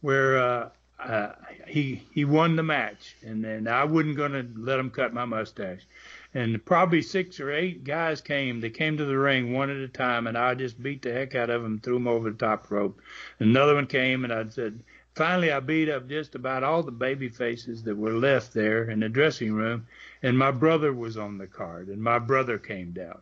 where 0.00 0.38
uh, 0.38 0.68
uh, 1.02 1.32
he 1.66 2.02
he 2.12 2.24
won 2.24 2.56
the 2.56 2.62
match, 2.62 3.16
and 3.24 3.42
then 3.44 3.66
I 3.66 3.84
wasn't 3.84 4.16
going 4.16 4.32
to 4.32 4.46
let 4.56 4.78
him 4.78 4.90
cut 4.90 5.14
my 5.14 5.24
mustache. 5.24 5.86
And 6.34 6.64
probably 6.64 7.02
six 7.02 7.40
or 7.40 7.50
eight 7.50 7.82
guys 7.82 8.20
came. 8.20 8.60
They 8.60 8.70
came 8.70 8.96
to 8.98 9.04
the 9.04 9.18
ring 9.18 9.52
one 9.52 9.70
at 9.70 9.78
a 9.78 9.88
time, 9.88 10.26
and 10.26 10.38
I 10.38 10.54
just 10.54 10.80
beat 10.80 11.02
the 11.02 11.12
heck 11.12 11.34
out 11.34 11.50
of 11.50 11.62
them, 11.62 11.80
threw 11.80 11.94
them 11.94 12.06
over 12.06 12.30
the 12.30 12.36
top 12.36 12.70
rope. 12.70 13.00
Another 13.40 13.74
one 13.74 13.86
came, 13.86 14.22
and 14.24 14.32
I 14.32 14.48
said, 14.48 14.80
Finally, 15.14 15.52
I 15.52 15.60
beat 15.60 15.88
up 15.88 16.08
just 16.08 16.34
about 16.34 16.62
all 16.62 16.82
the 16.82 16.92
baby 16.92 17.28
faces 17.28 17.82
that 17.82 17.96
were 17.96 18.12
left 18.12 18.54
there 18.54 18.88
in 18.88 19.00
the 19.00 19.08
dressing 19.08 19.52
room, 19.52 19.86
and 20.22 20.38
my 20.38 20.50
brother 20.50 20.92
was 20.92 21.16
on 21.16 21.38
the 21.38 21.46
card, 21.46 21.88
and 21.88 22.02
my 22.02 22.18
brother 22.18 22.58
came 22.58 22.92
down. 22.92 23.20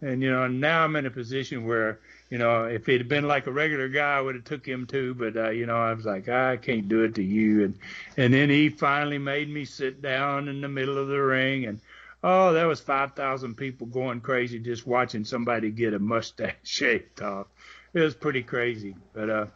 And 0.00 0.22
you 0.22 0.30
know, 0.30 0.46
now 0.46 0.84
I'm 0.84 0.96
in 0.96 1.06
a 1.06 1.10
position 1.10 1.66
where, 1.66 1.98
you 2.30 2.38
know, 2.38 2.64
if 2.64 2.86
had 2.86 3.08
been 3.08 3.26
like 3.26 3.46
a 3.46 3.52
regular 3.52 3.88
guy, 3.88 4.16
I 4.16 4.20
would 4.20 4.36
have 4.36 4.44
took 4.44 4.64
him 4.64 4.86
too. 4.86 5.14
But 5.14 5.36
uh, 5.36 5.50
you 5.50 5.66
know, 5.66 5.76
I 5.76 5.92
was 5.92 6.04
like, 6.04 6.28
I 6.28 6.56
can't 6.56 6.88
do 6.88 7.02
it 7.02 7.16
to 7.16 7.22
you. 7.22 7.64
And 7.64 7.78
and 8.16 8.32
then 8.32 8.48
he 8.48 8.68
finally 8.68 9.18
made 9.18 9.48
me 9.48 9.64
sit 9.64 10.00
down 10.00 10.48
in 10.48 10.60
the 10.60 10.68
middle 10.68 10.98
of 10.98 11.08
the 11.08 11.20
ring, 11.20 11.66
and 11.66 11.80
oh, 12.22 12.52
there 12.52 12.68
was 12.68 12.80
5,000 12.80 13.54
people 13.54 13.86
going 13.86 14.20
crazy 14.20 14.58
just 14.58 14.86
watching 14.86 15.24
somebody 15.24 15.70
get 15.70 15.94
a 15.94 15.98
mustache 15.98 16.54
shaved 16.62 17.22
off. 17.22 17.46
It 17.94 18.00
was 18.00 18.14
pretty 18.14 18.42
crazy. 18.42 18.94
But 19.12 19.30
uh, 19.30 19.46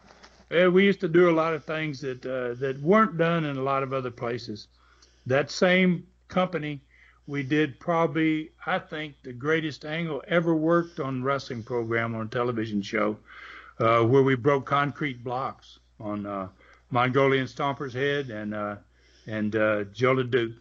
yeah, 0.53 0.67
we 0.67 0.85
used 0.85 1.01
to 1.01 1.07
do 1.07 1.29
a 1.29 1.31
lot 1.31 1.53
of 1.53 1.65
things 1.65 2.01
that 2.01 2.25
uh, 2.25 2.53
that 2.55 2.79
weren't 2.81 3.17
done 3.17 3.45
in 3.45 3.57
a 3.57 3.61
lot 3.63 3.83
of 3.83 3.93
other 3.93 4.11
places. 4.11 4.67
That 5.25 5.49
same 5.49 6.05
company, 6.27 6.81
we 7.27 7.43
did 7.43 7.79
probably, 7.79 8.51
I 8.65 8.79
think, 8.79 9.15
the 9.23 9.33
greatest 9.33 9.85
angle 9.85 10.21
ever 10.27 10.55
worked 10.55 10.99
on 10.99 11.23
wrestling 11.23 11.63
program 11.63 12.15
on 12.15 12.25
a 12.25 12.29
television 12.29 12.81
show, 12.81 13.17
uh, 13.79 14.03
where 14.03 14.23
we 14.23 14.35
broke 14.35 14.65
concrete 14.65 15.23
blocks 15.23 15.79
on 15.99 16.25
uh, 16.25 16.49
Mongolian 16.91 17.47
Stomper's 17.47 17.93
head 17.93 18.29
and 18.29 18.53
uh, 18.53 18.75
and 19.27 19.55
uh, 19.55 19.83
Jos 19.85 20.17
LeDuc 20.17 20.55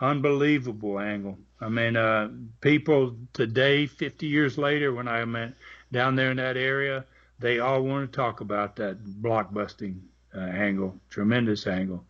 unbelievable 0.00 0.98
angle. 0.98 1.38
I 1.60 1.68
mean, 1.68 1.96
uh, 1.96 2.30
people 2.60 3.16
today, 3.32 3.86
50 3.86 4.26
years 4.26 4.56
later, 4.56 4.94
when 4.94 5.08
I 5.08 5.22
went 5.24 5.54
down 5.92 6.16
there 6.16 6.30
in 6.30 6.38
that 6.38 6.56
area, 6.56 7.04
they 7.40 7.58
all 7.58 7.82
want 7.82 8.12
to 8.12 8.16
talk 8.16 8.40
about 8.40 8.76
that 8.76 9.02
blockbusting 9.02 10.00
uh, 10.34 10.40
angle, 10.40 11.00
tremendous 11.08 11.66
angle. 11.66 12.04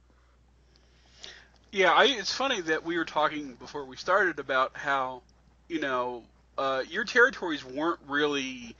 Yeah, 1.72 1.92
I, 1.92 2.06
it's 2.06 2.32
funny 2.32 2.60
that 2.62 2.84
we 2.84 2.98
were 2.98 3.04
talking 3.04 3.54
before 3.54 3.84
we 3.84 3.96
started 3.96 4.40
about 4.40 4.72
how, 4.74 5.22
you 5.68 5.80
know, 5.80 6.24
uh, 6.58 6.82
your 6.90 7.04
territories 7.04 7.64
weren't 7.64 8.00
really 8.08 8.74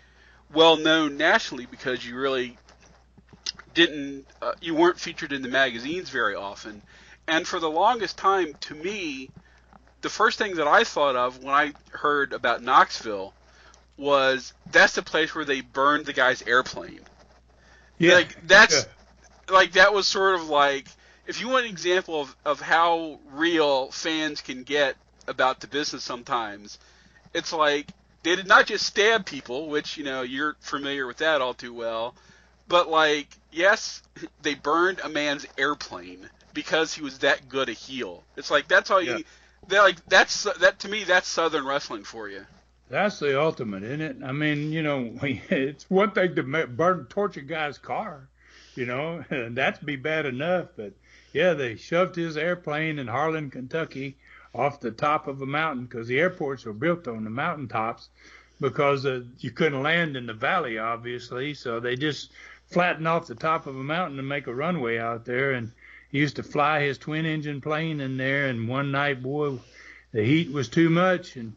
well 0.53 0.77
known 0.77 1.17
nationally 1.17 1.67
because 1.67 2.05
you 2.05 2.17
really 2.19 2.59
didn't, 3.73 4.27
uh, 4.43 4.53
you 4.61 4.75
weren't 4.75 4.99
featured 4.99 5.33
in 5.33 5.43
the 5.43 5.49
magazines 5.49 6.11
very 6.11 6.35
often. 6.35 6.83
And 7.29 7.47
for 7.47 7.61
the 7.61 7.71
longest 7.71 8.19
time, 8.19 8.55
to 8.63 8.75
me, 8.75 9.31
the 10.01 10.09
first 10.09 10.37
thing 10.37 10.57
that 10.57 10.67
I 10.67 10.83
thought 10.83 11.15
of 11.15 11.45
when 11.45 11.55
I 11.55 11.73
heard 11.93 12.33
about 12.33 12.63
Knoxville 12.63 13.33
was 14.01 14.53
that's 14.73 14.95
the 14.95 15.03
place 15.03 15.35
where 15.35 15.45
they 15.45 15.61
burned 15.61 16.07
the 16.07 16.13
guy's 16.13 16.43
airplane. 16.43 17.01
Yeah. 17.99 18.15
Like 18.15 18.47
that's 18.47 18.87
yeah. 18.87 19.55
like 19.55 19.73
that 19.73 19.93
was 19.93 20.09
sort 20.09 20.35
of 20.37 20.49
like 20.49 20.87
if 21.27 21.41
you 21.41 21.49
want 21.49 21.67
an 21.67 21.71
example 21.71 22.23
of, 22.23 22.37
of 22.45 22.61
how 22.61 23.21
real 23.31 23.91
fans 23.93 24.41
can 24.41 24.65
get 24.65 24.97
about 25.29 25.61
the 25.61 25.69
business 25.69 26.03
sometimes, 26.03 26.79
it's 27.33 27.53
like 27.53 27.89
they 28.23 28.37
did 28.37 28.47
not 28.47 28.67
just 28.67 28.87
stab 28.87 29.27
people, 29.27 29.69
which, 29.69 29.97
you 29.97 30.05
know, 30.05 30.23
you're 30.23 30.57
familiar 30.61 31.07
with 31.07 31.19
that 31.19 31.41
all 31.41 31.55
too 31.55 31.73
well, 31.73 32.15
but 32.69 32.89
like, 32.89 33.29
yes, 33.53 34.03
they 34.43 34.55
burned 34.55 35.01
a 35.01 35.09
man's 35.09 35.47
airplane 35.57 36.29
because 36.53 36.95
he 36.95 37.03
was 37.03 37.19
that 37.19 37.49
good 37.49 37.69
a 37.69 37.73
heel. 37.73 38.25
It's 38.37 38.51
like 38.51 38.67
that's 38.67 38.91
all 38.91 39.01
you. 39.01 39.19
Yeah. 39.19 39.23
That 39.69 39.83
like 39.83 40.07
that's 40.07 40.45
that 40.59 40.81
to 40.81 40.89
me 40.89 41.05
that's 41.05 41.29
Southern 41.29 41.67
wrestling 41.67 42.05
for 42.05 42.29
you. 42.29 42.47
That's 42.91 43.21
the 43.21 43.41
ultimate, 43.41 43.85
isn't 43.85 44.01
it? 44.01 44.17
I 44.25 44.33
mean, 44.33 44.73
you 44.73 44.83
know, 44.83 45.13
it's 45.23 45.89
one 45.89 46.11
thing 46.11 46.35
to 46.35 46.43
burn 46.43 47.07
a 47.17 47.41
guy's 47.41 47.79
car, 47.79 48.29
you 48.75 48.85
know, 48.85 49.25
and 49.31 49.57
that'd 49.57 49.87
be 49.87 49.95
bad 49.95 50.27
enough. 50.27 50.67
But 50.77 50.93
yeah, 51.33 51.55
they 51.55 51.77
shoved 51.77 52.17
his 52.17 52.37
airplane 52.37 52.99
in 52.99 53.07
Harlan, 53.07 53.51
Kentucky, 53.51 54.17
off 54.53 54.81
the 54.81 54.91
top 54.91 55.29
of 55.29 55.41
a 55.41 55.47
mountain 55.47 55.85
because 55.85 56.09
the 56.09 56.19
airports 56.19 56.65
were 56.65 56.73
built 56.73 57.07
on 57.07 57.23
the 57.23 57.31
mountaintops 57.31 58.09
because 58.61 59.07
uh, 59.07 59.23
you 59.39 59.53
couldn't 59.53 59.85
land 59.85 60.17
in 60.17 60.27
the 60.27 60.35
valley, 60.35 60.77
obviously. 60.77 61.55
So 61.55 61.79
they 61.79 61.95
just 61.95 62.33
flattened 62.67 63.07
off 63.07 63.29
the 63.29 63.37
top 63.37 63.69
of 63.69 63.77
a 63.77 63.85
mountain 63.85 64.17
to 64.17 64.25
make 64.25 64.49
a 64.49 64.55
runway 64.55 64.99
out 64.99 65.25
there. 65.25 65.53
And 65.53 65.71
he 66.11 66.19
used 66.19 66.37
to 66.37 66.43
fly 66.43 66.81
his 66.81 66.99
twin 66.99 67.25
engine 67.25 67.61
plane 67.61 68.01
in 68.01 68.17
there, 68.17 68.49
and 68.49 68.69
one 68.69 68.91
night, 68.91 69.23
boy, 69.23 69.61
the 70.11 70.25
heat 70.25 70.51
was 70.51 70.69
too 70.69 70.91
much, 70.91 71.37
and 71.37 71.55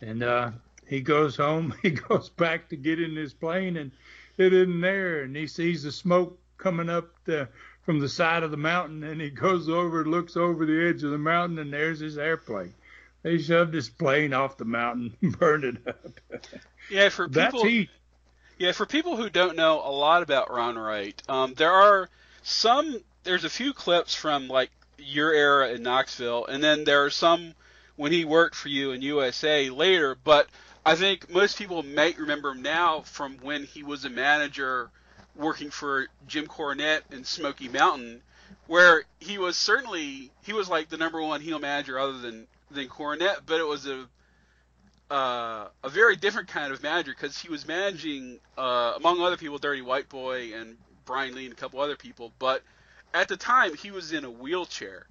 and 0.00 0.22
uh, 0.22 0.50
he 0.86 1.00
goes 1.00 1.36
home. 1.36 1.74
He 1.82 1.90
goes 1.90 2.28
back 2.30 2.68
to 2.68 2.76
get 2.76 3.00
in 3.00 3.16
his 3.16 3.32
plane, 3.32 3.76
and 3.76 3.92
it 4.36 4.52
isn't 4.52 4.80
there, 4.80 5.22
and 5.22 5.34
he 5.36 5.46
sees 5.46 5.82
the 5.82 5.92
smoke 5.92 6.38
coming 6.56 6.88
up 6.88 7.08
the, 7.24 7.48
from 7.82 8.00
the 8.00 8.08
side 8.08 8.42
of 8.42 8.50
the 8.50 8.56
mountain, 8.56 9.04
and 9.04 9.20
he 9.20 9.30
goes 9.30 9.68
over, 9.68 10.04
looks 10.04 10.36
over 10.36 10.66
the 10.66 10.88
edge 10.88 11.02
of 11.02 11.10
the 11.10 11.18
mountain, 11.18 11.58
and 11.58 11.72
there's 11.72 12.00
his 12.00 12.18
airplane. 12.18 12.74
They 13.22 13.38
shoved 13.38 13.74
his 13.74 13.88
plane 13.88 14.32
off 14.32 14.56
the 14.56 14.64
mountain, 14.64 15.16
burned 15.38 15.64
it 15.64 15.76
up. 15.86 16.44
Yeah, 16.90 17.08
for 17.08 17.28
people. 17.28 17.68
Yeah, 18.58 18.72
for 18.72 18.86
people 18.86 19.16
who 19.16 19.30
don't 19.30 19.56
know 19.56 19.80
a 19.80 19.90
lot 19.90 20.22
about 20.22 20.50
Ron 20.52 20.76
Wright, 20.76 21.20
um, 21.28 21.54
there 21.54 21.72
are 21.72 22.08
some 22.42 23.00
there's 23.22 23.44
a 23.44 23.50
few 23.50 23.72
clips 23.72 24.14
from 24.14 24.48
like 24.48 24.70
your 24.98 25.32
era 25.32 25.70
in 25.70 25.82
Knoxville, 25.82 26.46
and 26.46 26.62
then 26.62 26.84
there 26.84 27.04
are 27.04 27.10
some 27.10 27.54
when 27.98 28.12
he 28.12 28.24
worked 28.24 28.54
for 28.54 28.68
you 28.68 28.92
in 28.92 29.02
USA 29.02 29.68
later. 29.68 30.16
But 30.22 30.48
I 30.86 30.94
think 30.94 31.28
most 31.28 31.58
people 31.58 31.82
might 31.82 32.18
remember 32.18 32.52
him 32.52 32.62
now 32.62 33.00
from 33.00 33.36
when 33.38 33.64
he 33.64 33.82
was 33.82 34.04
a 34.04 34.10
manager 34.10 34.90
working 35.34 35.70
for 35.70 36.06
Jim 36.26 36.46
Cornette 36.46 37.02
in 37.10 37.24
Smoky 37.24 37.68
Mountain, 37.68 38.22
where 38.68 39.02
he 39.18 39.36
was 39.36 39.56
certainly 39.56 40.30
he 40.44 40.52
was 40.52 40.68
like 40.68 40.88
the 40.88 40.96
number 40.96 41.20
one 41.20 41.40
heel 41.40 41.58
manager 41.58 41.98
other 41.98 42.18
than 42.18 42.46
than 42.70 42.88
Cornette, 42.88 43.40
but 43.44 43.60
it 43.60 43.66
was 43.66 43.86
a 43.86 44.06
uh, 45.10 45.68
a 45.82 45.88
very 45.88 46.16
different 46.16 46.48
kind 46.48 46.72
of 46.72 46.82
manager 46.82 47.12
because 47.12 47.38
he 47.38 47.48
was 47.48 47.66
managing, 47.66 48.38
uh, 48.58 48.92
among 48.96 49.20
other 49.22 49.38
people, 49.38 49.56
Dirty 49.56 49.80
White 49.80 50.08
Boy 50.08 50.52
and 50.54 50.76
Brian 51.04 51.34
Lee 51.34 51.46
and 51.46 51.54
a 51.54 51.56
couple 51.56 51.80
other 51.80 51.96
people, 51.96 52.30
but 52.38 52.62
at 53.14 53.26
the 53.28 53.36
time 53.36 53.74
he 53.74 53.90
was 53.90 54.12
in 54.12 54.24
a 54.24 54.30
wheelchair. 54.30 55.06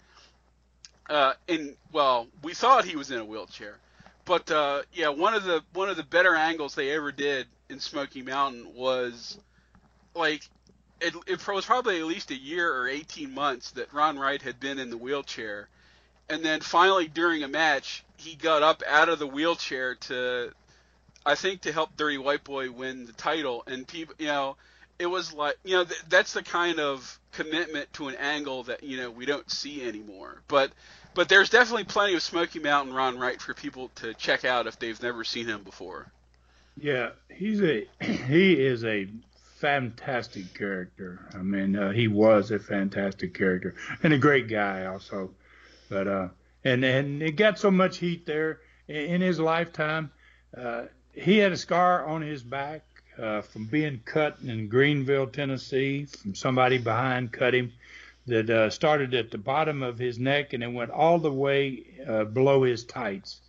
Uh, 1.09 1.33
and 1.47 1.75
well, 1.91 2.27
we 2.43 2.53
thought 2.53 2.85
he 2.85 2.95
was 2.95 3.11
in 3.11 3.19
a 3.19 3.25
wheelchair, 3.25 3.77
but 4.25 4.51
uh, 4.51 4.81
yeah, 4.93 5.09
one 5.09 5.33
of 5.33 5.43
the 5.45 5.63
one 5.73 5.89
of 5.89 5.95
the 5.95 6.03
better 6.03 6.35
angles 6.35 6.75
they 6.75 6.91
ever 6.91 7.11
did 7.11 7.47
in 7.69 7.79
Smoky 7.79 8.21
Mountain 8.21 8.73
was 8.75 9.37
like 10.13 10.41
it, 10.99 11.13
it 11.25 11.47
was 11.47 11.65
probably 11.65 11.99
at 11.99 12.05
least 12.05 12.31
a 12.31 12.35
year 12.35 12.73
or 12.73 12.87
18 12.87 13.33
months 13.33 13.71
that 13.71 13.93
Ron 13.93 14.19
Wright 14.19 14.41
had 14.41 14.59
been 14.59 14.79
in 14.79 14.89
the 14.89 14.97
wheelchair, 14.97 15.69
and 16.29 16.43
then 16.43 16.59
finally 16.59 17.07
during 17.07 17.43
a 17.43 17.47
match 17.47 18.03
he 18.17 18.35
got 18.35 18.63
up 18.63 18.83
out 18.87 19.09
of 19.09 19.19
the 19.19 19.27
wheelchair 19.27 19.95
to, 19.95 20.51
I 21.25 21.35
think, 21.35 21.61
to 21.61 21.71
help 21.71 21.95
Dirty 21.95 22.17
White 22.17 22.43
Boy 22.43 22.71
win 22.71 23.05
the 23.05 23.13
title, 23.13 23.63
and 23.67 23.87
people, 23.87 24.15
you 24.17 24.27
know, 24.27 24.57
it 24.99 25.07
was 25.07 25.33
like 25.33 25.57
you 25.63 25.75
know 25.75 25.83
th- 25.83 26.01
that's 26.09 26.33
the 26.33 26.43
kind 26.43 26.79
of 26.79 27.19
commitment 27.31 27.91
to 27.93 28.07
an 28.07 28.15
angle 28.15 28.63
that 28.63 28.83
you 28.83 28.97
know 28.97 29.11
we 29.11 29.25
don't 29.25 29.49
see 29.49 29.87
anymore. 29.87 30.41
But 30.47 30.71
but 31.13 31.29
there's 31.29 31.49
definitely 31.49 31.85
plenty 31.85 32.15
of 32.15 32.21
Smoky 32.21 32.59
Mountain 32.59 32.93
Ron 32.93 33.17
Wright 33.17 33.41
for 33.41 33.53
people 33.53 33.89
to 33.95 34.13
check 34.13 34.45
out 34.45 34.67
if 34.67 34.79
they've 34.79 35.01
never 35.01 35.23
seen 35.23 35.47
him 35.47 35.63
before. 35.63 36.11
Yeah, 36.75 37.11
he's 37.29 37.61
a 37.61 37.87
he 38.01 38.53
is 38.53 38.83
a 38.83 39.07
fantastic 39.57 40.53
character. 40.53 41.27
I 41.33 41.37
mean, 41.37 41.75
uh, 41.75 41.91
he 41.91 42.07
was 42.07 42.51
a 42.51 42.59
fantastic 42.59 43.33
character 43.33 43.75
and 44.03 44.13
a 44.13 44.17
great 44.17 44.47
guy 44.47 44.85
also. 44.85 45.31
But 45.89 46.07
uh, 46.07 46.27
and 46.63 46.83
and 46.83 47.21
it 47.21 47.31
got 47.31 47.59
so 47.59 47.71
much 47.71 47.97
heat 47.97 48.25
there 48.25 48.59
in 48.87 49.21
his 49.21 49.39
lifetime. 49.39 50.11
Uh, 50.55 50.83
he 51.13 51.37
had 51.37 51.51
a 51.51 51.57
scar 51.57 52.05
on 52.05 52.21
his 52.21 52.43
back 52.43 52.86
uh, 53.19 53.41
from 53.41 53.65
being 53.65 54.01
cut 54.05 54.37
in 54.45 54.67
Greenville, 54.67 55.27
Tennessee, 55.27 56.05
from 56.05 56.35
somebody 56.35 56.77
behind 56.77 57.31
cut 57.31 57.53
him 57.53 57.71
that 58.27 58.49
uh, 58.49 58.69
started 58.69 59.13
at 59.13 59.31
the 59.31 59.37
bottom 59.37 59.83
of 59.83 59.97
his 59.97 60.19
neck 60.19 60.53
and 60.53 60.61
it 60.61 60.71
went 60.71 60.91
all 60.91 61.17
the 61.17 61.31
way 61.31 61.85
uh, 62.05 62.25
below 62.25 62.63
his 62.63 62.83
tights. 62.83 63.39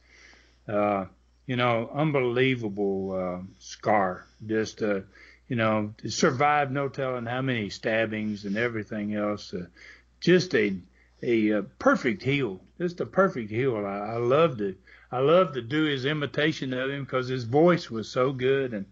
Uh, 0.68 1.06
you 1.46 1.56
know, 1.56 1.90
unbelievable 1.92 3.12
uh, 3.12 3.42
scar. 3.58 4.26
Just, 4.46 4.82
uh, 4.82 5.00
you 5.48 5.56
know, 5.56 5.94
survived 6.06 6.70
no 6.70 6.88
telling 6.88 7.26
how 7.26 7.40
many 7.40 7.70
stabbings 7.70 8.44
and 8.44 8.56
everything 8.56 9.14
else. 9.14 9.52
Uh, 9.52 9.66
just 10.20 10.54
a 10.54 10.76
a 11.22 11.52
uh, 11.52 11.62
perfect 11.78 12.22
heel, 12.22 12.60
just 12.78 13.00
a 13.00 13.06
perfect 13.06 13.50
heel. 13.50 13.76
I, 13.76 13.98
I 13.98 14.16
loved 14.18 14.60
it. 14.60 14.76
I 15.10 15.18
loved 15.18 15.54
to 15.54 15.62
do 15.62 15.84
his 15.84 16.04
imitation 16.04 16.72
of 16.72 16.90
him 16.90 17.04
because 17.04 17.28
his 17.28 17.44
voice 17.44 17.90
was 17.90 18.08
so 18.08 18.32
good 18.32 18.74
and 18.74 18.86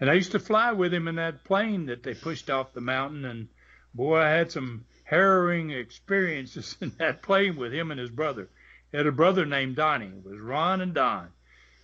and 0.00 0.08
I 0.08 0.14
used 0.14 0.32
to 0.32 0.38
fly 0.38 0.72
with 0.72 0.94
him 0.94 1.06
in 1.08 1.16
that 1.16 1.44
plane 1.44 1.86
that 1.86 2.02
they 2.02 2.14
pushed 2.14 2.48
off 2.48 2.72
the 2.72 2.80
mountain. 2.80 3.26
And 3.26 3.48
boy, 3.94 4.18
I 4.18 4.30
had 4.30 4.50
some 4.50 4.86
harrowing 5.04 5.70
experiences 5.70 6.76
in 6.80 6.92
that 6.98 7.22
plane 7.22 7.56
with 7.56 7.72
him 7.72 7.90
and 7.90 8.00
his 8.00 8.10
brother. 8.10 8.48
He 8.90 8.96
had 8.96 9.06
a 9.06 9.12
brother 9.12 9.44
named 9.44 9.76
Donnie. 9.76 10.06
It 10.06 10.24
was 10.24 10.38
Ron 10.40 10.80
and 10.80 10.94
Don. 10.94 11.28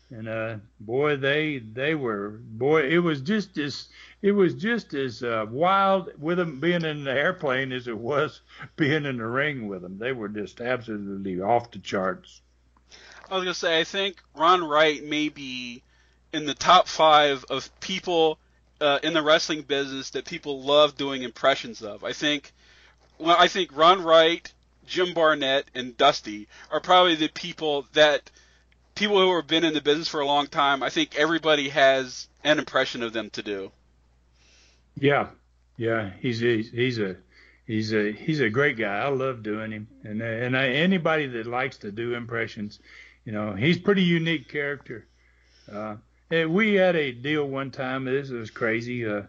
And 0.08 0.28
uh, 0.28 0.56
boy, 0.78 1.16
they 1.16 1.58
they 1.58 1.96
were 1.96 2.40
boy. 2.40 2.88
It 2.88 2.98
was 2.98 3.20
just 3.20 3.58
as 3.58 3.88
it 4.22 4.30
was 4.30 4.54
just 4.54 4.94
as 4.94 5.22
uh, 5.22 5.46
wild 5.50 6.10
with 6.18 6.38
them 6.38 6.60
being 6.60 6.84
in 6.84 7.02
the 7.02 7.10
airplane 7.10 7.72
as 7.72 7.88
it 7.88 7.98
was 7.98 8.40
being 8.76 9.04
in 9.04 9.16
the 9.16 9.26
ring 9.26 9.66
with 9.66 9.82
them. 9.82 9.98
They 9.98 10.12
were 10.12 10.28
just 10.28 10.60
absolutely 10.60 11.40
off 11.40 11.72
the 11.72 11.80
charts. 11.80 12.40
I 13.28 13.34
was 13.34 13.42
gonna 13.42 13.54
say, 13.54 13.80
I 13.80 13.84
think 13.84 14.22
Ron 14.36 14.62
Wright 14.62 15.02
may 15.02 15.28
be 15.28 15.82
in 16.32 16.46
the 16.46 16.54
top 16.54 16.88
five 16.88 17.44
of 17.48 17.70
people 17.80 18.38
uh, 18.80 18.98
in 19.02 19.14
the 19.14 19.22
wrestling 19.22 19.62
business 19.62 20.10
that 20.10 20.24
people 20.24 20.62
love 20.62 20.96
doing 20.96 21.22
impressions 21.22 21.82
of. 21.82 22.04
I 22.04 22.12
think, 22.12 22.52
well, 23.18 23.36
I 23.38 23.48
think 23.48 23.74
Ron 23.74 24.02
Wright, 24.02 24.52
Jim 24.86 25.14
Barnett 25.14 25.64
and 25.74 25.96
Dusty 25.96 26.48
are 26.70 26.80
probably 26.80 27.14
the 27.14 27.28
people 27.28 27.86
that 27.94 28.30
people 28.94 29.20
who 29.20 29.34
have 29.36 29.46
been 29.46 29.64
in 29.64 29.74
the 29.74 29.80
business 29.80 30.08
for 30.08 30.20
a 30.20 30.26
long 30.26 30.46
time. 30.46 30.82
I 30.82 30.90
think 30.90 31.16
everybody 31.16 31.68
has 31.70 32.28
an 32.44 32.58
impression 32.58 33.02
of 33.02 33.12
them 33.12 33.30
to 33.30 33.42
do. 33.42 33.72
Yeah, 34.98 35.28
yeah, 35.76 36.10
he's 36.20 36.40
he's, 36.40 36.70
he's 36.70 36.98
a 36.98 37.16
he's 37.66 37.92
a 37.92 38.12
he's 38.12 38.40
a 38.40 38.50
great 38.50 38.76
guy. 38.76 38.98
I 38.98 39.08
love 39.08 39.42
doing 39.42 39.70
him, 39.70 39.88
and 40.04 40.22
and 40.22 40.56
I, 40.56 40.68
anybody 40.68 41.26
that 41.26 41.46
likes 41.46 41.78
to 41.78 41.92
do 41.92 42.14
impressions, 42.14 42.78
you 43.24 43.32
know, 43.32 43.54
he's 43.54 43.78
pretty 43.78 44.02
unique 44.02 44.48
character. 44.48 45.06
Uh, 45.70 45.96
we 46.30 46.74
had 46.74 46.96
a 46.96 47.12
deal 47.12 47.46
one 47.46 47.70
time. 47.70 48.04
This 48.04 48.30
was 48.30 48.50
crazy. 48.50 49.06
Uh, 49.06 49.22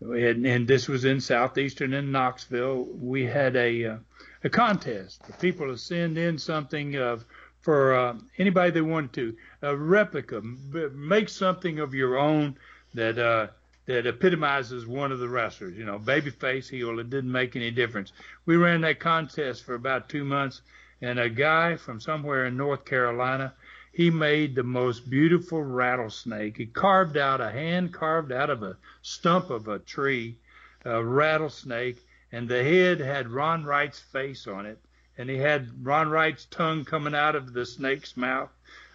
and, 0.00 0.46
and 0.46 0.66
this 0.66 0.88
was 0.88 1.04
in 1.04 1.20
southeastern 1.20 1.92
in 1.92 2.10
Knoxville. 2.10 2.84
We 2.84 3.26
had 3.26 3.56
a 3.56 3.84
uh, 3.84 3.96
a 4.42 4.48
contest 4.48 5.24
for 5.26 5.32
people 5.34 5.66
to 5.66 5.76
send 5.76 6.16
in 6.16 6.38
something 6.38 6.96
of 6.96 7.24
for 7.60 7.94
uh, 7.94 8.16
anybody 8.38 8.70
that 8.70 8.84
wanted 8.84 9.12
to 9.12 9.36
a 9.62 9.76
replica, 9.76 10.40
make 10.40 11.28
something 11.28 11.78
of 11.78 11.92
your 11.92 12.16
own 12.16 12.56
that 12.94 13.18
uh, 13.18 13.48
that 13.84 14.06
epitomizes 14.06 14.86
one 14.86 15.12
of 15.12 15.18
the 15.18 15.28
wrestlers. 15.28 15.76
You 15.76 15.84
know, 15.84 15.98
babyface, 15.98 16.68
heel. 16.68 16.98
It 16.98 17.10
didn't 17.10 17.32
make 17.32 17.56
any 17.56 17.70
difference. 17.70 18.12
We 18.46 18.56
ran 18.56 18.80
that 18.82 19.00
contest 19.00 19.64
for 19.64 19.74
about 19.74 20.08
two 20.08 20.24
months, 20.24 20.62
and 21.02 21.18
a 21.18 21.28
guy 21.28 21.76
from 21.76 22.00
somewhere 22.00 22.46
in 22.46 22.56
North 22.56 22.86
Carolina, 22.86 23.52
he 24.00 24.08
made 24.10 24.54
the 24.54 24.62
most 24.62 25.10
beautiful 25.10 25.62
rattlesnake. 25.62 26.56
He 26.56 26.64
carved 26.64 27.18
out 27.18 27.42
a 27.42 27.50
hand 27.50 27.92
carved 27.92 28.32
out 28.32 28.48
of 28.48 28.62
a 28.62 28.78
stump 29.02 29.50
of 29.50 29.68
a 29.68 29.78
tree, 29.78 30.38
a 30.86 31.04
rattlesnake, 31.04 31.98
and 32.32 32.48
the 32.48 32.64
head 32.64 33.00
had 33.00 33.28
Ron 33.28 33.62
Wright's 33.62 34.00
face 34.00 34.46
on 34.46 34.64
it, 34.64 34.78
and 35.18 35.28
he 35.28 35.36
had 35.36 35.84
Ron 35.84 36.08
Wright's 36.08 36.46
tongue 36.46 36.86
coming 36.86 37.14
out 37.14 37.36
of 37.36 37.52
the 37.52 37.66
snake's 37.66 38.16
mouth, 38.16 38.48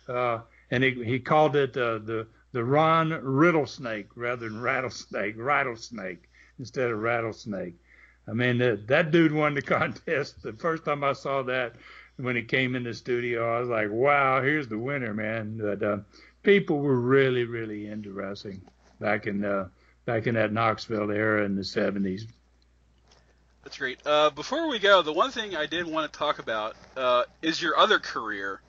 uh, 0.09 0.39
and 0.71 0.83
he 0.83 1.03
he 1.03 1.19
called 1.19 1.55
it 1.55 1.77
uh, 1.77 1.99
the 1.99 2.25
the 2.51 2.63
Ron 2.63 3.11
Riddlesnake 3.11 4.07
rather 4.15 4.49
than 4.49 4.59
rattlesnake, 4.59 5.35
rattlesnake 5.37 6.27
instead 6.57 6.89
of 6.89 6.97
rattlesnake. 6.97 7.75
I 8.27 8.33
mean, 8.33 8.57
that, 8.57 8.87
that 8.87 9.11
dude 9.11 9.33
won 9.33 9.53
the 9.53 9.61
contest. 9.77 10.41
The 10.41 10.53
first 10.53 10.83
time 10.83 11.03
I 11.03 11.13
saw 11.13 11.43
that 11.43 11.75
when 12.17 12.35
he 12.35 12.43
came 12.43 12.75
in 12.75 12.83
the 12.83 12.93
studio, 12.93 13.55
I 13.55 13.59
was 13.59 13.69
like, 13.69 13.89
wow, 13.91 14.41
here's 14.41 14.67
the 14.67 14.77
winner, 14.77 15.13
man. 15.13 15.59
But 15.61 15.83
uh, 15.83 15.97
people 16.43 16.79
were 16.79 16.99
really, 16.99 17.43
really 17.43 17.87
into 17.87 18.11
wrestling 18.11 18.61
back 18.99 19.27
in 19.27 19.43
uh, 19.43 19.67
back 20.05 20.27
in 20.27 20.35
that 20.35 20.53
Knoxville 20.53 21.11
era 21.11 21.43
in 21.43 21.55
the 21.55 21.63
70s. 21.63 22.27
That's 23.63 23.77
great. 23.77 23.99
Uh, 24.05 24.29
before 24.29 24.69
we 24.69 24.77
go, 24.77 25.01
the 25.01 25.11
one 25.11 25.31
thing 25.31 25.55
I 25.55 25.65
did 25.65 25.87
want 25.87 26.11
to 26.11 26.17
talk 26.19 26.37
about 26.37 26.75
uh, 26.95 27.23
is 27.41 27.59
your 27.59 27.77
other 27.77 27.97
career 27.97 28.61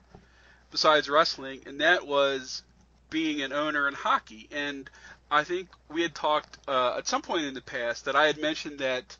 besides 0.71 1.09
wrestling, 1.09 1.61
and 1.67 1.81
that 1.83 2.07
was 2.07 2.63
being 3.11 3.43
an 3.43 3.53
owner 3.53 3.89
in 3.89 3.95
hockey. 3.95 4.49
And 4.51 4.89
I 5.31 5.45
think 5.45 5.69
we 5.91 6.03
had 6.03 6.15
talked 6.15 6.59
uh, 6.67 6.95
at 6.97 7.07
some 7.07 7.23
point 7.23 7.45
in 7.45 7.55
the 7.55 7.61
past 7.61 8.07
that 8.07 8.17
I 8.17 8.27
had 8.27 8.39
mentioned 8.39 8.79
that 8.79 9.17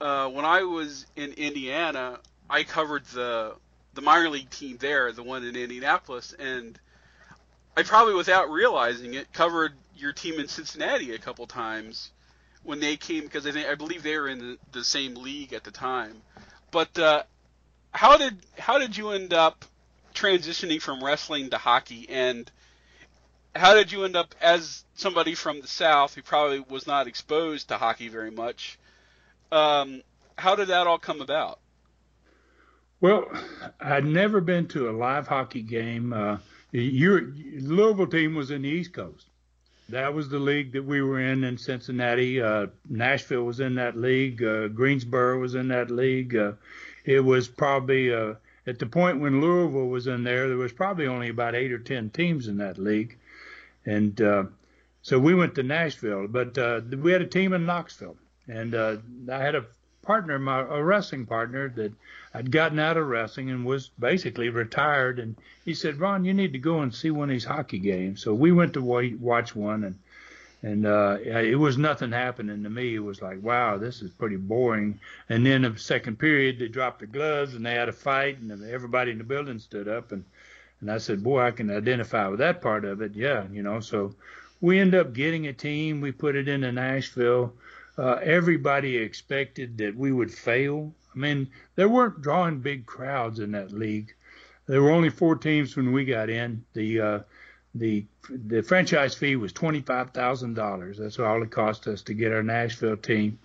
uh, 0.00 0.28
when 0.28 0.44
I 0.44 0.62
was 0.64 1.06
in 1.14 1.32
Indiana, 1.32 2.18
I 2.48 2.64
covered 2.64 3.04
the 3.06 3.54
the 3.94 4.02
minor 4.02 4.28
league 4.28 4.50
team 4.50 4.76
there, 4.78 5.12
the 5.12 5.22
one 5.22 5.44
in 5.44 5.56
Indianapolis, 5.56 6.34
and 6.38 6.78
I 7.76 7.82
probably 7.82 8.14
without 8.14 8.50
realizing 8.50 9.14
it 9.14 9.32
covered 9.32 9.74
your 9.96 10.12
team 10.12 10.40
in 10.40 10.48
Cincinnati 10.48 11.14
a 11.14 11.18
couple 11.18 11.46
times 11.46 12.10
when 12.64 12.80
they 12.80 12.96
came 12.96 13.22
because 13.22 13.46
I 13.46 13.52
think 13.52 13.68
I 13.68 13.74
believe 13.74 14.02
they 14.02 14.16
were 14.16 14.28
in 14.28 14.58
the, 14.72 14.84
same 14.84 15.14
league 15.14 15.52
at 15.52 15.64
the 15.64 15.70
time. 15.70 16.22
But 16.70 16.98
uh, 16.98 17.22
how 17.92 18.16
did 18.16 18.38
how 18.58 18.78
did 18.78 18.96
you 18.96 19.10
end 19.10 19.32
up 19.32 19.64
transitioning 20.14 20.80
from 20.80 21.02
wrestling 21.02 21.50
to 21.50 21.58
hockey 21.58 22.06
and 22.08 22.50
how 23.56 23.74
did 23.74 23.92
you 23.92 24.04
end 24.04 24.16
up 24.16 24.34
as 24.40 24.84
somebody 24.94 25.34
from 25.34 25.60
the 25.60 25.68
South 25.68 26.14
who 26.14 26.22
probably 26.22 26.60
was 26.60 26.86
not 26.86 27.06
exposed 27.06 27.68
to 27.68 27.78
hockey 27.78 28.08
very 28.08 28.30
much? 28.30 28.78
Um, 29.52 30.02
how 30.36 30.56
did 30.56 30.68
that 30.68 30.86
all 30.86 30.98
come 30.98 31.20
about? 31.20 31.58
Well, 33.04 33.30
I'd 33.80 34.06
never 34.06 34.40
been 34.40 34.66
to 34.68 34.88
a 34.88 34.96
live 34.96 35.26
hockey 35.26 35.60
game. 35.60 36.14
Uh, 36.14 36.38
your 36.72 37.34
Louisville 37.60 38.06
team 38.06 38.34
was 38.34 38.50
in 38.50 38.62
the 38.62 38.70
East 38.70 38.94
Coast. 38.94 39.26
That 39.90 40.14
was 40.14 40.30
the 40.30 40.38
league 40.38 40.72
that 40.72 40.86
we 40.86 41.02
were 41.02 41.20
in 41.20 41.44
in 41.44 41.58
Cincinnati. 41.58 42.40
Uh, 42.40 42.68
Nashville 42.88 43.44
was 43.44 43.60
in 43.60 43.74
that 43.74 43.94
league. 43.94 44.42
Uh, 44.42 44.68
Greensboro 44.68 45.38
was 45.38 45.54
in 45.54 45.68
that 45.68 45.90
league. 45.90 46.34
Uh, 46.34 46.52
it 47.04 47.20
was 47.20 47.46
probably 47.46 48.10
uh, 48.10 48.36
at 48.66 48.78
the 48.78 48.86
point 48.86 49.20
when 49.20 49.42
Louisville 49.42 49.88
was 49.88 50.06
in 50.06 50.24
there, 50.24 50.48
there 50.48 50.56
was 50.56 50.72
probably 50.72 51.06
only 51.06 51.28
about 51.28 51.54
eight 51.54 51.72
or 51.72 51.80
ten 51.80 52.08
teams 52.08 52.48
in 52.48 52.56
that 52.56 52.78
league. 52.78 53.18
And 53.84 54.18
uh, 54.22 54.44
so 55.02 55.18
we 55.18 55.34
went 55.34 55.56
to 55.56 55.62
Nashville, 55.62 56.26
but 56.26 56.56
uh, 56.56 56.80
we 56.96 57.12
had 57.12 57.20
a 57.20 57.26
team 57.26 57.52
in 57.52 57.66
Knoxville, 57.66 58.16
and 58.48 58.74
I 58.74 59.38
had 59.38 59.56
a 59.56 59.66
partner, 60.00 60.38
my 60.38 60.60
a 60.60 60.82
wrestling 60.82 61.26
partner 61.26 61.68
that 61.68 61.92
I'd 62.34 62.50
gotten 62.50 62.80
out 62.80 62.96
of 62.96 63.06
wrestling 63.06 63.50
and 63.50 63.64
was 63.64 63.90
basically 63.98 64.48
retired. 64.48 65.18
And 65.20 65.36
he 65.64 65.72
said, 65.72 66.00
"Ron, 66.00 66.24
you 66.24 66.34
need 66.34 66.52
to 66.52 66.58
go 66.58 66.80
and 66.80 66.92
see 66.92 67.10
one 67.10 67.30
of 67.30 67.34
these 67.34 67.44
hockey 67.44 67.78
games." 67.78 68.20
So 68.20 68.34
we 68.34 68.52
went 68.52 68.74
to 68.74 68.82
watch 68.82 69.54
one, 69.54 69.84
and 69.84 69.98
and 70.62 70.86
uh, 70.86 71.18
it 71.22 71.58
was 71.58 71.76
nothing 71.76 72.10
happening 72.10 72.62
to 72.62 72.70
me. 72.70 72.94
It 72.94 73.04
was 73.04 73.20
like, 73.20 73.42
wow, 73.42 73.76
this 73.76 74.00
is 74.00 74.10
pretty 74.10 74.36
boring. 74.36 74.98
And 75.28 75.44
then 75.44 75.60
the 75.60 75.78
second 75.78 76.18
period, 76.18 76.58
they 76.58 76.68
dropped 76.68 77.00
the 77.00 77.06
gloves 77.06 77.52
and 77.54 77.66
they 77.66 77.74
had 77.74 77.90
a 77.90 77.92
fight, 77.92 78.38
and 78.38 78.50
everybody 78.64 79.10
in 79.10 79.18
the 79.18 79.24
building 79.24 79.58
stood 79.58 79.88
up 79.88 80.10
and 80.10 80.24
and 80.80 80.90
I 80.90 80.98
said, 80.98 81.22
boy, 81.22 81.40
I 81.40 81.50
can 81.50 81.70
identify 81.70 82.28
with 82.28 82.40
that 82.40 82.60
part 82.60 82.84
of 82.84 83.00
it. 83.00 83.14
Yeah, 83.14 83.44
you 83.50 83.62
know, 83.62 83.80
so 83.80 84.14
we 84.60 84.78
end 84.78 84.94
up 84.94 85.14
getting 85.14 85.46
a 85.46 85.52
team. 85.52 86.00
We 86.00 86.12
put 86.12 86.36
it 86.36 86.48
into 86.48 86.72
Nashville. 86.72 87.54
Uh, 87.96 88.18
everybody 88.22 88.96
expected 88.96 89.78
that 89.78 89.96
we 89.96 90.12
would 90.12 90.32
fail. 90.32 90.92
I 91.14 91.18
mean, 91.18 91.48
there 91.76 91.88
weren't 91.88 92.22
drawing 92.22 92.60
big 92.60 92.86
crowds 92.86 93.38
in 93.38 93.52
that 93.52 93.72
league. 93.72 94.14
There 94.66 94.82
were 94.82 94.90
only 94.90 95.10
four 95.10 95.36
teams 95.36 95.76
when 95.76 95.92
we 95.92 96.04
got 96.04 96.30
in. 96.30 96.64
The 96.72 97.00
uh, 97.00 97.18
the 97.74 98.04
the 98.28 98.62
franchise 98.62 99.14
fee 99.14 99.36
was 99.36 99.52
twenty 99.52 99.80
five 99.80 100.10
thousand 100.10 100.54
dollars. 100.54 100.98
That's 100.98 101.18
all 101.18 101.42
it 101.42 101.50
cost 101.50 101.86
us 101.86 102.02
to 102.02 102.14
get 102.14 102.32
our 102.32 102.42
Nashville 102.42 102.96
team, 102.96 103.38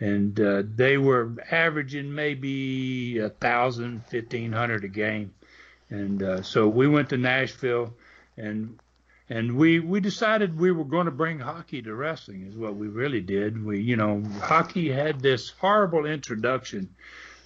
and 0.00 0.38
uh, 0.40 0.62
they 0.74 0.98
were 0.98 1.32
averaging 1.50 2.14
maybe 2.14 3.18
a 3.18 3.30
thousand, 3.30 4.04
fifteen 4.06 4.52
hundred 4.52 4.84
a 4.84 4.88
game. 4.88 5.32
And 5.88 6.22
uh, 6.22 6.42
so 6.42 6.66
we 6.68 6.88
went 6.88 7.08
to 7.10 7.16
Nashville, 7.16 7.94
and 8.36 8.78
and 9.28 9.56
we 9.56 9.80
we 9.80 10.00
decided 10.00 10.58
we 10.58 10.70
were 10.70 10.84
going 10.84 11.06
to 11.06 11.10
bring 11.10 11.38
hockey 11.38 11.82
to 11.82 11.94
wrestling 11.94 12.46
is 12.46 12.56
what 12.56 12.76
we 12.76 12.88
really 12.88 13.20
did. 13.20 13.62
We 13.64 13.80
you 13.80 13.96
know 13.96 14.22
hockey 14.40 14.90
had 14.90 15.20
this 15.20 15.50
horrible 15.50 16.06
introduction. 16.06 16.94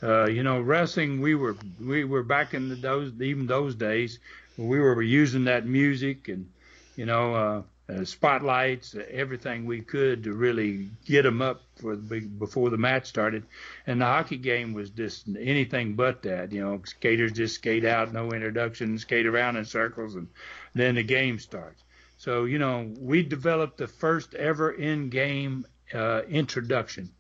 Uh, 0.03 0.27
you 0.27 0.43
know 0.43 0.61
wrestling 0.61 1.21
we 1.21 1.35
were 1.35 1.57
we 1.81 2.05
were 2.05 2.23
back 2.23 2.55
in 2.55 2.69
the, 2.69 2.75
those 2.75 3.13
even 3.21 3.47
those 3.47 3.75
days 3.75 4.19
we 4.57 4.79
were 4.79 5.03
using 5.03 5.45
that 5.45 5.67
music 5.67 6.29
and 6.29 6.49
you 6.97 7.05
know 7.05 7.35
uh, 7.35 7.63
uh, 7.91 8.05
spotlights, 8.05 8.95
everything 9.11 9.65
we 9.65 9.81
could 9.81 10.25
to 10.25 10.33
really 10.33 10.91
get 11.07 11.23
them 11.23 11.43
up 11.43 11.63
for 11.77 11.97
the, 11.97 12.21
before 12.21 12.71
the 12.71 12.77
match 12.77 13.07
started. 13.07 13.45
And 13.87 14.01
the 14.01 14.05
hockey 14.05 14.37
game 14.37 14.75
was 14.75 14.91
just 14.91 15.27
anything 15.29 15.95
but 15.95 16.23
that. 16.23 16.53
You 16.53 16.63
know, 16.63 16.81
skaters 16.85 17.33
just 17.33 17.57
skate 17.57 17.85
out, 17.85 18.13
no 18.13 18.31
introduction, 18.33 18.99
skate 18.99 19.27
around 19.27 19.57
in 19.57 19.65
circles, 19.65 20.15
and 20.15 20.29
then 20.75 20.95
the 20.95 21.03
game 21.03 21.39
starts. 21.39 21.83
So 22.19 22.45
you 22.45 22.59
know, 22.59 22.93
we 22.99 23.23
developed 23.23 23.79
the 23.79 23.87
first 23.87 24.35
ever 24.35 24.71
in-game 24.71 25.67
uh, 25.95 26.23
introduction. 26.29 27.11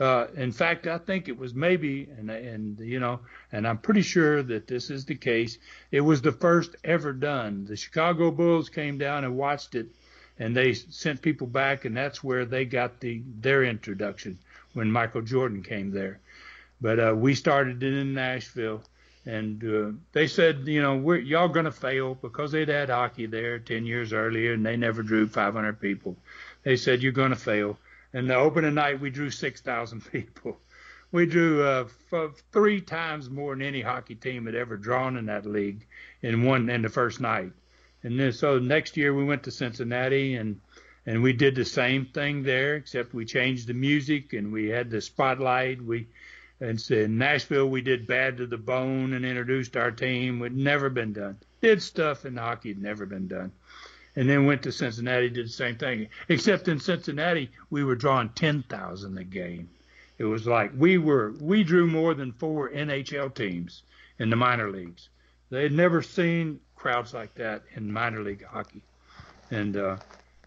Uh, 0.00 0.26
in 0.34 0.50
fact, 0.50 0.86
I 0.86 0.98
think 0.98 1.28
it 1.28 1.38
was 1.38 1.54
maybe, 1.54 2.08
and, 2.18 2.28
and 2.30 2.78
you 2.80 2.98
know, 2.98 3.20
and 3.52 3.68
I'm 3.68 3.78
pretty 3.78 4.02
sure 4.02 4.42
that 4.42 4.66
this 4.66 4.90
is 4.90 5.04
the 5.04 5.14
case. 5.14 5.58
It 5.92 6.00
was 6.00 6.22
the 6.22 6.32
first 6.32 6.74
ever 6.82 7.12
done. 7.12 7.66
The 7.66 7.76
Chicago 7.76 8.30
Bulls 8.30 8.68
came 8.68 8.98
down 8.98 9.24
and 9.24 9.36
watched 9.36 9.74
it 9.74 9.88
and 10.38 10.56
they 10.56 10.74
sent 10.74 11.22
people 11.22 11.46
back, 11.46 11.84
and 11.84 11.96
that's 11.96 12.24
where 12.24 12.44
they 12.44 12.64
got 12.64 13.00
the 13.00 13.22
their 13.40 13.62
introduction 13.64 14.38
when 14.72 14.90
Michael 14.90 15.22
Jordan 15.22 15.62
came 15.62 15.90
there. 15.90 16.20
But 16.80 16.98
uh, 16.98 17.14
we 17.16 17.34
started 17.34 17.82
it 17.82 17.94
in 17.94 18.14
Nashville, 18.14 18.82
and 19.24 19.62
uh, 19.64 19.96
they 20.12 20.26
said, 20.26 20.66
you 20.66 20.82
know, 20.82 20.96
we're, 20.96 21.18
y'all 21.18 21.48
gonna 21.48 21.72
fail 21.72 22.14
because 22.14 22.52
they'd 22.52 22.68
had 22.68 22.90
hockey 22.90 23.26
there 23.26 23.58
10 23.58 23.86
years 23.86 24.12
earlier, 24.12 24.52
and 24.54 24.66
they 24.66 24.76
never 24.76 25.02
drew 25.02 25.26
500 25.28 25.80
people. 25.80 26.16
They 26.64 26.76
said 26.76 27.02
you're 27.02 27.12
gonna 27.12 27.36
fail. 27.36 27.78
And 28.12 28.28
the 28.28 28.34
opening 28.34 28.74
night 28.74 29.00
we 29.00 29.10
drew 29.10 29.30
6,000 29.30 30.00
people. 30.12 30.58
We 31.12 31.26
drew 31.26 31.62
uh, 31.62 31.86
f- 32.12 32.42
three 32.52 32.80
times 32.80 33.28
more 33.28 33.54
than 33.54 33.62
any 33.62 33.82
hockey 33.82 34.14
team 34.14 34.46
had 34.46 34.54
ever 34.54 34.76
drawn 34.76 35.16
in 35.16 35.26
that 35.26 35.46
league 35.46 35.86
in 36.22 36.42
one 36.42 36.68
in 36.70 36.82
the 36.82 36.88
first 36.88 37.20
night. 37.20 37.52
And 38.02 38.18
then 38.18 38.32
so 38.32 38.58
next 38.58 38.96
year 38.96 39.14
we 39.14 39.24
went 39.24 39.44
to 39.44 39.50
Cincinnati 39.50 40.34
and 40.36 40.60
and 41.04 41.22
we 41.22 41.32
did 41.32 41.56
the 41.56 41.64
same 41.64 42.06
thing 42.06 42.44
there, 42.44 42.76
except 42.76 43.12
we 43.12 43.24
changed 43.24 43.66
the 43.66 43.74
music 43.74 44.34
and 44.34 44.52
we 44.52 44.68
had 44.68 44.88
the 44.88 45.00
spotlight. 45.00 45.82
We 45.82 46.06
and 46.62 46.80
said 46.80 46.98
in 46.98 47.18
Nashville 47.18 47.68
we 47.68 47.80
did 47.80 48.06
bad 48.06 48.36
to 48.36 48.46
the 48.46 48.56
bone 48.56 49.14
and 49.14 49.24
introduced 49.26 49.76
our 49.76 49.90
team. 49.90 50.38
We'd 50.38 50.56
never 50.56 50.88
been 50.88 51.12
done. 51.12 51.36
Did 51.60 51.82
stuff 51.82 52.24
in 52.24 52.36
hockey 52.36 52.68
had 52.68 52.80
never 52.80 53.04
been 53.04 53.26
done. 53.26 53.50
And 54.14 54.28
then 54.28 54.46
went 54.46 54.62
to 54.62 54.72
Cincinnati, 54.72 55.28
did 55.28 55.46
the 55.46 55.50
same 55.50 55.76
thing. 55.76 56.08
Except 56.28 56.68
in 56.68 56.78
Cincinnati, 56.78 57.50
we 57.70 57.82
were 57.82 57.96
drawing 57.96 58.28
ten 58.30 58.62
thousand 58.62 59.18
a 59.18 59.24
game. 59.24 59.70
It 60.18 60.24
was 60.24 60.46
like 60.46 60.70
we 60.76 60.98
were 60.98 61.34
we 61.40 61.64
drew 61.64 61.86
more 61.86 62.14
than 62.14 62.30
four 62.30 62.70
NHL 62.70 63.34
teams 63.34 63.82
in 64.20 64.30
the 64.30 64.36
minor 64.36 64.70
leagues. 64.70 65.08
They 65.50 65.64
had 65.64 65.72
never 65.72 66.00
seen 66.00 66.60
crowds 66.76 67.12
like 67.12 67.34
that 67.34 67.64
in 67.74 67.92
minor 67.92 68.22
league 68.22 68.44
hockey, 68.44 68.82
and 69.50 69.76
uh, 69.76 69.96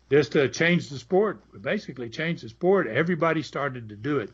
just 0.09 0.31
to 0.33 0.47
change 0.47 0.87
the 0.87 0.99
sport, 0.99 1.41
basically 1.61 2.09
change 2.09 2.41
the 2.41 2.49
sport. 2.49 2.87
Everybody 2.87 3.41
started 3.41 3.89
to 3.89 3.95
do 3.95 4.19
it. 4.19 4.31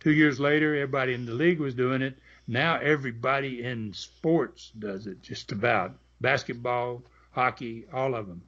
Two 0.00 0.12
years 0.12 0.38
later, 0.38 0.74
everybody 0.74 1.14
in 1.14 1.26
the 1.26 1.34
league 1.34 1.58
was 1.58 1.74
doing 1.74 2.02
it. 2.02 2.18
Now 2.46 2.78
everybody 2.78 3.62
in 3.62 3.92
sports 3.92 4.72
does 4.78 5.06
it, 5.06 5.22
just 5.22 5.52
about. 5.52 5.92
Basketball, 6.20 7.02
hockey, 7.32 7.86
all 7.92 8.14
of 8.14 8.26
them, 8.26 8.42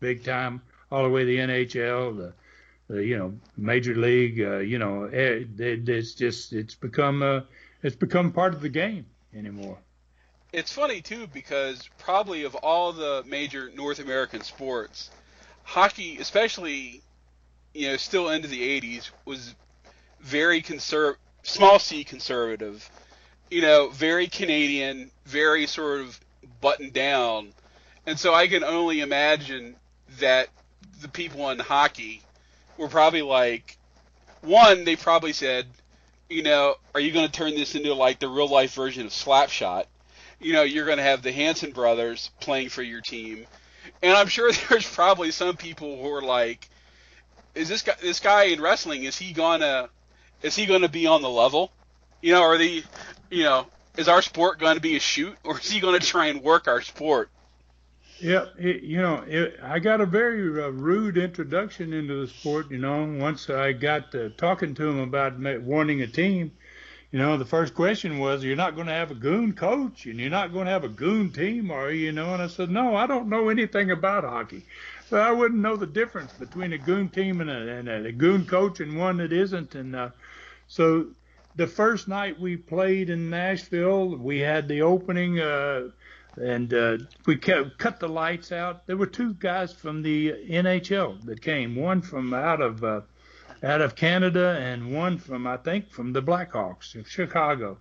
big 0.00 0.24
time, 0.24 0.62
all 0.90 1.04
the 1.04 1.10
way 1.10 1.20
to 1.20 1.26
the 1.26 1.36
NHL, 1.38 2.32
the, 2.88 3.04
you 3.04 3.16
know 3.16 3.34
major 3.56 3.94
league. 3.94 4.40
Uh, 4.40 4.58
you 4.58 4.78
know, 4.78 5.04
it, 5.04 5.60
it, 5.60 5.88
it's 5.88 6.14
just 6.14 6.52
it's 6.52 6.74
become 6.74 7.22
uh, 7.22 7.40
it's 7.82 7.96
become 7.96 8.32
part 8.32 8.54
of 8.54 8.60
the 8.60 8.68
game 8.68 9.06
anymore. 9.34 9.78
It's 10.52 10.72
funny 10.72 11.00
too 11.00 11.26
because 11.26 11.88
probably 11.98 12.44
of 12.44 12.54
all 12.56 12.92
the 12.92 13.24
major 13.26 13.70
North 13.74 13.98
American 13.98 14.42
sports, 14.42 15.10
hockey, 15.62 16.18
especially 16.18 17.02
you 17.74 17.88
know 17.88 17.96
still 17.96 18.30
into 18.30 18.48
the 18.48 18.80
80s, 18.80 19.10
was 19.24 19.54
very 20.22 20.62
conserv 20.62 21.16
small 21.42 21.78
c 21.78 22.04
conservative, 22.04 22.88
you 23.50 23.60
know, 23.60 23.88
very 23.88 24.28
Canadian, 24.28 25.10
very 25.26 25.66
sort 25.66 26.00
of 26.00 26.18
buttoned 26.60 26.92
down. 26.92 27.52
And 28.06 28.18
so 28.18 28.32
I 28.34 28.48
can 28.48 28.64
only 28.64 29.00
imagine 29.00 29.76
that 30.18 30.48
the 31.00 31.08
people 31.08 31.50
in 31.50 31.58
hockey 31.58 32.22
were 32.78 32.88
probably 32.88 33.22
like, 33.22 33.76
one, 34.40 34.84
they 34.84 34.96
probably 34.96 35.32
said, 35.32 35.66
you 36.28 36.42
know, 36.42 36.76
are 36.94 37.00
you 37.00 37.12
going 37.12 37.26
to 37.26 37.32
turn 37.32 37.54
this 37.54 37.74
into 37.74 37.92
like 37.94 38.18
the 38.18 38.28
real 38.28 38.48
life 38.48 38.74
version 38.74 39.06
of 39.06 39.12
Slapshot? 39.12 39.84
You 40.40 40.52
know, 40.52 40.62
you're 40.62 40.86
going 40.86 40.98
to 40.98 41.04
have 41.04 41.22
the 41.22 41.32
Hanson 41.32 41.72
brothers 41.72 42.30
playing 42.40 42.70
for 42.70 42.82
your 42.82 43.00
team. 43.00 43.46
And 44.02 44.16
I'm 44.16 44.28
sure 44.28 44.50
there's 44.68 44.88
probably 44.88 45.30
some 45.30 45.56
people 45.56 46.00
who 46.00 46.12
are 46.12 46.22
like, 46.22 46.68
is 47.54 47.68
this 47.68 47.82
guy, 47.82 47.94
this 48.00 48.20
guy 48.20 48.44
in 48.44 48.60
wrestling, 48.60 49.04
is 49.04 49.16
he 49.18 49.32
going 49.32 49.60
to 49.60 49.90
is 50.42 50.56
he 50.56 50.66
going 50.66 50.82
to 50.82 50.88
be 50.88 51.06
on 51.06 51.22
the 51.22 51.30
level? 51.30 51.70
You 52.20 52.32
know, 52.34 52.42
are 52.42 52.58
the, 52.58 52.82
you 53.30 53.44
know, 53.44 53.66
is 53.96 54.08
our 54.08 54.22
sport 54.22 54.58
going 54.58 54.76
to 54.76 54.80
be 54.80 54.96
a 54.96 55.00
shoot, 55.00 55.36
or 55.44 55.58
is 55.58 55.70
he 55.70 55.80
going 55.80 55.98
to 55.98 56.06
try 56.06 56.26
and 56.26 56.42
work 56.42 56.68
our 56.68 56.80
sport? 56.80 57.28
Yeah, 58.18 58.46
it, 58.56 58.84
you 58.84 59.02
know, 59.02 59.24
it, 59.26 59.58
I 59.62 59.80
got 59.80 60.00
a 60.00 60.06
very 60.06 60.62
uh, 60.62 60.68
rude 60.68 61.18
introduction 61.18 61.92
into 61.92 62.20
the 62.20 62.28
sport. 62.28 62.70
You 62.70 62.78
know, 62.78 63.04
once 63.18 63.50
I 63.50 63.72
got 63.72 64.14
uh, 64.14 64.28
talking 64.36 64.74
to 64.76 64.88
him 64.88 65.00
about 65.00 65.38
wanting 65.62 66.02
a 66.02 66.06
team, 66.06 66.52
you 67.10 67.18
know, 67.18 67.36
the 67.36 67.44
first 67.44 67.74
question 67.74 68.20
was, 68.20 68.44
"You're 68.44 68.54
not 68.54 68.76
going 68.76 68.86
to 68.86 68.92
have 68.92 69.10
a 69.10 69.16
goon 69.16 69.52
coach, 69.52 70.06
and 70.06 70.20
you're 70.20 70.30
not 70.30 70.52
going 70.52 70.66
to 70.66 70.70
have 70.70 70.84
a 70.84 70.88
goon 70.88 71.30
team, 71.30 71.70
are 71.70 71.90
you?" 71.90 72.06
You 72.06 72.12
know, 72.12 72.32
and 72.32 72.40
I 72.42 72.46
said, 72.46 72.70
"No, 72.70 72.94
I 72.94 73.06
don't 73.08 73.28
know 73.28 73.48
anything 73.48 73.90
about 73.90 74.22
hockey, 74.22 74.64
so 75.10 75.18
I 75.18 75.32
wouldn't 75.32 75.60
know 75.60 75.76
the 75.76 75.86
difference 75.86 76.32
between 76.32 76.72
a 76.72 76.78
goon 76.78 77.08
team 77.08 77.40
and 77.40 77.50
a, 77.50 77.72
and 77.74 77.88
a, 77.88 78.04
a 78.06 78.12
goon 78.12 78.46
coach 78.46 78.78
and 78.78 78.96
one 78.96 79.16
that 79.16 79.32
isn't." 79.32 79.74
And 79.74 79.96
uh, 79.96 80.10
so 80.72 81.08
the 81.54 81.66
first 81.66 82.08
night 82.08 82.40
we 82.40 82.56
played 82.56 83.10
in 83.10 83.28
Nashville, 83.28 84.16
we 84.16 84.38
had 84.38 84.68
the 84.68 84.80
opening, 84.80 85.38
uh, 85.38 85.90
and 86.36 86.72
uh, 86.72 86.96
we 87.26 87.36
kept, 87.36 87.76
cut 87.76 88.00
the 88.00 88.08
lights 88.08 88.52
out. 88.52 88.86
There 88.86 88.96
were 88.96 89.04
two 89.04 89.34
guys 89.34 89.74
from 89.74 90.00
the 90.00 90.32
NHL 90.32 91.26
that 91.26 91.42
came, 91.42 91.76
one 91.76 92.00
from 92.00 92.32
out 92.32 92.62
of 92.62 92.82
uh, 92.82 93.02
out 93.62 93.82
of 93.82 93.96
Canada 93.96 94.56
and 94.62 94.94
one 94.94 95.18
from 95.18 95.46
I 95.46 95.58
think 95.58 95.90
from 95.90 96.14
the 96.14 96.22
Blackhawks 96.22 96.94
of 96.94 97.06
Chicago. 97.06 97.76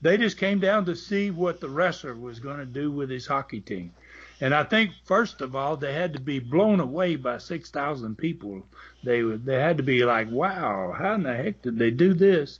They 0.00 0.16
just 0.16 0.38
came 0.38 0.60
down 0.60 0.84
to 0.84 0.94
see 0.94 1.32
what 1.32 1.60
the 1.60 1.68
wrestler 1.68 2.14
was 2.14 2.38
going 2.38 2.58
to 2.58 2.64
do 2.64 2.92
with 2.92 3.10
his 3.10 3.26
hockey 3.26 3.60
team. 3.60 3.92
And 4.40 4.54
I 4.54 4.64
think 4.64 4.92
first 5.04 5.40
of 5.40 5.56
all 5.56 5.76
they 5.76 5.94
had 5.94 6.12
to 6.12 6.20
be 6.20 6.38
blown 6.38 6.80
away 6.80 7.16
by 7.16 7.38
6,000 7.38 8.16
people. 8.18 8.66
They 9.02 9.22
they 9.22 9.54
had 9.54 9.78
to 9.78 9.82
be 9.82 10.04
like, 10.04 10.30
wow, 10.30 10.92
how 10.92 11.14
in 11.14 11.22
the 11.22 11.34
heck 11.34 11.62
did 11.62 11.78
they 11.78 11.90
do 11.90 12.12
this? 12.12 12.58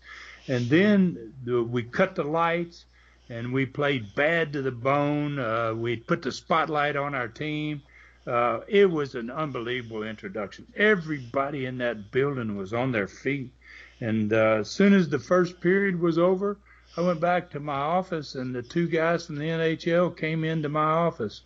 And 0.49 0.70
then 0.70 1.35
the, 1.45 1.62
we 1.62 1.83
cut 1.83 2.14
the 2.14 2.24
lights 2.24 2.87
and 3.29 3.53
we 3.53 3.66
played 3.66 4.14
bad 4.14 4.53
to 4.55 4.62
the 4.62 4.70
bone. 4.70 5.39
Uh, 5.39 5.74
we 5.74 5.97
put 5.97 6.22
the 6.22 6.33
spotlight 6.33 6.97
on 6.97 7.14
our 7.14 7.29
team. 7.29 7.83
Uh, 8.27 8.61
it 8.68 8.91
was 8.91 9.14
an 9.14 9.31
unbelievable 9.31 10.03
introduction. 10.03 10.66
Everybody 10.77 11.66
in 11.66 11.79
that 11.79 12.11
building 12.11 12.57
was 12.57 12.72
on 12.72 12.93
their 12.93 13.09
feet. 13.09 13.53
And 14.01 14.33
uh, 14.33 14.59
as 14.61 14.70
soon 14.70 14.95
as 14.95 15.09
the 15.09 15.18
first 15.18 15.61
period 15.61 16.01
was 16.01 16.18
over, 16.18 16.57
I 16.97 17.03
went 17.03 17.20
back 17.20 17.51
to 17.51 17.61
my 17.61 17.74
office, 17.74 18.35
and 18.35 18.55
the 18.55 18.62
two 18.62 18.89
guys 18.89 19.27
from 19.27 19.37
the 19.37 19.45
NHL 19.45 20.16
came 20.16 20.45
into 20.45 20.68
my 20.68 20.85
office 20.85 21.43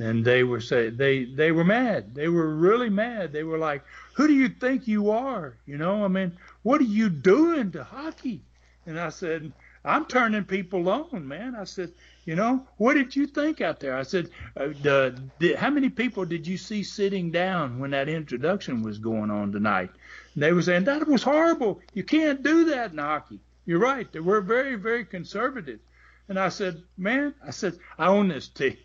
and 0.00 0.24
they 0.24 0.42
were 0.42 0.60
say 0.60 0.88
they 0.88 1.24
they 1.24 1.52
were 1.52 1.64
mad. 1.64 2.14
They 2.14 2.28
were 2.28 2.54
really 2.54 2.88
mad. 2.88 3.32
They 3.32 3.44
were 3.44 3.58
like, 3.58 3.82
"Who 4.14 4.26
do 4.26 4.32
you 4.32 4.48
think 4.48 4.88
you 4.88 5.10
are? 5.10 5.58
You 5.66 5.76
know, 5.76 6.04
I 6.04 6.08
mean, 6.08 6.32
what 6.62 6.80
are 6.80 6.84
you 6.84 7.10
doing 7.10 7.70
to 7.72 7.84
hockey?" 7.84 8.40
And 8.86 8.98
I 8.98 9.10
said, 9.10 9.52
"I'm 9.84 10.06
turning 10.06 10.44
people 10.44 10.88
on, 10.88 11.28
man." 11.28 11.54
I 11.54 11.64
said, 11.64 11.92
"You 12.24 12.34
know, 12.34 12.66
what 12.78 12.94
did 12.94 13.14
you 13.14 13.26
think 13.26 13.60
out 13.60 13.80
there?" 13.80 13.94
I 13.94 14.02
said, 14.02 14.30
uh, 14.56 14.68
the, 14.82 15.20
the, 15.38 15.52
"How 15.52 15.68
many 15.68 15.90
people 15.90 16.24
did 16.24 16.46
you 16.46 16.56
see 16.56 16.82
sitting 16.82 17.30
down 17.30 17.78
when 17.78 17.90
that 17.90 18.08
introduction 18.08 18.82
was 18.82 18.96
going 18.96 19.30
on 19.30 19.52
tonight?" 19.52 19.90
And 20.32 20.42
they 20.42 20.54
were 20.54 20.62
saying 20.62 20.84
that 20.84 21.06
was 21.06 21.22
horrible. 21.22 21.82
You 21.92 22.04
can't 22.04 22.42
do 22.42 22.64
that 22.70 22.92
in 22.92 22.98
hockey. 22.98 23.38
You're 23.66 23.78
right. 23.78 24.08
Were 24.14 24.40
very, 24.40 24.76
very 24.76 25.04
conservative. 25.04 25.80
And 26.26 26.38
I 26.38 26.48
said, 26.48 26.82
"Man," 26.96 27.34
I 27.46 27.50
said, 27.50 27.78
"I 27.98 28.06
own 28.06 28.28
this 28.28 28.48
team." 28.48 28.78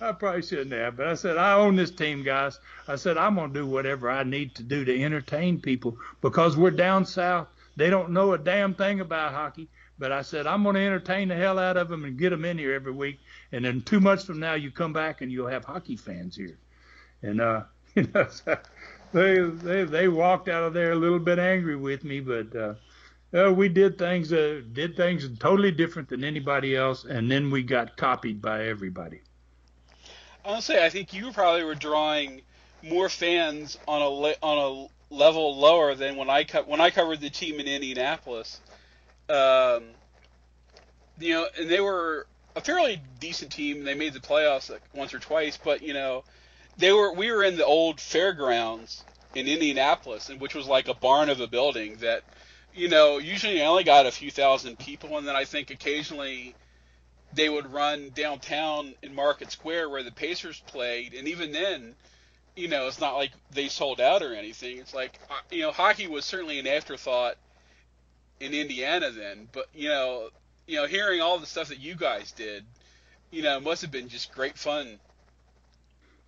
I 0.00 0.12
probably 0.12 0.42
shouldn't 0.42 0.72
have, 0.72 0.96
but 0.96 1.08
I 1.08 1.14
said, 1.14 1.36
I 1.36 1.54
own 1.54 1.76
this 1.76 1.90
team, 1.90 2.22
guys. 2.22 2.58
I 2.88 2.96
said, 2.96 3.18
I'm 3.18 3.34
going 3.34 3.52
to 3.52 3.60
do 3.60 3.66
whatever 3.66 4.10
I 4.10 4.22
need 4.22 4.54
to 4.56 4.62
do 4.62 4.84
to 4.84 5.02
entertain 5.02 5.60
people 5.60 5.98
because 6.20 6.56
we're 6.56 6.70
down 6.70 7.04
south. 7.04 7.48
They 7.76 7.90
don't 7.90 8.10
know 8.10 8.32
a 8.32 8.38
damn 8.38 8.74
thing 8.74 9.00
about 9.00 9.32
hockey. 9.32 9.68
But 9.98 10.10
I 10.10 10.22
said, 10.22 10.46
I'm 10.46 10.62
going 10.64 10.74
to 10.74 10.80
entertain 10.80 11.28
the 11.28 11.36
hell 11.36 11.58
out 11.58 11.76
of 11.76 11.88
them 11.88 12.04
and 12.04 12.18
get 12.18 12.30
them 12.30 12.44
in 12.44 12.58
here 12.58 12.72
every 12.72 12.92
week. 12.92 13.20
And 13.52 13.64
then 13.64 13.80
two 13.82 14.00
months 14.00 14.24
from 14.24 14.40
now, 14.40 14.54
you 14.54 14.70
come 14.70 14.92
back 14.92 15.20
and 15.20 15.30
you'll 15.30 15.48
have 15.48 15.64
hockey 15.64 15.96
fans 15.96 16.34
here. 16.34 16.58
And, 17.22 17.40
uh, 17.40 17.62
you 17.94 18.08
know, 18.12 18.26
they, 19.12 19.40
they, 19.40 19.84
they 19.84 20.08
walked 20.08 20.48
out 20.48 20.64
of 20.64 20.74
there 20.74 20.92
a 20.92 20.96
little 20.96 21.20
bit 21.20 21.38
angry 21.38 21.76
with 21.76 22.04
me, 22.04 22.20
but, 22.20 22.54
uh, 22.56 22.74
uh, 23.32 23.52
we 23.52 23.68
did 23.68 23.98
things 23.98 24.32
uh, 24.32 24.60
did 24.74 24.96
things 24.96 25.28
totally 25.40 25.72
different 25.72 26.08
than 26.08 26.22
anybody 26.22 26.76
else, 26.76 27.04
and 27.04 27.28
then 27.28 27.50
we 27.50 27.64
got 27.64 27.96
copied 27.96 28.40
by 28.40 28.64
everybody 28.66 29.20
honestly, 30.44 30.78
I 30.78 30.90
think 30.90 31.12
you 31.12 31.32
probably 31.32 31.64
were 31.64 31.74
drawing 31.74 32.42
more 32.82 33.08
fans 33.08 33.78
on 33.88 34.02
a 34.02 34.08
le- 34.08 34.36
on 34.42 34.58
a 34.58 35.14
level 35.14 35.58
lower 35.58 35.94
than 35.94 36.16
when 36.16 36.30
I 36.30 36.44
co- 36.44 36.64
when 36.64 36.80
I 36.80 36.90
covered 36.90 37.20
the 37.20 37.30
team 37.30 37.60
in 37.60 37.66
Indianapolis. 37.66 38.60
Um, 39.28 39.84
you 41.18 41.34
know, 41.34 41.48
and 41.58 41.70
they 41.70 41.80
were 41.80 42.26
a 42.56 42.60
fairly 42.60 43.00
decent 43.18 43.52
team. 43.52 43.84
They 43.84 43.94
made 43.94 44.12
the 44.12 44.20
playoffs 44.20 44.70
like 44.70 44.82
once 44.92 45.14
or 45.14 45.18
twice, 45.18 45.58
but 45.62 45.82
you 45.82 45.94
know, 45.94 46.24
they 46.76 46.92
were 46.92 47.12
we 47.14 47.30
were 47.30 47.44
in 47.44 47.56
the 47.56 47.64
old 47.64 48.00
fairgrounds 48.00 49.04
in 49.34 49.48
Indianapolis, 49.48 50.28
and 50.28 50.40
which 50.40 50.54
was 50.54 50.66
like 50.66 50.88
a 50.88 50.94
barn 50.94 51.28
of 51.28 51.40
a 51.40 51.46
building 51.46 51.96
that, 51.98 52.22
you 52.72 52.88
know, 52.88 53.18
usually 53.18 53.62
only 53.62 53.84
got 53.84 54.06
a 54.06 54.12
few 54.12 54.30
thousand 54.30 54.78
people, 54.78 55.16
and 55.18 55.26
then 55.26 55.36
I 55.36 55.44
think 55.44 55.70
occasionally 55.70 56.56
they 57.34 57.48
would 57.48 57.72
run 57.72 58.10
downtown 58.14 58.94
in 59.02 59.14
Market 59.14 59.50
Square 59.50 59.90
where 59.90 60.02
the 60.02 60.12
Pacers 60.12 60.60
played, 60.66 61.14
and 61.14 61.28
even 61.28 61.52
then, 61.52 61.94
you 62.56 62.68
know, 62.68 62.86
it's 62.86 63.00
not 63.00 63.16
like 63.16 63.32
they 63.50 63.68
sold 63.68 64.00
out 64.00 64.22
or 64.22 64.34
anything. 64.34 64.78
It's 64.78 64.94
like, 64.94 65.18
uh, 65.30 65.34
you 65.50 65.62
know, 65.62 65.72
hockey 65.72 66.06
was 66.06 66.24
certainly 66.24 66.58
an 66.58 66.66
afterthought 66.66 67.36
in 68.40 68.52
Indiana 68.52 69.10
then, 69.10 69.48
but 69.52 69.66
you 69.74 69.88
know, 69.88 70.28
you 70.66 70.76
know, 70.76 70.86
hearing 70.86 71.20
all 71.20 71.38
the 71.38 71.46
stuff 71.46 71.68
that 71.68 71.80
you 71.80 71.94
guys 71.94 72.32
did, 72.32 72.64
you 73.30 73.42
know, 73.42 73.56
it 73.56 73.62
must 73.62 73.82
have 73.82 73.90
been 73.90 74.08
just 74.08 74.32
great 74.32 74.56
fun. 74.56 74.98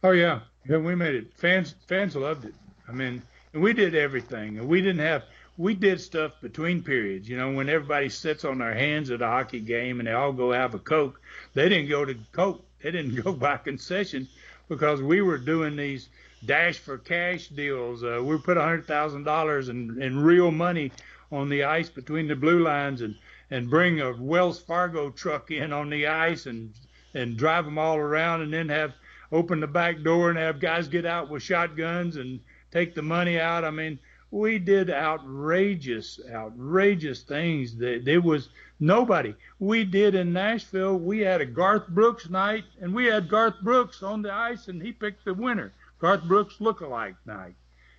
Oh 0.02 0.10
yeah, 0.10 0.40
yeah, 0.68 0.78
we 0.78 0.94
made 0.94 1.14
it. 1.14 1.32
Fans, 1.34 1.74
fans 1.88 2.16
loved 2.16 2.44
it. 2.44 2.54
I 2.88 2.92
mean, 2.92 3.22
and 3.52 3.62
we 3.62 3.72
did 3.72 3.94
everything, 3.94 4.58
and 4.58 4.68
we 4.68 4.80
didn't 4.82 5.00
have 5.00 5.24
we 5.58 5.74
did 5.74 6.00
stuff 6.00 6.32
between 6.40 6.82
periods. 6.82 7.28
You 7.28 7.36
know, 7.36 7.52
when 7.52 7.68
everybody 7.68 8.08
sits 8.08 8.44
on 8.44 8.58
their 8.58 8.74
hands 8.74 9.10
at 9.10 9.22
a 9.22 9.26
hockey 9.26 9.60
game 9.60 10.00
and 10.00 10.06
they 10.06 10.12
all 10.12 10.32
go 10.32 10.52
have 10.52 10.74
a 10.74 10.78
Coke, 10.78 11.20
they 11.54 11.68
didn't 11.68 11.88
go 11.88 12.04
to 12.04 12.16
Coke. 12.32 12.62
They 12.82 12.90
didn't 12.90 13.22
go 13.22 13.32
by 13.46 13.56
concession 13.56 14.28
because 14.68 15.00
we 15.00 15.22
were 15.22 15.38
doing 15.38 15.76
these 15.76 16.08
dash 16.44 16.78
for 16.78 16.98
cash 16.98 17.48
deals. 17.48 18.04
Uh, 18.04 18.20
we 18.22 18.36
put 18.38 18.56
a 18.56 18.62
hundred 18.62 18.86
thousand 18.86 19.24
dollars 19.24 19.68
in 19.68 20.00
in 20.02 20.20
real 20.20 20.50
money 20.50 20.92
on 21.32 21.48
the 21.48 21.64
ice 21.64 21.88
between 21.88 22.28
the 22.28 22.36
blue 22.36 22.62
lines, 22.62 23.00
and 23.00 23.16
and 23.50 23.70
bring 23.70 24.00
a 24.00 24.12
Wells 24.12 24.60
Fargo 24.60 25.10
truck 25.10 25.50
in 25.50 25.72
on 25.72 25.88
the 25.90 26.06
ice 26.06 26.46
and 26.46 26.72
and 27.14 27.36
drive 27.36 27.64
them 27.64 27.78
all 27.78 27.96
around, 27.96 28.42
and 28.42 28.52
then 28.52 28.68
have 28.68 28.92
open 29.32 29.60
the 29.60 29.66
back 29.66 30.02
door 30.02 30.30
and 30.30 30.38
have 30.38 30.60
guys 30.60 30.86
get 30.86 31.06
out 31.06 31.30
with 31.30 31.42
shotguns 31.42 32.16
and 32.16 32.40
take 32.70 32.94
the 32.94 33.02
money 33.02 33.40
out. 33.40 33.64
I 33.64 33.70
mean, 33.70 33.98
we 34.30 34.58
did 34.58 34.90
outrageous, 34.90 36.20
outrageous 36.32 37.22
things. 37.22 37.76
There 37.76 38.20
was 38.20 38.48
nobody. 38.80 39.34
We 39.58 39.84
did 39.84 40.14
in 40.14 40.32
Nashville. 40.32 40.98
We 40.98 41.20
had 41.20 41.40
a 41.40 41.46
Garth 41.46 41.88
Brooks 41.88 42.28
night, 42.28 42.64
and 42.80 42.94
we 42.94 43.06
had 43.06 43.28
Garth 43.28 43.60
Brooks 43.62 44.02
on 44.02 44.22
the 44.22 44.32
ice, 44.32 44.68
and 44.68 44.82
he 44.82 44.92
picked 44.92 45.24
the 45.24 45.34
winner. 45.34 45.72
Garth 45.98 46.24
Brooks 46.24 46.60
look-alike 46.60 47.16
night, 47.24 47.54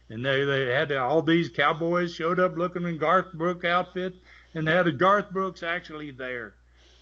and 0.10 0.24
they 0.24 0.44
they 0.44 0.68
had 0.68 0.92
all 0.92 1.22
these 1.22 1.50
cowboys 1.50 2.14
showed 2.14 2.40
up 2.40 2.58
looking 2.58 2.84
in 2.84 2.98
Garth 2.98 3.34
Brooks 3.34 3.66
outfit, 3.66 4.14
and 4.54 4.68
they 4.68 4.74
had 4.74 4.88
a 4.88 4.92
Garth 4.92 5.32
Brooks 5.32 5.64
actually 5.64 6.12
there. 6.12 6.54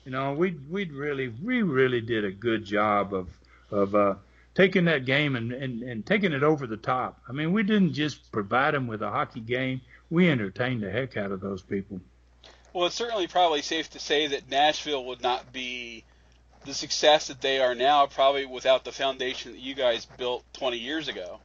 You 0.05 0.11
know, 0.11 0.33
we 0.33 0.57
we 0.69 0.85
really 0.85 1.33
we 1.43 1.63
really 1.63 1.99
did 1.99 2.23
a 2.23 2.31
good 2.31 2.63
job 2.63 3.13
of 3.13 3.27
of 3.71 3.95
uh, 3.95 4.15
taking 4.55 4.85
that 4.85 5.05
game 5.05 5.35
and, 5.35 5.51
and, 5.51 5.83
and 5.83 6.05
taking 6.05 6.31
it 6.31 6.41
over 6.41 6.65
the 6.65 6.77
top. 6.77 7.21
I 7.29 7.33
mean, 7.33 7.53
we 7.53 7.61
didn't 7.63 7.93
just 7.93 8.31
provide 8.31 8.73
them 8.73 8.87
with 8.87 9.01
a 9.01 9.11
hockey 9.11 9.41
game, 9.41 9.81
we 10.09 10.29
entertained 10.29 10.81
the 10.81 10.89
heck 10.89 11.17
out 11.17 11.31
of 11.31 11.41
those 11.41 11.61
people. 11.61 11.99
Well, 12.73 12.87
it's 12.87 12.95
certainly 12.95 13.27
probably 13.27 13.61
safe 13.61 13.89
to 13.91 13.99
say 13.99 14.27
that 14.27 14.49
Nashville 14.49 15.05
would 15.05 15.21
not 15.21 15.53
be 15.53 16.03
the 16.65 16.73
success 16.73 17.27
that 17.27 17.41
they 17.41 17.59
are 17.59 17.75
now, 17.75 18.07
probably 18.07 18.45
without 18.45 18.83
the 18.83 18.91
foundation 18.91 19.51
that 19.53 19.61
you 19.61 19.75
guys 19.75 20.05
built 20.17 20.43
20 20.53 20.77
years 20.77 21.07
ago. 21.07 21.39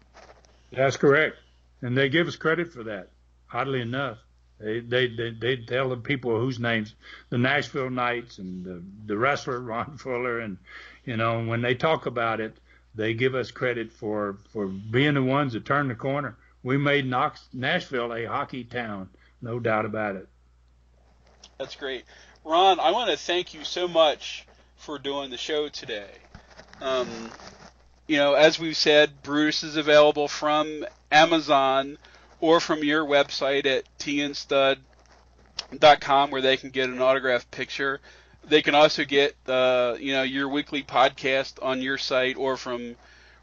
That's 0.73 0.97
correct, 0.97 1.37
and 1.83 1.97
they 1.97 2.09
give 2.09 2.27
us 2.27 2.37
credit 2.37 2.73
for 2.73 2.85
that. 2.85 3.09
Oddly 3.53 3.81
enough, 3.81 4.19
they 4.59 4.81
they 4.81 5.09
they, 5.09 5.31
they 5.31 5.57
tell 5.57 5.89
the 5.89 5.97
people 5.97 6.39
whose 6.39 6.61
names, 6.61 6.95
the 7.29 7.39
Nashville 7.39 7.91
Knights 7.91 8.39
and 8.39 8.65
the 8.65 8.83
the 9.07 9.19
wrestler 9.19 9.61
Ron 9.61 9.99
Fuller, 9.99 10.41
and 10.41 10.59
you 11.05 11.17
know 11.17 11.45
when 11.45 11.61
they 11.61 11.75
talk 11.75 12.07
about 12.07 12.41
it, 12.41 12.57
they 12.95 13.15
give 13.15 13.35
us 13.35 13.51
credit 13.51 13.93
for 13.93 14.39
for 14.53 14.67
being 14.67 15.15
the 15.15 15.23
ones 15.23 15.53
that 15.53 15.65
turned 15.65 15.91
the 15.91 15.95
corner. 15.95 16.37
We 16.63 16.77
made 16.77 17.07
Knox, 17.07 17.41
Nashville 17.53 18.13
a 18.13 18.27
hockey 18.27 18.65
town, 18.65 19.09
no 19.41 19.59
doubt 19.59 19.87
about 19.87 20.17
it. 20.17 20.29
That's 21.59 21.77
great, 21.77 22.05
Ron. 22.45 22.81
I 22.81 22.91
want 22.91 23.11
to 23.11 23.17
thank 23.17 23.55
you 23.55 23.65
so 23.65 23.89
much 23.89 24.47
for 24.77 24.99
doing 24.99 25.31
the 25.31 25.37
show 25.37 25.69
today. 25.69 26.11
Um, 26.81 27.09
you 28.07 28.17
know, 28.17 28.35
as 28.35 28.59
we've 28.59 28.77
said, 28.77 29.23
Brutus 29.23 29.63
is 29.63 29.77
available 29.77 30.27
from 30.27 30.85
Amazon 31.13 31.99
or 32.41 32.61
from 32.61 32.83
your 32.83 33.05
website 33.05 33.67
at 33.67 33.85
tianstud.com 33.99 34.81
where 36.31 36.41
they 36.41 36.57
can 36.57 36.71
get 36.71 36.89
an 36.89 37.01
autographed 37.01 37.51
picture. 37.51 38.01
They 38.45 38.63
can 38.63 38.75
also 38.75 39.05
get 39.05 39.37
uh, 39.47 39.97
you 39.99 40.13
know 40.13 40.23
your 40.23 40.49
weekly 40.49 40.83
podcast 40.83 41.63
on 41.63 41.83
your 41.83 41.99
site 41.99 42.37
or 42.37 42.57
from 42.57 42.97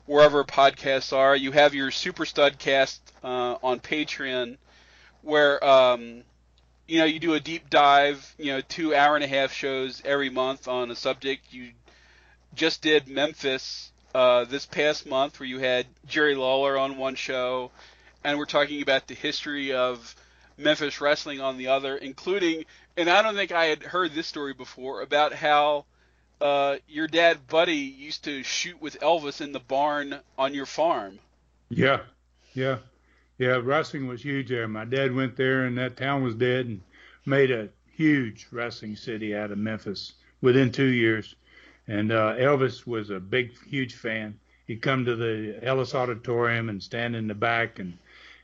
wherever 0.05 0.43
podcasts 0.43 1.15
are. 1.15 1.35
You 1.35 1.51
have 1.51 1.73
your 1.75 1.91
Super 1.91 2.25
Studcast 2.25 2.99
uh, 3.23 3.57
on 3.61 3.79
Patreon, 3.79 4.57
where 5.21 5.63
um, 5.63 6.23
you 6.87 6.99
know 6.99 7.05
you 7.05 7.19
do 7.19 7.35
a 7.35 7.39
deep 7.39 7.69
dive, 7.69 8.35
you 8.37 8.51
know, 8.51 8.61
two 8.61 8.95
hour 8.95 9.15
and 9.15 9.23
a 9.23 9.27
half 9.27 9.53
shows 9.53 10.01
every 10.03 10.29
month 10.29 10.67
on 10.67 10.89
a 10.89 10.95
subject. 10.95 11.53
You 11.53 11.71
just 12.55 12.81
did 12.81 13.07
Memphis 13.07 13.91
uh, 14.15 14.45
this 14.45 14.65
past 14.65 15.05
month, 15.05 15.39
where 15.39 15.47
you 15.47 15.59
had 15.59 15.85
Jerry 16.07 16.35
Lawler 16.35 16.77
on 16.77 16.97
one 16.97 17.15
show, 17.15 17.71
and 18.23 18.37
we're 18.37 18.45
talking 18.45 18.81
about 18.81 19.07
the 19.07 19.13
history 19.13 19.73
of 19.73 20.15
Memphis 20.57 20.99
wrestling 20.99 21.39
on 21.39 21.57
the 21.57 21.67
other, 21.67 21.97
including 21.97 22.65
and 22.97 23.09
I 23.09 23.21
don't 23.21 23.35
think 23.35 23.51
I 23.51 23.65
had 23.65 23.83
heard 23.83 24.13
this 24.13 24.27
story 24.27 24.53
before 24.53 25.01
about 25.01 25.31
how 25.33 25.85
uh, 26.41 26.77
your 26.87 27.07
dad 27.07 27.47
Buddy 27.47 27.75
used 27.75 28.23
to 28.25 28.43
shoot 28.43 28.81
with 28.81 28.99
Elvis 28.99 29.39
in 29.39 29.51
the 29.51 29.59
barn 29.59 30.19
on 30.37 30.53
your 30.53 30.65
farm. 30.65 31.19
Yeah, 31.69 32.01
yeah, 32.53 32.77
yeah. 33.37 33.59
Wrestling 33.63 34.07
was 34.07 34.23
huge 34.23 34.49
there. 34.49 34.67
My 34.67 34.85
dad 34.85 35.13
went 35.13 35.35
there, 35.35 35.65
and 35.65 35.77
that 35.77 35.97
town 35.97 36.23
was 36.23 36.35
dead, 36.35 36.65
and 36.65 36.81
made 37.25 37.51
a 37.51 37.69
huge 37.93 38.47
wrestling 38.51 38.95
city 38.95 39.35
out 39.35 39.51
of 39.51 39.57
Memphis 39.57 40.13
within 40.41 40.71
two 40.71 40.85
years. 40.85 41.35
And 41.87 42.11
uh, 42.11 42.35
Elvis 42.35 42.85
was 42.85 43.09
a 43.09 43.19
big, 43.19 43.51
huge 43.67 43.95
fan. 43.95 44.39
He'd 44.65 44.81
come 44.81 45.05
to 45.05 45.15
the 45.15 45.59
Ellis 45.61 45.95
Auditorium 45.95 46.69
and 46.69 46.83
stand 46.83 47.15
in 47.15 47.27
the 47.27 47.33
back 47.33 47.79
and 47.79 47.97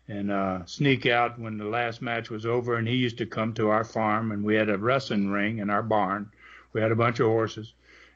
and 0.08 0.32
uh, 0.32 0.66
sneak 0.66 1.06
out 1.06 1.40
when 1.40 1.58
the 1.58 1.66
last 1.66 2.02
match 2.02 2.30
was 2.30 2.46
over. 2.46 2.76
And 2.76 2.88
he 2.88 2.96
used 2.96 3.18
to 3.20 3.26
come 3.26 3.54
to 3.54 3.70
our 3.70 3.84
farm, 3.84 4.32
and 4.32 4.44
we 4.44 4.56
had 4.56 4.70
a 4.70 4.78
wrestling 4.78 5.30
ring 5.30 5.60
in 5.60 5.70
our 5.70 5.84
barn. 5.84 6.30
We 6.74 6.82
had 6.82 6.92
a 6.92 6.96
bunch 6.96 7.20
of 7.20 7.28
horses, 7.28 7.74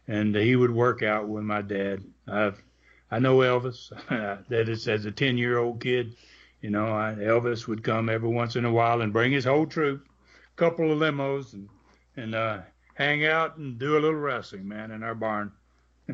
and 0.07 0.35
he 0.35 0.55
would 0.55 0.71
work 0.71 1.03
out 1.03 1.27
with 1.27 1.43
my 1.43 1.61
dad. 1.61 2.03
I've, 2.27 2.61
I 3.09 3.19
know 3.19 3.37
Elvis. 3.37 3.91
that 4.49 4.69
is 4.69 4.87
as 4.87 5.05
a 5.05 5.11
10 5.11 5.37
year 5.37 5.57
old 5.57 5.81
kid. 5.81 6.15
You 6.61 6.71
know, 6.71 6.87
I, 6.87 7.13
Elvis 7.13 7.67
would 7.67 7.83
come 7.83 8.09
every 8.09 8.29
once 8.29 8.55
in 8.55 8.65
a 8.65 8.71
while 8.71 9.01
and 9.01 9.13
bring 9.13 9.31
his 9.31 9.45
whole 9.45 9.67
troop, 9.67 10.07
couple 10.55 10.91
of 10.91 10.97
limos, 10.97 11.53
and 11.53 11.69
and 12.17 12.33
uh, 12.35 12.59
hang 12.95 13.25
out 13.25 13.57
and 13.57 13.77
do 13.79 13.93
a 13.93 14.01
little 14.01 14.19
wrestling, 14.19 14.67
man, 14.67 14.91
in 14.91 15.03
our 15.03 15.15
barn. 15.15 15.51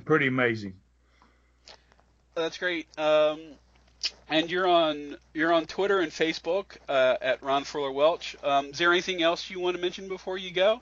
Pretty 0.05 0.27
amazing. 0.27 0.75
That's 2.35 2.57
great. 2.57 2.87
Um, 2.97 3.39
and 4.29 4.49
you're 4.49 4.67
on 4.67 5.17
you're 5.33 5.53
on 5.53 5.65
Twitter 5.65 5.99
and 5.99 6.11
Facebook 6.11 6.77
uh, 6.89 7.17
at 7.21 7.41
Ron 7.43 7.63
Fuller 7.63 7.91
Welch. 7.91 8.35
Um, 8.43 8.67
is 8.67 8.77
there 8.77 8.91
anything 8.91 9.21
else 9.21 9.49
you 9.49 9.59
want 9.59 9.75
to 9.75 9.81
mention 9.81 10.07
before 10.07 10.37
you 10.37 10.51
go? 10.51 10.81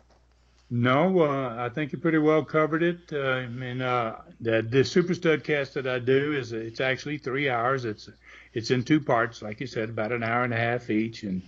No, 0.73 1.23
uh, 1.23 1.55
I 1.57 1.67
think 1.67 1.91
you 1.91 1.97
pretty 1.97 2.17
well 2.17 2.45
covered 2.45 2.81
it. 2.81 2.99
Uh, 3.11 3.19
I 3.19 3.47
mean, 3.47 3.81
uh, 3.81 4.21
the, 4.39 4.61
the 4.61 4.85
Super 4.85 5.13
Studcast 5.13 5.73
that 5.73 5.85
I 5.85 5.99
do 5.99 6.31
is 6.31 6.53
it's 6.53 6.79
actually 6.79 7.17
three 7.17 7.49
hours. 7.49 7.83
It's 7.83 8.09
it's 8.53 8.71
in 8.71 8.83
two 8.83 9.01
parts, 9.01 9.41
like 9.41 9.59
you 9.59 9.67
said, 9.67 9.89
about 9.89 10.13
an 10.13 10.23
hour 10.23 10.45
and 10.45 10.53
a 10.53 10.57
half 10.57 10.89
each, 10.89 11.23
and 11.23 11.41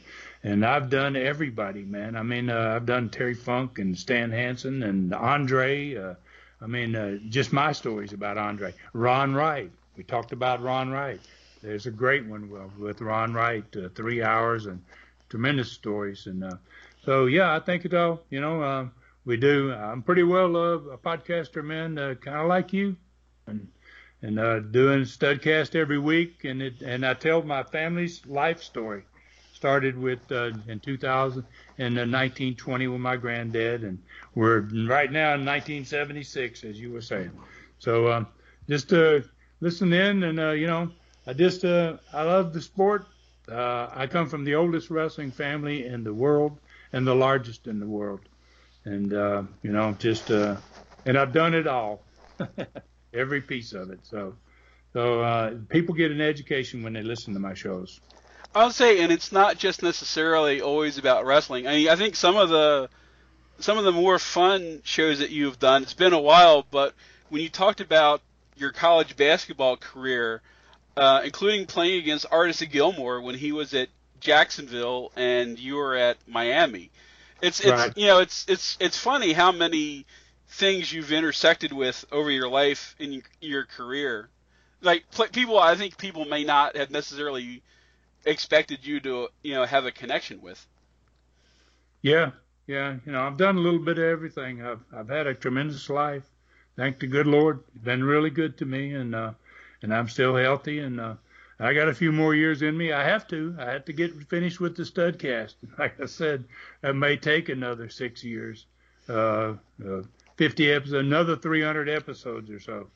and 0.43 0.65
I've 0.65 0.89
done 0.89 1.15
everybody, 1.15 1.83
man. 1.83 2.17
I 2.17 2.23
mean, 2.23 2.49
uh, 2.49 2.73
I've 2.75 2.85
done 2.85 3.09
Terry 3.09 3.33
Funk 3.33 3.79
and 3.79 3.97
Stan 3.97 4.29
Hansen 4.29 4.83
and 4.83 5.13
Andre. 5.13 5.95
Uh, 5.95 6.15
I 6.61 6.67
mean, 6.67 6.93
uh, 6.93 7.17
just 7.29 7.53
my 7.53 7.71
stories 7.71 8.11
about 8.11 8.37
Andre. 8.37 8.73
Ron 8.91 9.33
Wright. 9.33 9.71
We 9.95 10.03
talked 10.03 10.33
about 10.33 10.61
Ron 10.61 10.89
Wright. 10.91 11.21
There's 11.63 11.85
a 11.85 11.91
great 11.91 12.25
one 12.25 12.49
with 12.77 12.99
Ron 12.99 13.33
Wright, 13.33 13.63
uh, 13.77 13.87
three 13.95 14.21
hours 14.21 14.65
and 14.65 14.83
tremendous 15.29 15.71
stories. 15.71 16.27
And 16.27 16.43
uh, 16.43 16.57
so, 17.05 17.25
yeah, 17.25 17.55
I 17.55 17.59
think 17.61 17.85
it 17.85 17.93
all, 17.93 18.19
you 18.29 18.41
know, 18.41 18.61
uh, 18.61 18.87
we 19.25 19.37
do. 19.37 19.71
I'm 19.71 20.03
pretty 20.03 20.23
well 20.23 20.57
uh, 20.57 20.75
a 20.91 20.97
podcaster, 20.97 21.63
man, 21.63 21.97
uh, 21.97 22.15
kind 22.15 22.37
of 22.37 22.47
like 22.47 22.73
you, 22.73 22.97
and 23.47 23.69
and 24.21 24.39
uh, 24.39 24.59
doing 24.59 25.03
Studcast 25.03 25.75
every 25.75 25.99
week. 25.99 26.43
And 26.43 26.61
it 26.61 26.81
and 26.81 27.05
I 27.05 27.13
tell 27.13 27.41
my 27.41 27.63
family's 27.63 28.25
life 28.25 28.61
story. 28.61 29.03
Started 29.53 29.97
with 29.97 30.29
uh, 30.29 30.51
in 30.67 30.81
2000 30.81 31.45
in 31.77 31.95
1920 31.95 32.87
with 32.87 32.99
my 32.99 33.15
granddad, 33.15 33.83
and 33.83 33.97
we're 34.35 34.59
right 34.59 35.09
now 35.09 35.35
in 35.35 35.45
1976, 35.45 36.65
as 36.65 36.77
you 36.77 36.91
were 36.91 36.99
saying. 36.99 37.31
So 37.79 38.11
um, 38.11 38.27
just 38.67 38.91
uh, 38.91 39.21
listen 39.61 39.93
in, 39.93 40.23
and 40.23 40.37
uh, 40.37 40.51
you 40.51 40.67
know, 40.67 40.91
I 41.25 41.33
just 41.33 41.63
uh, 41.63 41.97
I 42.11 42.23
love 42.23 42.53
the 42.53 42.61
sport. 42.61 43.07
Uh, 43.49 43.87
I 43.93 44.07
come 44.07 44.27
from 44.27 44.43
the 44.43 44.55
oldest 44.55 44.89
wrestling 44.89 45.31
family 45.31 45.85
in 45.85 46.03
the 46.03 46.13
world 46.13 46.57
and 46.91 47.05
the 47.05 47.15
largest 47.15 47.67
in 47.67 47.79
the 47.79 47.85
world, 47.85 48.21
and 48.85 49.13
uh, 49.13 49.43
you 49.61 49.71
know 49.71 49.95
just 49.99 50.31
uh, 50.31 50.57
and 51.05 51.17
I've 51.17 51.33
done 51.33 51.53
it 51.53 51.67
all, 51.67 52.03
every 53.13 53.41
piece 53.41 53.73
of 53.73 53.89
it. 53.89 53.99
So 54.03 54.35
so 54.91 55.21
uh, 55.21 55.55
people 55.69 55.95
get 55.95 56.11
an 56.11 56.21
education 56.21 56.83
when 56.83 56.93
they 56.93 57.03
listen 57.03 57.33
to 57.33 57.39
my 57.39 57.53
shows. 57.53 57.99
I'll 58.55 58.71
say, 58.71 59.01
and 59.01 59.11
it's 59.11 59.31
not 59.31 59.57
just 59.57 59.81
necessarily 59.81 60.61
always 60.61 60.97
about 60.97 61.25
wrestling. 61.25 61.67
I 61.67 61.75
mean, 61.75 61.89
I 61.89 61.95
think 61.95 62.15
some 62.15 62.37
of 62.37 62.49
the 62.49 62.89
some 63.59 63.77
of 63.77 63.85
the 63.85 63.91
more 63.91 64.19
fun 64.19 64.81
shows 64.83 65.19
that 65.19 65.29
you've 65.29 65.59
done. 65.59 65.83
It's 65.83 65.93
been 65.93 66.13
a 66.13 66.19
while, 66.19 66.65
but 66.69 66.93
when 67.29 67.41
you 67.41 67.49
talked 67.49 67.81
about 67.81 68.21
your 68.55 68.71
college 68.71 69.15
basketball 69.15 69.77
career 69.77 70.41
uh, 70.95 71.21
including 71.23 71.65
playing 71.65 71.99
against 71.99 72.25
Artis 72.31 72.61
Gilmore 72.61 73.21
when 73.21 73.35
he 73.35 73.51
was 73.51 73.73
at 73.73 73.89
Jacksonville 74.19 75.11
and 75.15 75.59
you 75.59 75.75
were 75.75 75.95
at 75.95 76.17
Miami. 76.27 76.91
It's 77.41 77.59
it's 77.59 77.71
right. 77.71 77.97
you 77.97 78.07
know 78.07 78.19
it's 78.19 78.45
it's 78.47 78.77
it's 78.79 78.97
funny 78.97 79.33
how 79.33 79.51
many 79.51 80.05
things 80.47 80.91
you've 80.93 81.11
intersected 81.11 81.73
with 81.73 82.05
over 82.11 82.31
your 82.31 82.47
life 82.47 82.95
in 82.99 83.21
your 83.41 83.65
career. 83.65 84.29
Like 84.81 85.05
people, 85.31 85.59
I 85.59 85.75
think 85.75 85.97
people 85.97 86.25
may 86.25 86.43
not 86.43 86.77
have 86.77 86.91
necessarily 86.91 87.61
expected 88.25 88.85
you 88.85 88.99
to 89.01 89.27
you 89.41 89.55
know 89.55 89.65
have 89.65 89.85
a 89.85 89.91
connection 89.91 90.41
with. 90.41 90.65
Yeah, 92.01 92.31
yeah. 92.67 92.97
You 93.05 93.11
know, 93.11 93.21
I've 93.21 93.37
done 93.37 93.57
a 93.57 93.61
little 93.61 93.79
bit 93.79 93.97
of 93.97 94.05
everything. 94.05 94.63
I've 94.65 94.81
I've 94.95 95.09
had 95.09 95.27
a 95.27 95.33
tremendous 95.33 95.89
life. 95.89 96.23
Thank 96.75 96.99
the 96.99 97.07
good 97.07 97.27
Lord. 97.27 97.59
Been 97.83 98.03
really 98.03 98.29
good 98.29 98.57
to 98.59 98.65
me, 98.65 98.93
and 98.93 99.13
uh, 99.13 99.31
and 99.83 99.93
I'm 99.93 100.09
still 100.09 100.35
healthy. 100.35 100.79
And 100.79 100.99
uh, 100.99 101.15
I 101.59 101.73
got 101.73 101.89
a 101.89 101.93
few 101.93 102.11
more 102.11 102.33
years 102.33 102.63
in 102.63 102.75
me. 102.75 102.91
I 102.91 103.03
have 103.03 103.27
to. 103.27 103.55
I 103.59 103.71
have 103.71 103.85
to 103.85 103.93
get 103.93 104.13
finished 104.29 104.59
with 104.59 104.75
the 104.75 104.83
Studcast. 104.83 105.53
Like 105.77 106.01
I 106.01 106.05
said, 106.05 106.45
that 106.81 106.95
may 106.95 107.17
take 107.17 107.49
another 107.49 107.89
six 107.89 108.23
years. 108.23 108.65
Uh, 109.07 109.55
uh, 109.85 110.01
50 110.37 110.71
episodes, 110.71 110.93
another 110.93 111.35
300 111.35 111.89
episodes 111.89 112.49
or 112.49 112.59
so. 112.59 112.87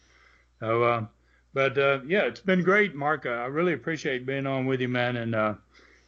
So, 0.59 0.83
uh, 0.83 1.05
but 1.53 1.77
uh, 1.77 1.99
yeah, 2.07 2.23
it's 2.23 2.39
been 2.39 2.63
great, 2.63 2.95
Mark. 2.95 3.25
I 3.25 3.45
really 3.45 3.73
appreciate 3.73 4.25
being 4.25 4.47
on 4.47 4.65
with 4.65 4.81
you, 4.81 4.87
man. 4.87 5.17
And 5.17 5.35
uh, 5.35 5.53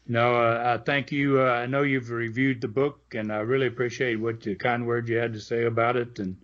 you 0.07 0.13
know, 0.13 0.35
uh, 0.35 0.77
I 0.79 0.83
thank 0.83 1.11
you. 1.11 1.41
Uh, 1.41 1.45
I 1.45 1.65
know 1.65 1.83
you've 1.83 2.09
reviewed 2.09 2.61
the 2.61 2.67
book, 2.67 2.99
and 3.13 3.31
I 3.31 3.39
really 3.39 3.67
appreciate 3.67 4.15
what 4.15 4.41
the 4.41 4.55
kind 4.55 4.87
words 4.87 5.09
you 5.09 5.17
had 5.17 5.33
to 5.33 5.39
say 5.39 5.65
about 5.65 5.97
it. 5.97 6.17
And 6.19 6.37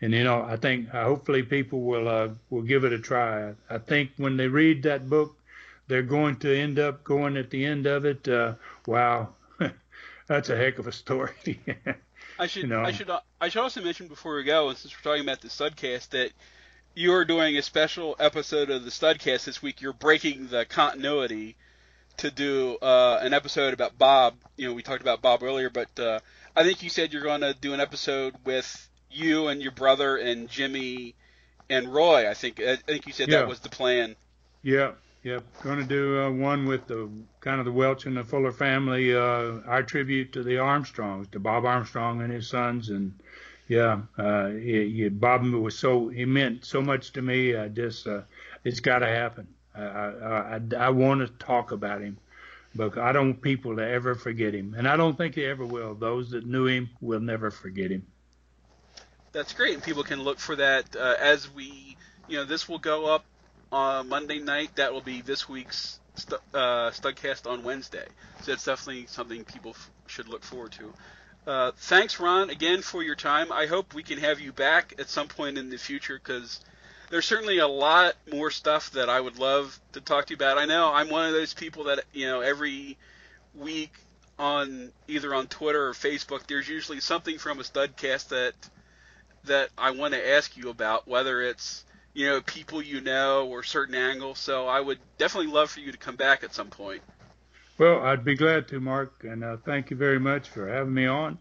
and 0.00 0.12
you 0.12 0.24
know, 0.24 0.42
I 0.42 0.56
think 0.56 0.94
uh, 0.94 1.04
hopefully 1.04 1.42
people 1.42 1.80
will 1.82 2.08
uh, 2.08 2.28
will 2.50 2.62
give 2.62 2.84
it 2.84 2.92
a 2.92 2.98
try. 2.98 3.54
I 3.68 3.78
think 3.78 4.10
when 4.16 4.36
they 4.36 4.46
read 4.46 4.84
that 4.84 5.08
book, 5.08 5.36
they're 5.88 6.02
going 6.02 6.36
to 6.40 6.56
end 6.56 6.78
up 6.78 7.02
going 7.02 7.36
at 7.36 7.50
the 7.50 7.64
end 7.64 7.86
of 7.86 8.04
it. 8.04 8.28
Uh, 8.28 8.54
wow, 8.86 9.30
that's 10.26 10.50
a 10.50 10.56
heck 10.56 10.78
of 10.78 10.86
a 10.86 10.92
story. 10.92 11.60
I 12.38 12.46
should 12.46 12.62
you 12.62 12.68
know. 12.68 12.82
I 12.82 12.92
should 12.92 13.10
I 13.40 13.48
should 13.48 13.62
also 13.62 13.82
mention 13.82 14.06
before 14.06 14.36
we 14.36 14.44
go, 14.44 14.68
and 14.68 14.78
since 14.78 14.94
we're 14.94 15.10
talking 15.10 15.28
about 15.28 15.40
the 15.40 15.48
Studcast, 15.48 16.10
that 16.10 16.30
you 16.94 17.12
are 17.14 17.24
doing 17.24 17.56
a 17.56 17.62
special 17.62 18.14
episode 18.20 18.70
of 18.70 18.84
the 18.84 18.90
Studcast 18.90 19.44
this 19.44 19.60
week. 19.60 19.80
You're 19.80 19.92
breaking 19.92 20.46
the 20.48 20.64
continuity 20.64 21.56
to 22.18 22.30
do 22.30 22.76
uh, 22.82 23.18
an 23.20 23.32
episode 23.32 23.74
about 23.74 23.98
Bob. 23.98 24.34
You 24.56 24.68
know, 24.68 24.74
we 24.74 24.82
talked 24.82 25.02
about 25.02 25.22
Bob 25.22 25.42
earlier, 25.42 25.70
but 25.70 25.98
uh, 25.98 26.20
I 26.54 26.62
think 26.62 26.82
you 26.82 26.90
said 26.90 27.12
you're 27.12 27.22
going 27.22 27.40
to 27.40 27.54
do 27.54 27.74
an 27.74 27.80
episode 27.80 28.34
with 28.44 28.88
you 29.10 29.48
and 29.48 29.62
your 29.62 29.72
brother 29.72 30.16
and 30.16 30.48
Jimmy 30.48 31.14
and 31.70 31.92
Roy. 31.92 32.28
I 32.28 32.34
think 32.34 32.60
I 32.60 32.76
think 32.76 33.06
you 33.06 33.12
said 33.12 33.28
yeah. 33.28 33.38
that 33.38 33.48
was 33.48 33.60
the 33.60 33.68
plan. 33.68 34.16
Yeah, 34.62 34.92
yeah. 35.22 35.40
Going 35.62 35.78
to 35.78 35.84
do 35.84 36.20
uh, 36.20 36.30
one 36.30 36.66
with 36.66 36.86
the 36.86 37.08
kind 37.40 37.58
of 37.60 37.66
the 37.66 37.72
Welch 37.72 38.06
and 38.06 38.16
the 38.16 38.24
Fuller 38.24 38.52
family. 38.52 39.14
Uh, 39.14 39.60
our 39.66 39.82
tribute 39.82 40.32
to 40.32 40.42
the 40.42 40.58
Armstrongs, 40.58 41.28
to 41.32 41.40
Bob 41.40 41.64
Armstrong 41.64 42.22
and 42.22 42.32
his 42.32 42.48
sons, 42.48 42.90
and 42.90 43.18
yeah, 43.68 44.00
uh, 44.16 44.50
Bob 45.10 45.44
was 45.44 45.78
so 45.78 46.08
he 46.08 46.24
meant 46.24 46.64
so 46.64 46.80
much 46.80 47.12
to 47.12 47.22
me. 47.22 47.56
I 47.56 47.68
just 47.68 48.06
uh, 48.06 48.22
it's 48.64 48.80
got 48.80 49.00
to 49.00 49.08
happen. 49.08 49.48
I 49.74 49.82
I, 49.82 50.56
I, 50.56 50.60
I 50.78 50.90
want 50.90 51.20
to 51.20 51.44
talk 51.44 51.72
about 51.72 52.00
him. 52.00 52.18
But 52.74 52.98
I 52.98 53.12
don't 53.12 53.30
want 53.30 53.42
people 53.42 53.76
to 53.76 53.82
ever 53.82 54.14
forget 54.14 54.54
him, 54.54 54.74
and 54.76 54.86
I 54.86 54.96
don't 54.96 55.16
think 55.16 55.34
they 55.34 55.46
ever 55.46 55.64
will. 55.64 55.94
Those 55.94 56.30
that 56.30 56.46
knew 56.46 56.66
him 56.66 56.90
will 57.00 57.18
never 57.18 57.50
forget 57.50 57.90
him 57.90 58.06
that's 59.38 59.52
great, 59.52 59.74
and 59.74 59.82
people 59.84 60.02
can 60.02 60.20
look 60.20 60.40
for 60.40 60.56
that 60.56 60.96
uh, 60.96 61.14
as 61.20 61.48
we, 61.54 61.96
you 62.26 62.36
know, 62.36 62.44
this 62.44 62.68
will 62.68 62.80
go 62.80 63.06
up 63.06 63.24
on 63.70 64.08
Monday 64.08 64.40
night. 64.40 64.74
That 64.74 64.92
will 64.92 65.00
be 65.00 65.20
this 65.20 65.48
week's 65.48 66.00
stu- 66.16 66.40
uh, 66.52 66.90
Studcast 66.90 67.48
on 67.48 67.62
Wednesday. 67.62 68.06
So 68.40 68.50
that's 68.50 68.64
definitely 68.64 69.06
something 69.06 69.44
people 69.44 69.70
f- 69.76 69.90
should 70.08 70.26
look 70.26 70.42
forward 70.42 70.72
to. 70.72 70.92
Uh, 71.46 71.70
thanks, 71.76 72.18
Ron, 72.18 72.50
again 72.50 72.82
for 72.82 73.04
your 73.04 73.14
time. 73.14 73.52
I 73.52 73.66
hope 73.66 73.94
we 73.94 74.02
can 74.02 74.18
have 74.18 74.40
you 74.40 74.50
back 74.52 74.94
at 74.98 75.08
some 75.08 75.28
point 75.28 75.56
in 75.56 75.70
the 75.70 75.78
future 75.78 76.18
because 76.18 76.58
there's 77.08 77.24
certainly 77.24 77.58
a 77.58 77.68
lot 77.68 78.16
more 78.32 78.50
stuff 78.50 78.90
that 78.90 79.08
I 79.08 79.20
would 79.20 79.38
love 79.38 79.78
to 79.92 80.00
talk 80.00 80.26
to 80.26 80.30
you 80.32 80.36
about. 80.36 80.58
I 80.58 80.64
know 80.64 80.92
I'm 80.92 81.10
one 81.10 81.26
of 81.26 81.32
those 81.32 81.54
people 81.54 81.84
that 81.84 82.00
you 82.12 82.26
know 82.26 82.40
every 82.40 82.98
week 83.54 83.92
on 84.36 84.90
either 85.06 85.32
on 85.32 85.46
Twitter 85.46 85.86
or 85.86 85.92
Facebook, 85.92 86.48
there's 86.48 86.68
usually 86.68 86.98
something 87.00 87.38
from 87.38 87.60
a 87.60 87.62
Studcast 87.62 88.28
that 88.28 88.54
that 89.44 89.70
I 89.76 89.92
want 89.92 90.14
to 90.14 90.30
ask 90.30 90.56
you 90.56 90.70
about, 90.70 91.08
whether 91.08 91.42
it's 91.42 91.84
you 92.14 92.26
know 92.26 92.40
people 92.40 92.82
you 92.82 93.00
know 93.00 93.46
or 93.48 93.62
certain 93.62 93.94
angles. 93.94 94.38
So 94.38 94.66
I 94.66 94.80
would 94.80 94.98
definitely 95.18 95.52
love 95.52 95.70
for 95.70 95.80
you 95.80 95.92
to 95.92 95.98
come 95.98 96.16
back 96.16 96.44
at 96.44 96.54
some 96.54 96.68
point. 96.68 97.02
Well, 97.78 98.02
I'd 98.02 98.24
be 98.24 98.34
glad 98.34 98.66
to, 98.68 98.80
Mark, 98.80 99.22
and 99.22 99.44
uh, 99.44 99.56
thank 99.64 99.90
you 99.90 99.96
very 99.96 100.18
much 100.18 100.48
for 100.48 100.66
having 100.68 100.94
me 100.94 101.06
on. 101.06 101.38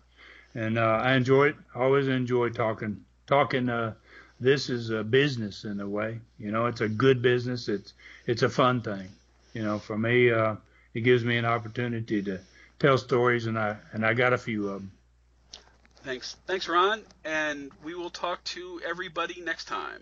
And 0.53 0.77
uh, 0.77 1.01
I 1.03 1.13
enjoy 1.13 1.47
it. 1.47 1.55
Always 1.75 2.07
enjoy 2.07 2.49
talking. 2.49 3.03
Talking. 3.25 3.69
Uh, 3.69 3.95
this 4.39 4.69
is 4.69 4.91
a 4.91 5.03
business 5.03 5.63
in 5.63 5.79
a 5.79 5.87
way. 5.87 6.19
You 6.37 6.51
know, 6.51 6.67
it's 6.67 6.81
a 6.81 6.87
good 6.87 7.21
business. 7.21 7.67
It's 7.67 7.93
it's 8.25 8.43
a 8.43 8.49
fun 8.49 8.81
thing. 8.81 9.09
You 9.53 9.63
know, 9.63 9.79
for 9.79 9.97
me, 9.97 10.31
uh, 10.31 10.55
it 10.93 11.01
gives 11.01 11.23
me 11.23 11.37
an 11.37 11.45
opportunity 11.45 12.21
to 12.23 12.39
tell 12.79 12.97
stories, 12.97 13.47
and 13.47 13.57
I 13.57 13.77
and 13.93 14.05
I 14.05 14.13
got 14.13 14.33
a 14.33 14.37
few 14.37 14.67
of 14.69 14.81
them. 14.81 14.91
Thanks. 16.07 16.37
Thanks, 16.45 16.69
Ron. 16.69 17.03
And 17.25 17.69
we 17.83 17.93
will 17.93 18.09
talk 18.09 18.41
to 18.45 18.79
everybody 18.85 19.41
next 19.41 19.65
time. 19.65 20.01